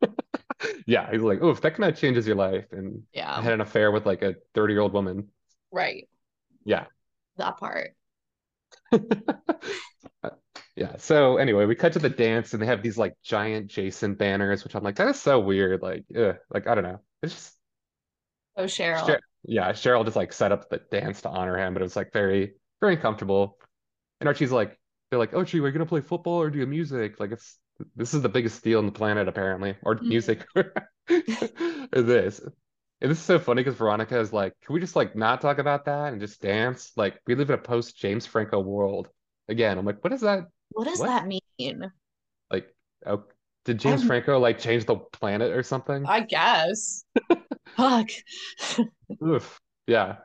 yeah. 0.86 1.10
He's 1.10 1.22
like, 1.22 1.42
oof, 1.42 1.60
that 1.60 1.76
kind 1.76 1.90
of 1.90 1.98
changes 1.98 2.26
your 2.26 2.36
life. 2.36 2.66
And 2.72 3.02
yeah, 3.12 3.34
I 3.34 3.42
had 3.42 3.52
an 3.52 3.60
affair 3.60 3.90
with 3.90 4.06
like 4.06 4.22
a 4.22 4.36
30 4.54 4.74
year 4.74 4.80
old 4.82 4.92
woman. 4.92 5.28
Right. 5.72 6.08
Yeah. 6.64 6.86
That 7.36 7.58
part. 7.58 7.94
Yeah. 10.76 10.96
So 10.98 11.38
anyway, 11.38 11.64
we 11.66 11.74
cut 11.74 11.94
to 11.94 11.98
the 11.98 12.08
dance, 12.08 12.52
and 12.52 12.62
they 12.62 12.66
have 12.66 12.82
these 12.82 12.96
like 12.96 13.14
giant 13.24 13.66
Jason 13.66 14.14
banners, 14.14 14.62
which 14.62 14.76
I'm 14.76 14.84
like, 14.84 14.94
that 14.96 15.08
is 15.08 15.20
so 15.20 15.40
weird. 15.40 15.82
Like, 15.82 16.04
ugh, 16.16 16.36
like 16.50 16.68
I 16.68 16.74
don't 16.76 16.84
know. 16.84 17.00
It's 17.20 17.34
just. 17.34 17.54
Oh, 18.56 18.64
Cheryl. 18.64 19.04
Cher- 19.04 19.20
yeah, 19.42 19.72
Cheryl 19.72 20.04
just 20.04 20.16
like 20.16 20.32
set 20.32 20.52
up 20.52 20.70
the 20.70 20.78
dance 20.90 21.22
to 21.22 21.30
honor 21.30 21.58
him, 21.58 21.74
but 21.74 21.82
it 21.82 21.84
was 21.84 21.96
like 21.96 22.12
very, 22.12 22.54
very 22.80 22.94
uncomfortable. 22.94 23.58
And 24.20 24.28
Archie's 24.28 24.52
like, 24.52 24.78
they're 25.10 25.18
like, 25.18 25.34
"Oh, 25.34 25.38
Archie, 25.38 25.58
are 25.58 25.66
you 25.66 25.72
gonna 25.72 25.86
play 25.86 26.00
football 26.00 26.40
or 26.40 26.50
do 26.50 26.64
music? 26.64 27.18
Like 27.18 27.32
it's 27.32 27.58
this 27.96 28.14
is 28.14 28.22
the 28.22 28.28
biggest 28.28 28.62
deal 28.64 28.78
on 28.78 28.86
the 28.86 28.92
planet, 28.92 29.28
apparently, 29.28 29.76
or 29.82 29.96
Mhm. 29.96 30.08
music 30.08 30.44
this. 31.92 32.40
And 33.00 33.10
this 33.10 33.18
is 33.18 33.24
so 33.24 33.38
funny 33.38 33.62
because 33.62 33.76
Veronica 33.78 34.18
is 34.18 34.32
like, 34.32 34.54
can 34.64 34.74
we 34.74 34.80
just 34.80 34.96
like 34.96 35.14
not 35.14 35.40
talk 35.40 35.58
about 35.58 35.84
that 35.84 36.12
and 36.12 36.20
just 36.20 36.42
dance? 36.42 36.90
Like 36.96 37.20
we 37.26 37.34
live 37.36 37.50
in 37.50 37.54
a 37.54 37.62
post 37.62 37.96
James 37.96 38.26
Franco 38.26 38.58
world. 38.60 39.08
Again, 39.48 39.78
I'm 39.78 39.86
like, 39.86 40.02
what 40.02 40.12
is 40.12 40.22
that? 40.22 40.44
What 40.70 40.86
does 40.88 40.98
What? 40.98 41.06
that 41.06 41.26
mean? 41.26 41.40
Like, 42.50 42.74
oh, 43.06 43.24
did 43.64 43.78
James 43.78 44.00
I'm- 44.00 44.08
Franco 44.08 44.38
like 44.40 44.58
change 44.58 44.84
the 44.86 44.96
planet 44.96 45.52
or 45.52 45.62
something? 45.62 46.04
I 46.06 46.20
guess. 46.20 47.04
Fuck. 47.76 48.08
Oof. 49.24 49.60
Yeah. 49.86 50.16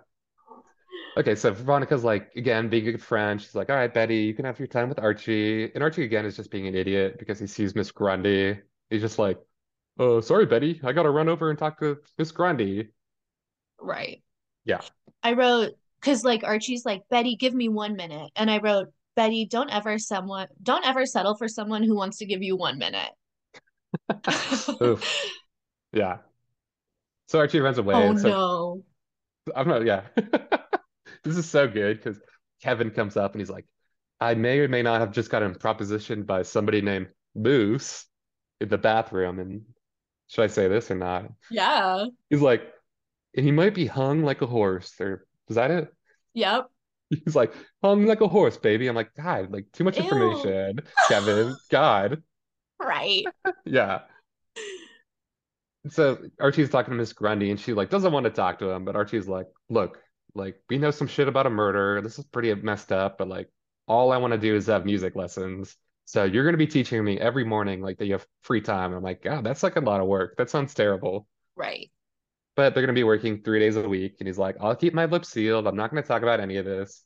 Okay, 1.16 1.36
so 1.36 1.54
Veronica's 1.54 2.04
like, 2.04 2.32
again, 2.36 2.70
being 2.70 2.88
a 2.88 2.92
good 2.92 3.02
friend. 3.02 3.40
She's 3.40 3.54
like, 3.54 3.70
all 3.70 3.76
right, 3.76 3.94
Betty, 3.94 4.18
you 4.18 4.34
can 4.34 4.46
have 4.46 4.58
your 4.58 4.68
time 4.68 4.90
with 4.90 5.00
Archie. 5.00 5.72
And 5.74 5.84
Archie, 5.84 6.04
again, 6.04 6.26
is 6.26 6.36
just 6.36 6.50
being 6.50 6.68
an 6.68 6.76
idiot 6.76 7.18
because 7.20 7.40
he 7.40 7.46
sees 7.46 7.76
Miss 7.76 7.92
Grundy. 7.92 8.60
He's 8.90 9.02
just 9.02 9.20
like, 9.20 9.38
oh, 10.00 10.22
sorry, 10.22 10.46
Betty. 10.46 10.82
I 10.84 10.92
gotta 10.92 11.12
run 11.12 11.30
over 11.30 11.50
and 11.50 11.60
talk 11.60 11.80
to 11.80 11.98
Miss 12.18 12.32
Grundy. 12.32 12.90
Right. 13.80 14.24
Yeah. 14.66 14.82
I 15.22 15.34
wrote 15.34 15.74
because 16.00 16.24
like 16.24 16.44
Archie's 16.44 16.86
like 16.86 17.04
Betty, 17.10 17.36
give 17.36 17.54
me 17.54 17.70
one 17.70 17.96
minute, 17.96 18.32
and 18.36 18.50
I 18.50 18.58
wrote 18.58 18.88
Betty, 19.16 19.46
don't 19.46 19.70
ever 19.70 20.00
someone 20.00 20.48
don't 20.62 20.86
ever 20.86 21.06
settle 21.06 21.36
for 21.36 21.48
someone 21.48 21.84
who 21.84 21.96
wants 21.96 22.18
to 22.18 22.26
give 22.26 22.42
you 22.42 22.56
one 22.56 22.80
minute. 22.80 23.12
Yeah. 25.94 26.18
So 27.28 27.40
Archie 27.40 27.60
runs 27.60 27.78
away. 27.78 27.94
Oh 27.96 28.16
so 28.18 28.28
no. 28.28 28.84
I'm 29.56 29.68
not, 29.68 29.86
yeah. 29.86 30.02
This 31.24 31.38
is 31.38 31.50
so 31.50 31.68
good 31.68 31.98
because 31.98 32.20
Kevin 32.62 32.92
comes 32.92 33.18
up 33.18 33.34
and 33.34 33.42
he's 33.42 33.50
like, 33.50 33.66
I 34.20 34.36
may 34.36 34.60
or 34.60 34.68
may 34.68 34.82
not 34.82 35.02
have 35.02 35.12
just 35.12 35.30
gotten 35.30 35.54
propositioned 35.54 36.26
by 36.26 36.44
somebody 36.44 36.82
named 36.82 37.08
Moose 37.36 38.06
in 38.62 38.70
the 38.70 38.78
bathroom. 38.78 39.40
And 39.40 39.62
should 40.28 40.44
I 40.44 40.48
say 40.48 40.68
this 40.68 40.90
or 40.92 40.96
not? 40.96 41.26
Yeah. 41.50 42.06
He's 42.30 42.42
like, 42.42 42.62
and 43.36 43.46
he 43.46 43.52
might 43.52 43.74
be 43.74 43.86
hung 43.86 44.24
like 44.24 44.42
a 44.42 44.48
horse, 44.48 44.94
or 45.00 45.26
is 45.50 45.56
that 45.56 45.72
it? 45.72 45.94
Yep. 46.34 46.68
He's 47.10 47.36
like, 47.36 47.54
hung 47.84 48.06
like 48.06 48.22
a 48.22 48.28
horse, 48.28 48.58
baby. 48.58 48.88
I'm 48.88 48.96
like, 48.96 49.14
God, 49.16 49.52
like 49.52 49.66
too 49.74 49.84
much 49.84 49.98
Ew. 49.98 50.04
information, 50.04 50.80
Kevin. 51.08 51.56
God. 51.70 52.24
Right. 52.82 53.26
Yeah. 53.66 54.02
So 55.90 56.18
Archie's 56.40 56.70
talking 56.70 56.92
to 56.92 56.98
Miss 56.98 57.12
Grundy 57.12 57.52
and 57.52 57.60
she 57.60 57.74
like 57.74 57.90
doesn't 57.90 58.14
want 58.14 58.24
to 58.26 58.30
talk 58.30 58.60
to 58.60 58.70
him, 58.70 58.86
but 58.86 58.96
Archie's 58.96 59.28
like, 59.28 59.48
look, 59.70 60.00
like 60.36 60.62
we 60.70 60.78
know 60.78 60.92
some 60.92 61.08
shit 61.08 61.28
about 61.28 61.48
a 61.48 61.50
murder. 61.50 62.02
This 62.02 62.20
is 62.20 62.26
pretty 62.26 62.54
messed 62.56 62.92
up, 62.92 63.18
but 63.18 63.28
like 63.28 63.50
all 63.88 64.12
I 64.12 64.18
want 64.18 64.34
to 64.34 64.40
do 64.40 64.56
is 64.56 64.68
have 64.68 64.86
music 64.86 65.16
lessons. 65.16 65.76
So 66.06 66.24
you're 66.26 66.46
gonna 66.46 66.58
be 66.58 66.68
teaching 66.68 67.04
me 67.04 67.20
every 67.20 67.44
morning, 67.44 67.82
like 67.82 67.98
that 68.00 68.06
you 68.06 68.14
have 68.14 68.28
free 68.42 68.62
time. 68.62 68.88
And 68.88 68.96
I'm 68.96 69.04
like, 69.04 69.22
God, 69.22 69.44
that's 69.44 69.64
like 69.64 69.76
a 69.76 69.82
lot 69.82 70.02
of 70.02 70.08
work. 70.08 70.36
That 70.38 70.50
sounds 70.50 70.74
terrible. 70.74 71.28
Right. 71.56 71.92
But 72.56 72.74
they're 72.74 72.84
gonna 72.84 72.94
be 72.94 73.04
working 73.04 73.42
three 73.42 73.60
days 73.60 73.76
a 73.78 73.88
week. 73.88 74.18
And 74.20 74.28
he's 74.28 74.38
like, 74.38 74.58
I'll 74.60 74.76
keep 74.76 74.94
my 74.94 75.06
lips 75.06 75.30
sealed. 75.30 75.68
I'm 75.68 75.76
not 75.76 75.90
gonna 75.90 76.04
talk 76.04 76.24
about 76.24 76.40
any 76.40 76.58
of 76.58 76.66
this. 76.66 77.04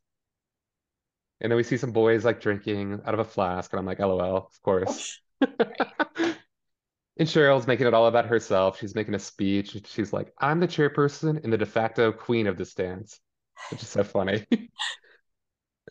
And 1.40 1.52
then 1.52 1.58
we 1.58 1.64
see 1.64 1.78
some 1.78 1.92
boys 1.92 2.26
like 2.26 2.42
drinking 2.42 3.02
out 3.06 3.14
of 3.14 3.20
a 3.20 3.24
flask, 3.24 3.72
and 3.72 3.80
I'm 3.80 3.86
like, 3.86 4.00
LOL, 4.00 4.38
of 4.38 4.62
course. 4.64 5.22
And 7.20 7.28
Cheryl's 7.28 7.68
making 7.68 7.88
it 7.88 7.94
all 7.94 8.06
about 8.08 8.28
herself. 8.28 8.80
She's 8.80 8.94
making 8.96 9.16
a 9.16 9.20
speech. 9.20 9.76
She's 9.88 10.14
like, 10.14 10.34
I'm 10.40 10.60
the 10.60 10.68
chairperson 10.68 11.44
and 11.44 11.52
the 11.52 11.58
de 11.58 11.66
facto 11.66 12.12
queen 12.12 12.46
of 12.48 12.58
this 12.58 12.74
dance, 12.76 13.20
which 13.72 13.82
is 13.82 13.88
so 13.90 14.04
funny. 14.04 14.46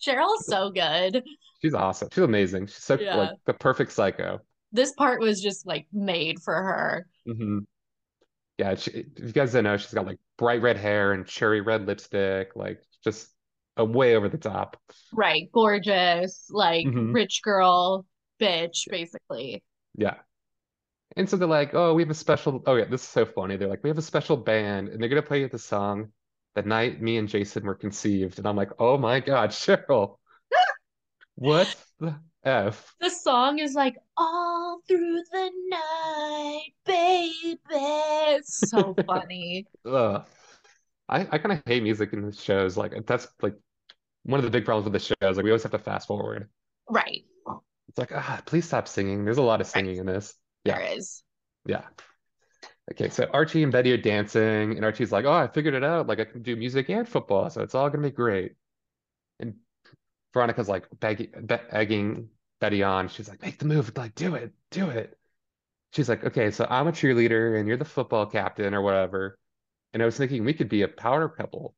Cheryl's 0.06 0.46
so 0.46 0.70
good. 0.70 1.24
She's 1.62 1.74
awesome. 1.74 2.08
She's 2.12 2.22
amazing. 2.22 2.66
She's 2.66 2.82
so 2.84 2.98
Yeah. 3.00 3.16
like 3.16 3.30
the 3.46 3.54
perfect 3.54 3.92
psycho. 3.92 4.40
This 4.72 4.92
part 4.92 5.20
was 5.20 5.40
just 5.40 5.66
like 5.66 5.86
made 5.92 6.40
for 6.42 6.54
her. 6.54 7.06
hmm 7.26 7.60
Yeah, 8.58 8.74
she, 8.74 8.90
if 8.90 9.18
you 9.18 9.32
guys 9.32 9.52
don't 9.52 9.64
know, 9.64 9.76
she's 9.76 9.92
got 9.94 10.06
like 10.06 10.18
bright 10.38 10.62
red 10.62 10.76
hair 10.76 11.12
and 11.12 11.26
cherry 11.26 11.60
red 11.60 11.86
lipstick, 11.86 12.54
like 12.54 12.82
just 13.02 13.28
a 13.76 13.84
way 13.84 14.16
over 14.16 14.28
the 14.28 14.38
top. 14.38 14.76
Right. 15.12 15.50
Gorgeous, 15.52 16.46
like 16.50 16.86
Mhm. 16.86 17.14
rich 17.14 17.40
girl, 17.42 18.06
bitch, 18.40 18.88
basically. 18.90 19.62
Yeah. 19.96 20.16
And 21.16 21.28
so 21.28 21.36
they're 21.36 21.48
like, 21.48 21.70
oh, 21.72 21.94
we 21.94 22.02
have 22.02 22.10
a 22.10 22.14
special. 22.14 22.62
Oh, 22.66 22.76
yeah, 22.76 22.84
this 22.84 23.02
is 23.02 23.08
so 23.08 23.24
funny. 23.24 23.56
They're 23.56 23.68
like, 23.68 23.82
we 23.82 23.88
have 23.88 23.98
a 23.98 24.02
special 24.02 24.36
band, 24.36 24.88
and 24.88 25.00
they're 25.00 25.08
going 25.08 25.22
to 25.22 25.26
play 25.26 25.46
the 25.46 25.58
song 25.58 26.12
The 26.54 26.62
Night 26.62 27.00
Me 27.00 27.16
and 27.16 27.28
Jason 27.28 27.64
Were 27.64 27.74
Conceived. 27.74 28.38
And 28.38 28.46
I'm 28.46 28.56
like, 28.56 28.70
oh 28.78 28.98
my 28.98 29.20
God, 29.20 29.50
Cheryl, 29.50 30.18
what 31.36 31.74
the 32.00 32.16
F? 32.44 32.94
The 33.00 33.08
song 33.10 33.58
is 33.58 33.74
like 33.74 33.96
all 34.16 34.80
through 34.86 35.22
the 35.32 35.50
night, 35.68 36.68
baby. 36.84 37.58
It's 37.70 38.70
so 38.70 38.94
funny. 39.06 39.66
Ugh. 39.86 40.24
I, 41.08 41.20
I 41.20 41.38
kind 41.38 41.52
of 41.52 41.62
hate 41.66 41.82
music 41.82 42.12
in 42.12 42.26
the 42.26 42.32
shows. 42.32 42.76
Like, 42.76 42.92
that's 43.06 43.26
like 43.40 43.54
one 44.24 44.38
of 44.38 44.44
the 44.44 44.50
big 44.50 44.66
problems 44.66 44.84
with 44.90 45.00
the 45.00 45.14
shows. 45.22 45.36
Like, 45.36 45.44
we 45.44 45.50
always 45.50 45.62
have 45.62 45.72
to 45.72 45.78
fast 45.78 46.08
forward. 46.08 46.50
Right. 46.90 47.24
It's 47.88 47.98
like, 47.98 48.12
ah, 48.12 48.42
please 48.44 48.66
stop 48.66 48.86
singing. 48.86 49.24
There's 49.24 49.38
a 49.38 49.42
lot 49.42 49.60
of 49.60 49.66
singing 49.66 49.96
in 49.96 50.06
this. 50.06 50.34
Yeah. 50.66 50.78
There 50.78 50.96
is. 50.98 51.22
Yeah. 51.66 51.82
Okay, 52.92 53.08
so 53.08 53.28
Archie 53.32 53.62
and 53.62 53.72
Betty 53.72 53.92
are 53.92 53.96
dancing, 53.96 54.72
and 54.76 54.84
Archie's 54.84 55.10
like, 55.12 55.24
"Oh, 55.24 55.32
I 55.32 55.48
figured 55.48 55.74
it 55.74 55.82
out. 55.84 56.06
Like 56.06 56.20
I 56.20 56.24
can 56.24 56.42
do 56.42 56.54
music 56.56 56.88
and 56.88 57.08
football, 57.08 57.50
so 57.50 57.62
it's 57.62 57.74
all 57.74 57.90
gonna 57.90 58.04
be 58.08 58.10
great." 58.14 58.52
And 59.40 59.56
Veronica's 60.34 60.68
like 60.68 60.86
begging, 61.00 61.32
be 61.46 61.56
egging 61.70 62.30
Betty 62.60 62.82
on. 62.84 63.08
She's 63.08 63.28
like, 63.28 63.42
"Make 63.42 63.58
the 63.58 63.66
move. 63.66 63.96
Like, 63.96 64.14
do 64.16 64.34
it, 64.36 64.52
do 64.70 64.90
it." 64.90 65.18
She's 65.92 66.08
like, 66.08 66.24
"Okay, 66.24 66.50
so 66.52 66.66
I'm 66.70 66.88
a 66.88 66.92
cheerleader, 66.92 67.58
and 67.58 67.68
you're 67.68 67.78
the 67.78 67.84
football 67.86 68.26
captain, 68.26 68.74
or 68.74 68.82
whatever." 68.82 69.38
And 69.94 70.02
I 70.02 70.06
was 70.06 70.16
thinking 70.18 70.44
we 70.44 70.54
could 70.54 70.68
be 70.70 70.82
a 70.82 70.88
power 70.88 71.28
couple. 71.28 71.76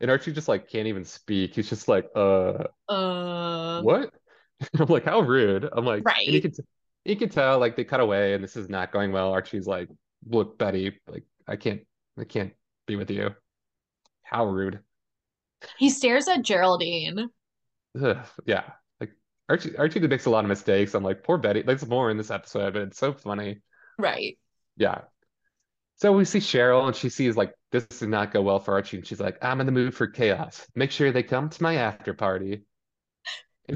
And 0.00 0.10
Archie 0.10 0.32
just 0.32 0.48
like 0.48 0.68
can't 0.70 0.88
even 0.88 1.04
speak. 1.04 1.54
He's 1.56 1.70
just 1.70 1.88
like, 1.88 2.10
"Uh, 2.16 2.66
Uh, 2.88 3.82
what?" 3.82 4.12
I'm 4.78 4.86
like, 4.86 5.04
"How 5.04 5.20
rude." 5.20 5.68
I'm 5.72 5.84
like, 5.84 6.06
and 6.26 6.34
Right. 6.34 6.42
can 6.42 6.52
you 7.08 7.16
can 7.16 7.28
tell 7.28 7.58
like 7.58 7.76
they 7.76 7.84
cut 7.84 8.00
away 8.00 8.34
and 8.34 8.44
this 8.44 8.56
is 8.56 8.68
not 8.68 8.92
going 8.92 9.12
well. 9.12 9.32
Archie's 9.32 9.66
like, 9.66 9.88
look, 10.26 10.58
Betty, 10.58 10.98
like 11.08 11.24
I 11.46 11.56
can't 11.56 11.80
I 12.18 12.24
can't 12.24 12.52
be 12.86 12.96
with 12.96 13.10
you. 13.10 13.34
How 14.22 14.46
rude. 14.46 14.80
he 15.78 15.90
stares 15.90 16.28
at 16.28 16.42
Geraldine. 16.42 17.30
Ugh, 18.00 18.18
yeah. 18.46 18.64
Like 19.00 19.12
Archie 19.48 19.76
Archie 19.76 20.00
makes 20.06 20.26
a 20.26 20.30
lot 20.30 20.44
of 20.44 20.48
mistakes. 20.48 20.94
I'm 20.94 21.02
like, 21.04 21.22
poor 21.24 21.38
Betty. 21.38 21.62
There's 21.62 21.86
more 21.86 22.10
in 22.10 22.16
this 22.16 22.30
episode, 22.30 22.74
but 22.74 22.82
it's 22.82 22.98
so 22.98 23.12
funny. 23.12 23.60
Right. 23.98 24.38
Yeah. 24.76 25.02
So 25.96 26.12
we 26.12 26.24
see 26.24 26.38
Cheryl 26.38 26.86
and 26.86 26.94
she 26.94 27.08
sees 27.08 27.36
like 27.36 27.52
this 27.72 27.86
did 27.86 28.08
not 28.08 28.32
go 28.32 28.42
well 28.42 28.60
for 28.60 28.74
Archie 28.74 28.98
and 28.98 29.06
she's 29.06 29.20
like, 29.20 29.36
I'm 29.42 29.60
in 29.60 29.66
the 29.66 29.72
mood 29.72 29.94
for 29.94 30.06
chaos. 30.06 30.66
Make 30.74 30.90
sure 30.92 31.10
they 31.12 31.22
come 31.24 31.48
to 31.50 31.62
my 31.62 31.76
after 31.76 32.14
party. 32.14 32.64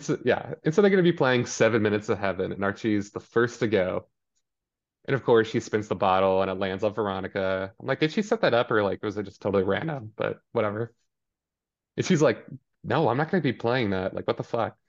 So 0.01 0.18
yeah, 0.24 0.55
and 0.64 0.74
so 0.74 0.80
they're 0.80 0.90
gonna 0.90 1.03
be 1.03 1.12
playing 1.12 1.47
Seven 1.47 1.82
Minutes 1.82 2.09
of 2.09 2.18
Heaven, 2.18 2.53
and 2.53 2.64
Archie's 2.64 3.11
the 3.11 3.20
first 3.20 3.61
to 3.61 3.68
go. 3.68 4.07
And 5.07 5.14
of 5.14 5.24
course, 5.24 5.49
she 5.49 5.61
spins 5.61 5.88
the 5.88 5.95
bottle 5.97 6.43
and 6.43 6.51
it 6.51 6.55
lands 6.55 6.84
on 6.84 6.95
Veronica. 6.95 7.72
I'm 7.80 7.86
like, 7.86 8.01
did 8.01 8.12
she 8.12 8.22
set 8.22 8.40
that 8.43 8.55
up 8.55 8.70
or 8.70 8.82
like 8.82 9.03
was 9.03 9.16
it 9.18 9.24
just 9.24 9.43
totally 9.43 9.64
random? 9.64 10.12
But 10.16 10.40
whatever. 10.53 10.95
And 11.97 12.05
she's 12.07 12.22
like, 12.22 12.45
no, 12.84 13.09
I'm 13.09 13.16
not 13.16 13.30
gonna 13.30 13.43
be 13.43 13.53
playing 13.53 13.90
that. 13.90 14.14
Like, 14.14 14.26
what 14.26 14.36
the 14.36 14.43
fuck? 14.45 14.76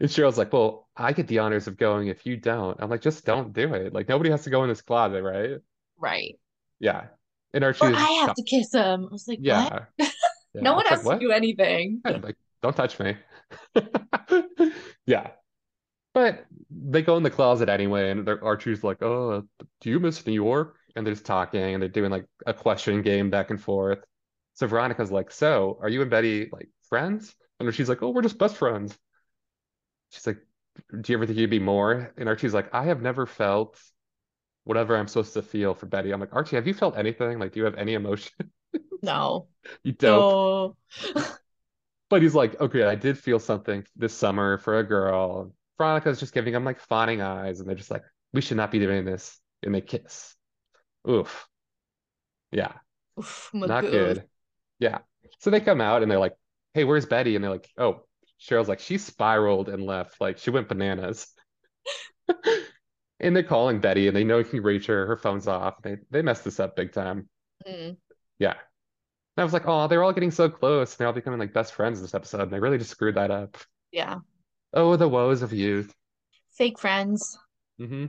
And 0.00 0.08
Cheryl's 0.10 0.36
like, 0.38 0.52
well, 0.52 0.88
I 0.96 1.12
get 1.12 1.28
the 1.28 1.38
honors 1.38 1.66
of 1.68 1.76
going 1.76 2.08
if 2.08 2.26
you 2.26 2.36
don't. 2.36 2.76
I'm 2.80 2.90
like, 2.90 3.00
just 3.00 3.24
don't 3.24 3.52
do 3.52 3.74
it. 3.74 3.92
Like, 3.92 4.08
nobody 4.08 4.30
has 4.30 4.42
to 4.44 4.50
go 4.50 4.62
in 4.64 4.68
this 4.68 4.82
closet, 4.82 5.22
right? 5.22 5.60
Right. 5.98 6.38
Yeah. 6.80 7.06
And 7.52 7.64
Archie, 7.64 7.86
Archie's, 7.86 7.98
I 7.98 8.10
have 8.26 8.34
to 8.34 8.42
kiss 8.42 8.72
him. 8.74 9.06
I 9.06 9.12
was 9.12 9.28
like, 9.28 9.40
what? 9.44 9.74
yeah. 9.78 9.84
Yeah. 10.54 10.62
No 10.62 10.74
one 10.74 10.86
It's 10.86 10.90
like, 10.90 11.00
has 11.00 11.08
to 11.08 11.16
what? 11.16 11.18
do 11.18 11.32
anything. 11.32 12.00
Yeah, 12.06 12.18
like, 12.22 12.36
don't 12.62 12.76
touch 12.76 12.98
me. 13.00 13.16
Yeah. 15.06 15.30
But 16.14 16.46
they 16.70 17.02
go 17.02 17.16
in 17.16 17.22
the 17.22 17.30
closet 17.30 17.68
anyway, 17.68 18.10
and 18.10 18.28
Archie's 18.28 18.84
like, 18.84 19.02
oh, 19.02 19.44
do 19.80 19.90
you 19.90 20.00
miss 20.00 20.26
New 20.26 20.32
York? 20.32 20.76
And 20.96 21.06
they're 21.06 21.14
just 21.14 21.26
talking, 21.26 21.60
and 21.62 21.82
they're 21.82 21.88
doing 21.90 22.10
like 22.10 22.26
a 22.46 22.54
question 22.54 23.02
game 23.02 23.30
back 23.30 23.50
and 23.50 23.60
forth. 23.60 24.00
So 24.54 24.66
Veronica's 24.66 25.12
like, 25.12 25.32
so 25.32 25.78
are 25.82 25.88
you 25.88 26.02
and 26.02 26.10
Betty 26.10 26.48
like 26.52 26.68
friends? 26.88 27.34
And 27.60 27.74
she's 27.74 27.88
like, 27.88 28.02
oh, 28.02 28.10
we're 28.10 28.22
just 28.22 28.38
best 28.38 28.56
friends. 28.56 28.96
She's 30.10 30.26
like, 30.26 30.38
do 31.00 31.12
you 31.12 31.18
ever 31.18 31.26
think 31.26 31.38
you'd 31.38 31.50
be 31.50 31.58
more? 31.58 32.12
And 32.16 32.28
Archie's 32.28 32.54
like, 32.54 32.72
I 32.72 32.84
have 32.84 33.02
never 33.02 33.26
felt 33.26 33.80
whatever 34.64 34.96
I'm 34.96 35.08
supposed 35.08 35.34
to 35.34 35.42
feel 35.42 35.74
for 35.74 35.86
Betty. 35.86 36.12
I'm 36.12 36.20
like, 36.20 36.34
Archie, 36.34 36.56
have 36.56 36.66
you 36.66 36.74
felt 36.74 36.96
anything? 36.96 37.38
Like, 37.38 37.52
do 37.52 37.60
you 37.60 37.64
have 37.66 37.76
any 37.76 37.94
emotion? 37.94 38.32
No. 39.02 39.48
You 39.82 39.92
don't. 39.92 40.30
No. 40.30 40.76
But 42.10 42.22
he's 42.22 42.34
like, 42.34 42.60
okay, 42.60 42.84
I 42.84 42.94
did 42.94 43.18
feel 43.18 43.38
something 43.38 43.84
this 43.96 44.14
summer 44.14 44.58
for 44.58 44.78
a 44.78 44.84
girl. 44.84 45.52
Veronica's 45.78 46.20
just 46.20 46.34
giving 46.34 46.54
him 46.54 46.64
like 46.64 46.80
fawning 46.80 47.20
eyes, 47.20 47.60
and 47.60 47.68
they're 47.68 47.76
just 47.76 47.90
like, 47.90 48.04
we 48.32 48.40
should 48.40 48.56
not 48.56 48.70
be 48.70 48.78
doing 48.78 49.04
this. 49.04 49.38
And 49.62 49.74
they 49.74 49.80
kiss. 49.80 50.34
Oof. 51.08 51.48
Yeah, 52.52 52.72
Oof, 53.18 53.50
not 53.64 53.84
Magoo. 53.84 53.90
good. 53.90 54.28
Yeah. 54.78 54.98
So 55.40 55.50
they 55.50 55.60
come 55.60 55.80
out 55.80 56.02
and 56.02 56.10
they're 56.10 56.18
like, 56.18 56.36
hey, 56.74 56.84
where's 56.84 57.06
Betty? 57.06 57.34
And 57.34 57.42
they're 57.44 57.50
like, 57.50 57.68
oh, 57.78 58.06
Cheryl's 58.40 58.68
like, 58.68 58.80
she 58.80 58.98
spiraled 58.98 59.68
and 59.68 59.84
left. 59.84 60.20
Like, 60.20 60.38
she 60.38 60.50
went 60.50 60.68
bananas. 60.68 61.26
And 63.20 63.34
they're 63.34 63.42
calling 63.42 63.80
Betty 63.80 64.08
and 64.08 64.16
they 64.16 64.24
know 64.24 64.38
he 64.38 64.44
can 64.44 64.62
reach 64.62 64.86
her. 64.86 65.06
Her 65.06 65.16
phone's 65.16 65.46
off. 65.48 65.80
They 65.82 65.98
they 66.10 66.20
messed 66.20 66.44
this 66.44 66.60
up 66.60 66.76
big 66.76 66.92
time. 66.92 67.28
Mm, 67.66 67.96
Yeah. 68.38 68.54
And 69.36 69.42
I 69.42 69.44
was 69.44 69.52
like, 69.52 69.66
oh, 69.66 69.88
they're 69.88 70.02
all 70.04 70.12
getting 70.12 70.30
so 70.30 70.48
close. 70.48 70.92
And 70.92 70.98
They're 70.98 71.06
all 71.08 71.12
becoming 71.12 71.40
like 71.40 71.52
best 71.52 71.74
friends 71.74 71.98
in 71.98 72.04
this 72.04 72.14
episode. 72.14 72.42
And 72.42 72.50
they 72.50 72.60
really 72.60 72.78
just 72.78 72.90
screwed 72.90 73.16
that 73.16 73.30
up. 73.30 73.56
yeah. 73.92 74.18
Oh, 74.72 74.96
the 74.96 75.08
woes 75.08 75.42
of 75.42 75.52
youth. 75.52 75.94
Fake 76.56 76.78
friends. 76.78 77.38
Mm-hmm. 77.80 78.06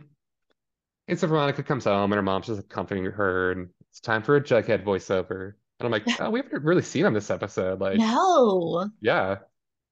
And 1.07 1.19
so 1.19 1.27
Veronica 1.27 1.61
comes 1.61 1.83
home 1.85 2.11
and 2.11 2.17
her 2.17 2.23
mom's 2.23 2.47
just 2.47 2.67
comforting 2.69 3.05
her, 3.05 3.51
and 3.51 3.69
it's 3.91 3.99
time 3.99 4.23
for 4.23 4.35
a 4.35 4.41
Jughead 4.41 4.83
voiceover. 4.83 5.53
And 5.79 5.85
I'm 5.85 5.91
like, 5.91 6.03
oh, 6.19 6.31
we 6.31 6.39
haven't 6.41 6.63
really 6.63 6.81
seen 6.81 7.05
him 7.05 7.13
this 7.13 7.29
episode. 7.29 7.79
Like, 7.79 7.97
No. 7.99 8.89
yeah, 9.01 9.37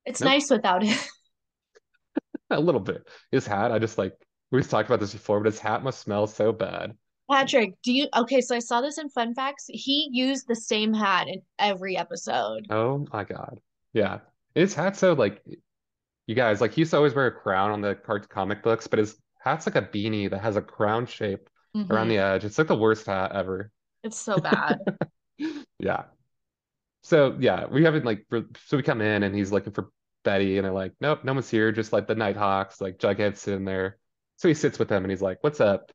It's 0.06 0.22
Nope. 0.22 0.30
nice 0.30 0.50
without 0.50 0.84
it. 0.84 0.98
a 2.50 2.60
little 2.60 2.82
bit. 2.82 3.08
His 3.32 3.46
hat, 3.46 3.72
I 3.72 3.80
just 3.80 3.98
like, 4.00 4.14
we've 4.52 4.68
talked 4.68 4.90
about 4.90 5.00
this 5.00 5.14
before, 5.14 5.40
but 5.40 5.52
his 5.52 5.60
hat 5.60 5.84
must 5.84 6.00
smell 6.02 6.26
so 6.28 6.52
bad. 6.52 6.96
Patrick, 7.34 7.74
do 7.84 7.92
you 7.92 8.08
okay? 8.16 8.42
So 8.42 8.56
I 8.56 8.60
saw 8.60 8.82
this 8.82 8.98
in 8.98 9.10
Fun 9.10 9.34
Facts. 9.34 9.66
He 9.68 10.10
used 10.12 10.48
the 10.48 10.56
same 10.56 10.94
hat 10.94 11.28
in 11.28 11.42
every 11.60 11.98
episode. 11.98 12.68
Oh 12.70 13.06
my 13.12 13.24
God. 13.24 13.60
Yeah. 13.94 14.20
His 14.56 14.74
hat's 14.74 15.00
so 15.00 15.14
like, 15.14 15.42
you 16.28 16.36
guys, 16.36 16.62
like, 16.62 16.74
he 16.74 16.82
used 16.82 16.92
to 16.92 16.98
always 16.98 17.14
wear 17.16 17.28
a 17.28 17.32
crown 17.32 17.72
on 17.72 17.82
the 17.82 17.96
cart 17.96 18.30
comic 18.30 18.62
books, 18.64 18.88
but 18.88 19.00
his 19.00 19.18
hat's 19.40 19.66
like 19.66 19.76
a 19.76 19.82
beanie 19.82 20.30
that 20.30 20.42
has 20.42 20.56
a 20.56 20.62
crown 20.62 21.06
shape 21.06 21.50
around 21.90 22.08
Mhm. 22.08 22.10
the 22.10 22.18
edge. 22.20 22.46
It's 22.46 22.58
like 22.58 22.68
the 22.68 22.78
worst 22.78 23.08
hat 23.08 23.32
ever. 23.34 23.72
It's 24.04 24.18
so 24.18 24.38
bad. 24.38 24.80
Yeah. 25.80 26.04
So 27.02 27.36
yeah, 27.40 27.66
we 27.66 27.84
haven't 27.84 28.06
like 28.06 28.26
so 28.32 28.78
we 28.78 28.84
come 28.84 29.02
in 29.02 29.24
and 29.24 29.36
he's 29.36 29.52
looking 29.52 29.74
for 29.74 29.90
Betty 30.24 30.58
and 30.58 30.64
they're 30.66 30.72
like, 30.72 30.94
nope, 31.02 31.24
no 31.26 31.34
one's 31.34 31.50
here, 31.50 31.72
just 31.74 31.92
like 31.92 32.08
the 32.08 32.16
Nighthawks, 32.16 32.80
like 32.80 32.98
Jughead's 33.00 33.42
sitting 33.42 33.66
there. 33.66 33.98
So 34.38 34.48
he 34.48 34.54
sits 34.54 34.80
with 34.80 34.88
them 34.88 35.04
and 35.04 35.12
he's 35.12 35.22
like, 35.22 35.40
What's 35.42 35.60
up? 35.60 35.92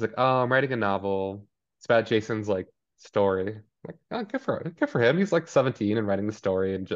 He's 0.00 0.08
like, 0.08 0.14
Oh, 0.16 0.42
I'm 0.42 0.50
writing 0.50 0.72
a 0.72 0.76
novel. 0.76 1.46
It's 1.78 1.84
about 1.84 2.06
Jason's 2.06 2.48
like 2.48 2.68
story. 2.96 3.58
Like, 3.86 3.96
oh, 4.10 4.24
good 4.24 4.40
for 4.40 4.72
good 4.78 4.88
for 4.88 5.02
him. 5.02 5.18
He's 5.18 5.30
like 5.30 5.46
17 5.46 5.98
and 5.98 6.06
writing 6.06 6.26
the 6.26 6.32
story. 6.32 6.74
And 6.74 6.90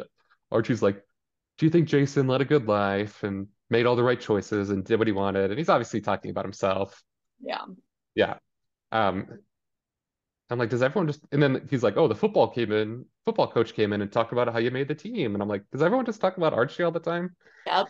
Archie's 0.51 0.81
like, 0.81 1.03
do 1.59 1.67
you 1.67 1.69
think 1.69 1.87
Jason 1.87 2.27
led 2.27 2.41
a 2.41 2.45
good 2.45 2.67
life 2.67 3.21
and 3.23 3.47
made 3.69 3.85
all 3.85 3.95
the 3.95 4.01
right 4.03 4.19
choices 4.19 4.71
and 4.71 4.83
did 4.83 4.97
what 4.97 5.07
he 5.07 5.13
wanted? 5.13 5.51
And 5.51 5.59
he's 5.59 5.69
obviously 5.69 6.01
talking 6.01 6.31
about 6.31 6.45
himself. 6.45 7.03
Yeah. 7.39 7.65
Yeah. 8.15 8.37
Um, 8.91 9.27
I'm 10.49 10.57
like, 10.57 10.69
does 10.69 10.81
everyone 10.81 11.07
just? 11.07 11.21
And 11.31 11.41
then 11.41 11.67
he's 11.69 11.83
like, 11.83 11.97
oh, 11.97 12.07
the 12.07 12.15
football 12.15 12.47
came 12.47 12.71
in, 12.71 13.05
football 13.23 13.51
coach 13.51 13.75
came 13.75 13.93
in 13.93 14.01
and 14.01 14.11
talked 14.11 14.31
about 14.31 14.51
how 14.51 14.59
you 14.59 14.71
made 14.71 14.87
the 14.87 14.95
team. 14.95 15.35
And 15.35 15.43
I'm 15.43 15.49
like, 15.49 15.63
does 15.71 15.83
everyone 15.83 16.05
just 16.05 16.21
talk 16.21 16.37
about 16.37 16.53
Archie 16.53 16.83
all 16.83 16.91
the 16.91 16.99
time? 16.99 17.35
Yep. 17.67 17.87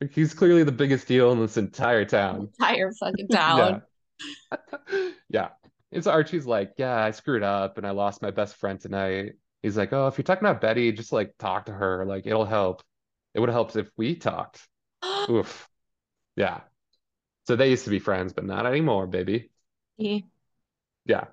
He's 0.10 0.34
clearly 0.34 0.62
the 0.62 0.72
biggest 0.72 1.08
deal 1.08 1.32
in 1.32 1.40
this 1.40 1.56
entire 1.56 2.04
town. 2.04 2.50
Entire 2.58 2.92
fucking 2.92 3.28
town. 3.32 3.82
Yeah. 5.28 5.50
And 5.92 6.02
so 6.02 6.10
Archie's 6.10 6.46
like, 6.46 6.74
yeah, 6.76 7.02
I 7.04 7.10
screwed 7.12 7.42
up 7.42 7.78
and 7.78 7.86
I 7.86 7.90
lost 7.90 8.22
my 8.22 8.30
best 8.30 8.56
friend 8.56 8.80
tonight. 8.80 9.34
He's 9.62 9.76
like, 9.76 9.92
oh, 9.92 10.08
if 10.08 10.18
you're 10.18 10.24
talking 10.24 10.46
about 10.46 10.60
Betty, 10.60 10.92
just 10.92 11.12
like 11.12 11.34
talk 11.38 11.66
to 11.66 11.72
her. 11.72 12.04
Like 12.04 12.26
it'll 12.26 12.44
help. 12.44 12.82
It 13.34 13.40
would 13.40 13.48
have 13.48 13.54
helped 13.54 13.76
if 13.76 13.90
we 13.96 14.16
talked. 14.16 14.66
Oof. 15.30 15.68
Yeah. 16.36 16.60
So 17.46 17.56
they 17.56 17.70
used 17.70 17.84
to 17.84 17.90
be 17.90 17.98
friends, 17.98 18.32
but 18.32 18.44
not 18.44 18.66
anymore, 18.66 19.06
baby. 19.06 19.50
Yeah. 19.96 20.20
Yeah. 21.06 21.26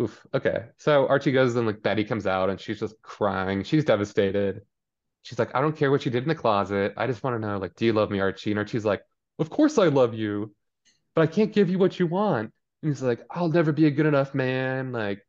Oof. 0.00 0.26
Okay. 0.34 0.66
So 0.78 1.06
Archie 1.08 1.32
goes 1.32 1.56
and 1.56 1.66
like 1.66 1.82
Betty 1.82 2.04
comes 2.04 2.26
out 2.26 2.50
and 2.50 2.60
she's 2.60 2.80
just 2.80 3.00
crying. 3.02 3.62
She's 3.64 3.84
devastated. 3.84 4.62
She's 5.22 5.38
like, 5.38 5.54
I 5.54 5.60
don't 5.60 5.76
care 5.76 5.90
what 5.90 6.04
you 6.04 6.10
did 6.12 6.22
in 6.24 6.28
the 6.28 6.34
closet. 6.34 6.94
I 6.96 7.06
just 7.06 7.22
want 7.22 7.36
to 7.36 7.46
know, 7.46 7.58
like, 7.58 7.74
do 7.76 7.86
you 7.86 7.92
love 7.92 8.10
me, 8.10 8.20
Archie? 8.20 8.52
And 8.52 8.58
Archie's 8.58 8.84
like, 8.84 9.02
Of 9.38 9.50
course 9.50 9.78
I 9.78 9.88
love 9.88 10.14
you, 10.14 10.54
but 11.18 11.28
I 11.28 11.32
can't 11.32 11.52
give 11.52 11.68
you 11.68 11.80
what 11.80 11.98
you 11.98 12.06
want. 12.06 12.52
And 12.80 12.92
he's 12.92 13.02
like, 13.02 13.18
I'll 13.28 13.48
never 13.48 13.72
be 13.72 13.86
a 13.86 13.90
good 13.90 14.06
enough 14.06 14.36
man. 14.36 14.92
Like, 14.92 15.26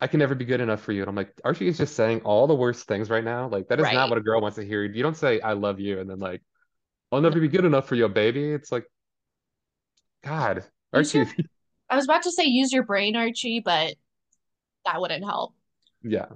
I 0.00 0.06
can 0.06 0.20
never 0.20 0.36
be 0.36 0.44
good 0.44 0.60
enough 0.60 0.80
for 0.80 0.92
you. 0.92 1.02
And 1.02 1.08
I'm 1.08 1.16
like, 1.16 1.32
Archie 1.44 1.66
is 1.66 1.76
just 1.76 1.96
saying 1.96 2.20
all 2.20 2.46
the 2.46 2.54
worst 2.54 2.86
things 2.86 3.10
right 3.10 3.24
now. 3.24 3.48
Like, 3.48 3.66
that 3.66 3.80
is 3.80 3.82
Right. 3.82 3.94
not 3.94 4.10
what 4.10 4.18
a 4.18 4.20
girl 4.20 4.40
wants 4.40 4.58
to 4.58 4.64
hear. 4.64 4.84
You 4.84 5.02
don't 5.02 5.16
say, 5.16 5.40
I 5.40 5.54
love 5.54 5.80
you, 5.80 5.98
and 5.98 6.08
then 6.08 6.20
like, 6.20 6.40
I'll 7.10 7.20
never 7.20 7.40
be 7.40 7.48
good 7.48 7.64
enough 7.64 7.88
for 7.88 7.96
you, 7.96 8.08
baby. 8.08 8.44
It's 8.52 8.70
like, 8.70 8.84
God, 10.22 10.62
Archie, 10.92 11.18
your- 11.18 11.26
I 11.90 11.96
was 11.96 12.04
about 12.04 12.22
to 12.22 12.30
say 12.30 12.44
use 12.44 12.72
your 12.72 12.84
brain, 12.84 13.16
Archie, 13.16 13.58
but 13.58 13.94
that 14.84 15.00
wouldn't 15.00 15.24
help. 15.24 15.52
yeah. 16.04 16.26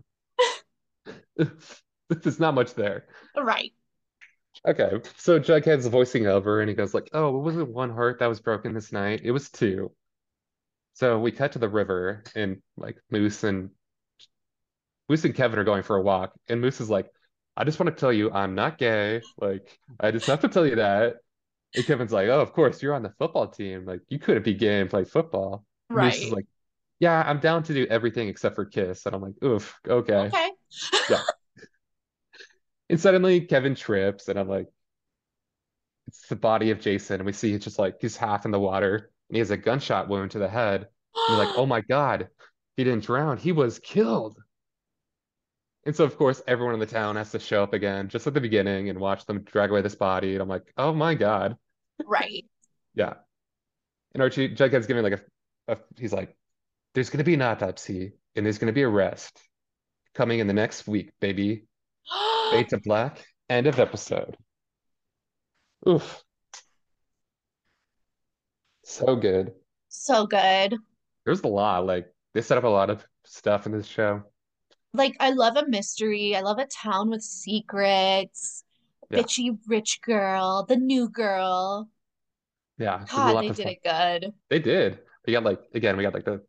There's 2.09 2.41
not 2.41 2.55
much 2.55 2.75
there. 2.75 3.07
Right. 3.37 3.75
Okay, 4.65 4.91
so 5.17 5.39
Jughead's 5.39 5.87
voicing 5.87 6.27
over 6.27 6.61
and 6.61 6.69
he 6.69 6.75
goes 6.75 6.95
like, 6.95 7.09
"Oh, 7.13 7.37
it 7.37 7.43
wasn't 7.43 7.69
one 7.73 7.91
heart 7.91 8.19
that 8.19 8.27
was 8.27 8.41
broken 8.41 8.75
this 8.75 8.93
night. 8.93 9.21
It 9.23 9.31
was 9.31 9.51
two." 9.51 9.93
So 10.95 11.19
we 11.21 11.31
cut 11.33 11.53
to 11.53 11.59
the 11.59 11.69
river 11.69 12.25
and 12.35 12.63
like 12.77 12.99
Moose 13.11 13.45
and 13.45 13.71
Moose 15.09 15.25
and 15.25 15.35
Kevin 15.35 15.59
are 15.59 15.65
going 15.65 15.83
for 15.83 15.97
a 15.97 16.03
walk 16.03 16.33
and 16.49 16.61
Moose 16.61 16.81
is 16.81 16.91
like, 16.91 17.11
"I 17.57 17.65
just 17.65 17.79
want 17.79 17.95
to 17.95 18.01
tell 18.01 18.13
you 18.13 18.31
I'm 18.33 18.55
not 18.55 18.79
gay. 18.79 19.23
Like, 19.39 19.79
I 20.01 20.11
just 20.11 20.27
have 20.27 20.41
to 20.41 20.49
tell 20.49 20.67
you 20.67 20.77
that." 20.77 21.17
And 21.75 21.87
Kevin's 21.87 22.13
like, 22.13 22.29
"Oh, 22.29 22.41
of 22.41 22.53
course, 22.53 22.83
you're 22.83 22.95
on 22.95 23.03
the 23.03 23.15
football 23.19 23.49
team. 23.49 23.85
Like, 23.87 24.03
you 24.09 24.19
couldn't 24.19 24.45
be 24.45 24.55
gay 24.55 24.81
and 24.81 24.91
play 24.91 25.05
football." 25.05 25.65
And 25.93 26.03
Moose 26.03 26.19
is 26.19 26.25
Right. 26.25 26.33
like, 26.33 26.47
"Yeah, 27.01 27.23
I'm 27.27 27.41
down 27.41 27.63
to 27.65 27.75
do 27.75 27.87
everything 27.89 28.29
except 28.29 28.57
for 28.57 28.65
kiss." 28.67 29.07
And 29.07 29.15
I'm 29.15 29.23
like, 29.23 29.43
"Oof, 29.45 29.79
okay." 29.89 30.31
Okay. 30.33 30.51
And 32.89 33.01
suddenly 33.01 33.41
Kevin 33.41 33.75
trips, 33.75 34.29
and 34.29 34.39
I'm 34.39 34.49
like, 34.49 34.69
it's 36.07 36.29
the 36.29 36.37
body 36.37 36.71
of 36.71 36.81
Jason, 36.81 37.17
and 37.17 37.27
we 37.27 37.33
see 37.33 37.53
it's 37.53 37.65
just 37.65 37.79
like 37.79 37.97
he's 38.01 38.17
half 38.17 38.45
in 38.45 38.53
the 38.53 38.61
water, 38.61 39.11
and 39.29 39.37
he 39.37 39.39
has 39.41 39.51
a 39.51 39.57
gunshot 39.57 40.09
wound 40.09 40.33
to 40.33 40.39
the 40.39 40.49
head. 40.49 40.87
And 41.29 41.37
you're 41.37 41.47
like, 41.47 41.55
oh 41.57 41.67
my 41.67 41.81
God, 41.81 42.29
he 42.77 42.85
didn't 42.85 43.05
drown, 43.05 43.39
he 43.39 43.53
was 43.53 43.79
killed. 43.79 44.37
And 45.85 45.95
so, 45.95 46.05
of 46.05 46.17
course, 46.17 46.43
everyone 46.49 46.75
in 46.75 46.81
the 46.81 46.87
town 46.87 47.15
has 47.15 47.31
to 47.31 47.39
show 47.39 47.63
up 47.63 47.73
again, 47.73 48.09
just 48.09 48.27
at 48.27 48.35
the 48.35 48.41
beginning, 48.41 48.89
and 48.89 48.99
watch 48.99 49.25
them 49.25 49.43
drag 49.43 49.71
away 49.71 49.83
this 49.83 49.95
body. 49.95 50.33
And 50.33 50.43
I'm 50.43 50.49
like, 50.49 50.73
oh 50.77 50.93
my 50.93 51.15
God. 51.15 51.57
Right. 52.05 52.45
Yeah. 52.95 53.13
And 54.15 54.23
Archie, 54.23 54.57
Jughead's 54.57 54.87
giving 54.87 55.03
like 55.03 55.21
a, 55.69 55.75
a 55.75 55.77
he's 55.99 56.15
like, 56.15 56.35
there's 56.95 57.11
going 57.11 57.19
to 57.19 57.25
be 57.25 57.35
an 57.35 57.43
autopsy, 57.43 58.15
and 58.35 58.47
there's 58.47 58.57
going 58.57 58.69
to 58.69 58.73
be 58.73 58.85
a 58.85 58.89
rest 58.89 59.39
coming 60.15 60.39
in 60.39 60.47
the 60.47 60.55
next 60.55 60.89
week, 60.89 61.13
baby. 61.21 61.67
Fade 62.51 62.69
to 62.71 62.79
black. 62.79 63.25
End 63.49 63.67
of 63.67 63.79
episode. 63.79 64.37
Oof. 65.89 66.23
So 68.85 69.17
good. 69.17 69.53
So 69.89 70.27
good. 70.27 70.77
There's 71.25 71.43
a 71.43 71.49
lot. 71.49 71.87
Like 71.87 72.13
they 72.35 72.43
set 72.43 72.59
up 72.59 72.65
a 72.65 72.69
lot 72.69 72.91
of 72.91 73.05
stuff 73.25 73.67
in 73.67 73.73
this 73.73 73.87
show. 73.87 74.23
Like 74.93 75.17
I 75.21 75.31
love 75.31 75.57
a 75.57 75.67
mystery. 75.67 76.35
I 76.37 76.41
love 76.41 76.59
a 76.59 76.67
town 76.67 77.11
with 77.11 77.23
secrets. 77.23 78.65
Yeah. 79.11 79.19
Bitchy 79.19 79.59
rich 79.69 80.01
girl, 80.03 80.65
the 80.69 80.77
new 80.77 81.09
girl. 81.09 81.89
Yeah, 82.79 83.05
God, 83.11 83.43
they 83.43 83.49
did 83.49 83.57
fun- 83.57 83.67
it 83.67 84.23
good. 84.23 84.33
They 84.51 84.59
did. 84.59 84.99
We 85.27 85.33
got 85.33 85.45
like 85.45 85.61
again, 85.75 85.97
we 85.97 86.03
got 86.03 86.15
like 86.15 86.25
the 86.25 86.43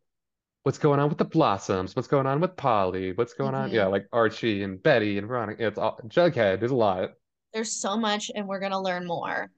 what's 0.68 0.76
going 0.76 1.00
on 1.00 1.08
with 1.08 1.16
the 1.16 1.24
Blossoms, 1.24 1.96
what's 1.96 2.08
going 2.08 2.26
on 2.26 2.40
with 2.42 2.54
Polly, 2.54 3.12
what's 3.12 3.32
going 3.32 3.54
on? 3.54 3.70
Mhm. 3.70 3.72
Yeah, 3.72 3.86
like 3.86 4.06
Archie 4.12 4.62
and 4.62 4.82
Betty 4.82 5.16
and 5.16 5.26
Veronica. 5.26 5.66
It's 5.66 5.78
all 5.78 5.98
Jughead. 6.08 6.60
There's 6.60 6.72
a 6.72 6.76
lot. 6.76 7.12
There's 7.54 7.72
so 7.72 7.96
much, 7.96 8.30
and 8.34 8.46
we're 8.46 8.60
gonna 8.60 8.78
learn 8.78 9.06
more. 9.06 9.50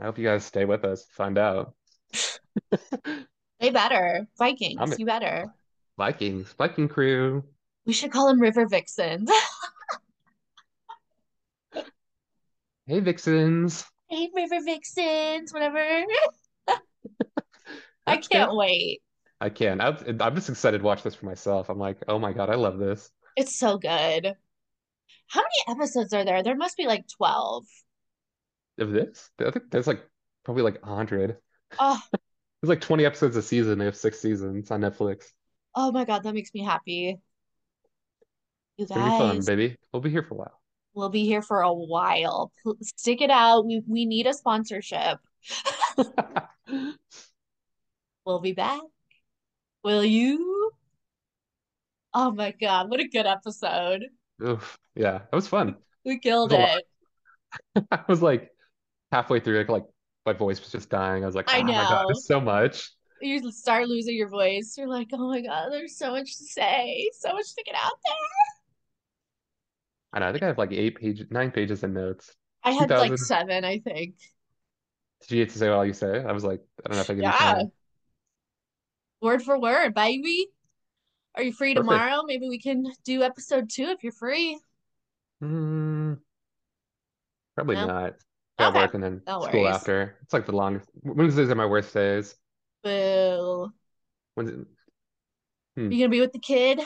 I 0.00 0.04
hope 0.04 0.16
you 0.16 0.24
guys 0.24 0.42
stay 0.46 0.64
with 0.64 0.82
us, 0.86 1.04
find 1.10 1.36
out. 1.36 1.74
They 3.60 3.68
better. 3.70 4.26
Vikings, 4.38 4.80
I'm- 4.80 4.94
you 4.98 5.04
better. 5.04 5.54
Vikings, 5.98 6.52
Viking 6.54 6.88
crew. 6.88 7.44
We 7.84 7.92
should 7.92 8.10
call 8.10 8.28
them 8.28 8.40
River 8.40 8.66
Vixens. 8.66 9.30
Hey 12.86 13.00
Vixens. 13.00 13.84
Hey, 14.08 14.30
River 14.34 14.60
Vixens, 14.64 15.52
whatever. 15.52 16.04
I 18.06 18.16
can't 18.16 18.50
good. 18.50 18.56
wait. 18.56 19.02
I 19.44 19.50
can. 19.50 19.78
I'm, 19.78 19.98
I'm 20.20 20.34
just 20.34 20.48
excited 20.48 20.78
to 20.78 20.84
watch 20.84 21.02
this 21.02 21.14
for 21.14 21.26
myself. 21.26 21.68
I'm 21.68 21.78
like, 21.78 21.98
oh 22.08 22.18
my 22.18 22.32
God, 22.32 22.48
I 22.48 22.54
love 22.54 22.78
this. 22.78 23.10
It's 23.36 23.54
so 23.54 23.76
good. 23.76 24.34
How 25.28 25.40
many 25.40 25.76
episodes 25.76 26.14
are 26.14 26.24
there? 26.24 26.42
There 26.42 26.56
must 26.56 26.78
be 26.78 26.86
like 26.86 27.04
12. 27.18 27.66
Of 28.78 28.90
this? 28.92 29.28
I 29.38 29.50
think 29.50 29.70
there's 29.70 29.86
like 29.86 30.02
probably 30.44 30.62
like 30.62 30.82
100. 30.82 31.36
Oh, 31.78 32.00
There's 32.62 32.70
like 32.70 32.80
20 32.80 33.04
episodes 33.04 33.36
a 33.36 33.42
season. 33.42 33.78
They 33.78 33.84
have 33.84 33.96
six 33.96 34.18
seasons 34.18 34.70
on 34.70 34.80
Netflix. 34.80 35.26
oh 35.74 35.92
my 35.92 36.06
God, 36.06 36.22
that 36.22 36.32
makes 36.32 36.54
me 36.54 36.64
happy. 36.64 37.18
You 38.78 38.86
gonna 38.86 39.10
be 39.10 39.18
fun, 39.18 39.36
guys, 39.36 39.46
baby. 39.46 39.76
We'll 39.92 40.00
be 40.00 40.08
here 40.08 40.22
for 40.22 40.32
a 40.32 40.38
while. 40.38 40.60
we'll 40.94 41.10
be 41.10 41.26
here 41.26 41.42
for 41.42 41.60
a 41.60 41.72
while. 41.74 42.50
Stick 42.80 43.20
it 43.20 43.30
out. 43.30 43.66
We 43.66 43.82
we 43.86 44.06
need 44.06 44.26
a 44.26 44.32
sponsorship. 44.32 45.18
We'll 48.24 48.40
be 48.40 48.52
back. 48.52 48.80
Will 49.84 50.04
you? 50.04 50.72
Oh 52.14 52.32
my 52.32 52.54
God, 52.58 52.90
what 52.90 53.00
a 53.00 53.08
good 53.08 53.26
episode. 53.26 54.06
Oof. 54.42 54.78
Yeah, 54.94 55.18
that 55.18 55.34
was 55.34 55.46
fun. 55.46 55.76
We 56.04 56.18
killed 56.18 56.52
it. 56.52 56.84
I 57.92 58.00
was 58.08 58.22
like 58.22 58.50
halfway 59.12 59.40
through, 59.40 59.58
like, 59.58 59.68
like 59.68 59.84
my 60.24 60.32
voice 60.32 60.60
was 60.60 60.72
just 60.72 60.88
dying. 60.88 61.22
I 61.22 61.26
was 61.26 61.34
like, 61.34 61.52
I 61.52 61.60
oh 61.60 61.64
my 61.64 61.72
God, 61.72 61.90
know. 61.90 62.04
there's 62.06 62.26
so 62.26 62.40
much. 62.40 62.90
You 63.20 63.50
start 63.52 63.86
losing 63.86 64.16
your 64.16 64.28
voice. 64.28 64.74
You're 64.78 64.88
like, 64.88 65.08
oh 65.12 65.28
my 65.28 65.42
God, 65.42 65.68
there's 65.70 65.98
so 65.98 66.12
much 66.12 66.36
to 66.38 66.44
say, 66.44 67.10
so 67.18 67.32
much 67.32 67.54
to 67.54 67.62
get 67.64 67.74
out 67.74 67.92
there. 68.06 68.14
I 70.14 70.18
know. 70.20 70.28
I 70.28 70.32
think 70.32 70.44
I 70.44 70.46
have 70.46 70.58
like 70.58 70.72
eight 70.72 70.96
pages, 70.96 71.26
nine 71.30 71.50
pages 71.50 71.82
of 71.82 71.90
notes. 71.90 72.32
I 72.62 72.70
had 72.70 72.88
like 72.88 73.18
seven, 73.18 73.64
I 73.64 73.80
think. 73.80 74.14
Did 75.22 75.30
you 75.30 75.44
get 75.44 75.52
to 75.52 75.58
say 75.58 75.68
what 75.68 75.76
all 75.76 75.86
you 75.86 75.92
say? 75.92 76.24
I 76.24 76.32
was 76.32 76.44
like, 76.44 76.60
I 76.84 76.88
don't 76.88 76.96
know 76.96 77.02
if 77.02 77.10
I 77.10 77.14
can. 77.14 77.22
Yeah. 77.22 77.62
Word 79.24 79.42
for 79.42 79.58
word, 79.58 79.94
baby. 79.94 80.48
Are 81.34 81.42
you 81.42 81.52
free 81.52 81.72
Perfect. 81.72 81.88
tomorrow? 81.88 82.22
Maybe 82.26 82.46
we 82.46 82.58
can 82.60 82.84
do 83.04 83.22
episode 83.22 83.70
two 83.70 83.84
if 83.84 84.02
you're 84.02 84.12
free. 84.12 84.58
Hmm, 85.40 86.14
probably 87.54 87.76
No? 87.76 87.86
not. 87.86 88.16
Got 88.58 88.68
Okay. 88.68 88.78
work 88.80 88.94
and 88.94 89.02
then 89.02 89.22
No 89.26 89.40
school 89.40 89.62
worries. 89.62 89.76
after. 89.76 90.18
It's 90.22 90.34
like 90.34 90.44
the 90.44 90.52
longest. 90.52 90.90
Wednesdays 91.02 91.48
are 91.48 91.54
my 91.54 91.64
worst 91.64 91.94
days. 91.94 92.36
Boo. 92.82 93.72
Wednesday, 94.36 94.64
You 95.76 95.88
gonna 95.90 96.08
be 96.10 96.20
with 96.20 96.32
the 96.32 96.38
kid? 96.38 96.80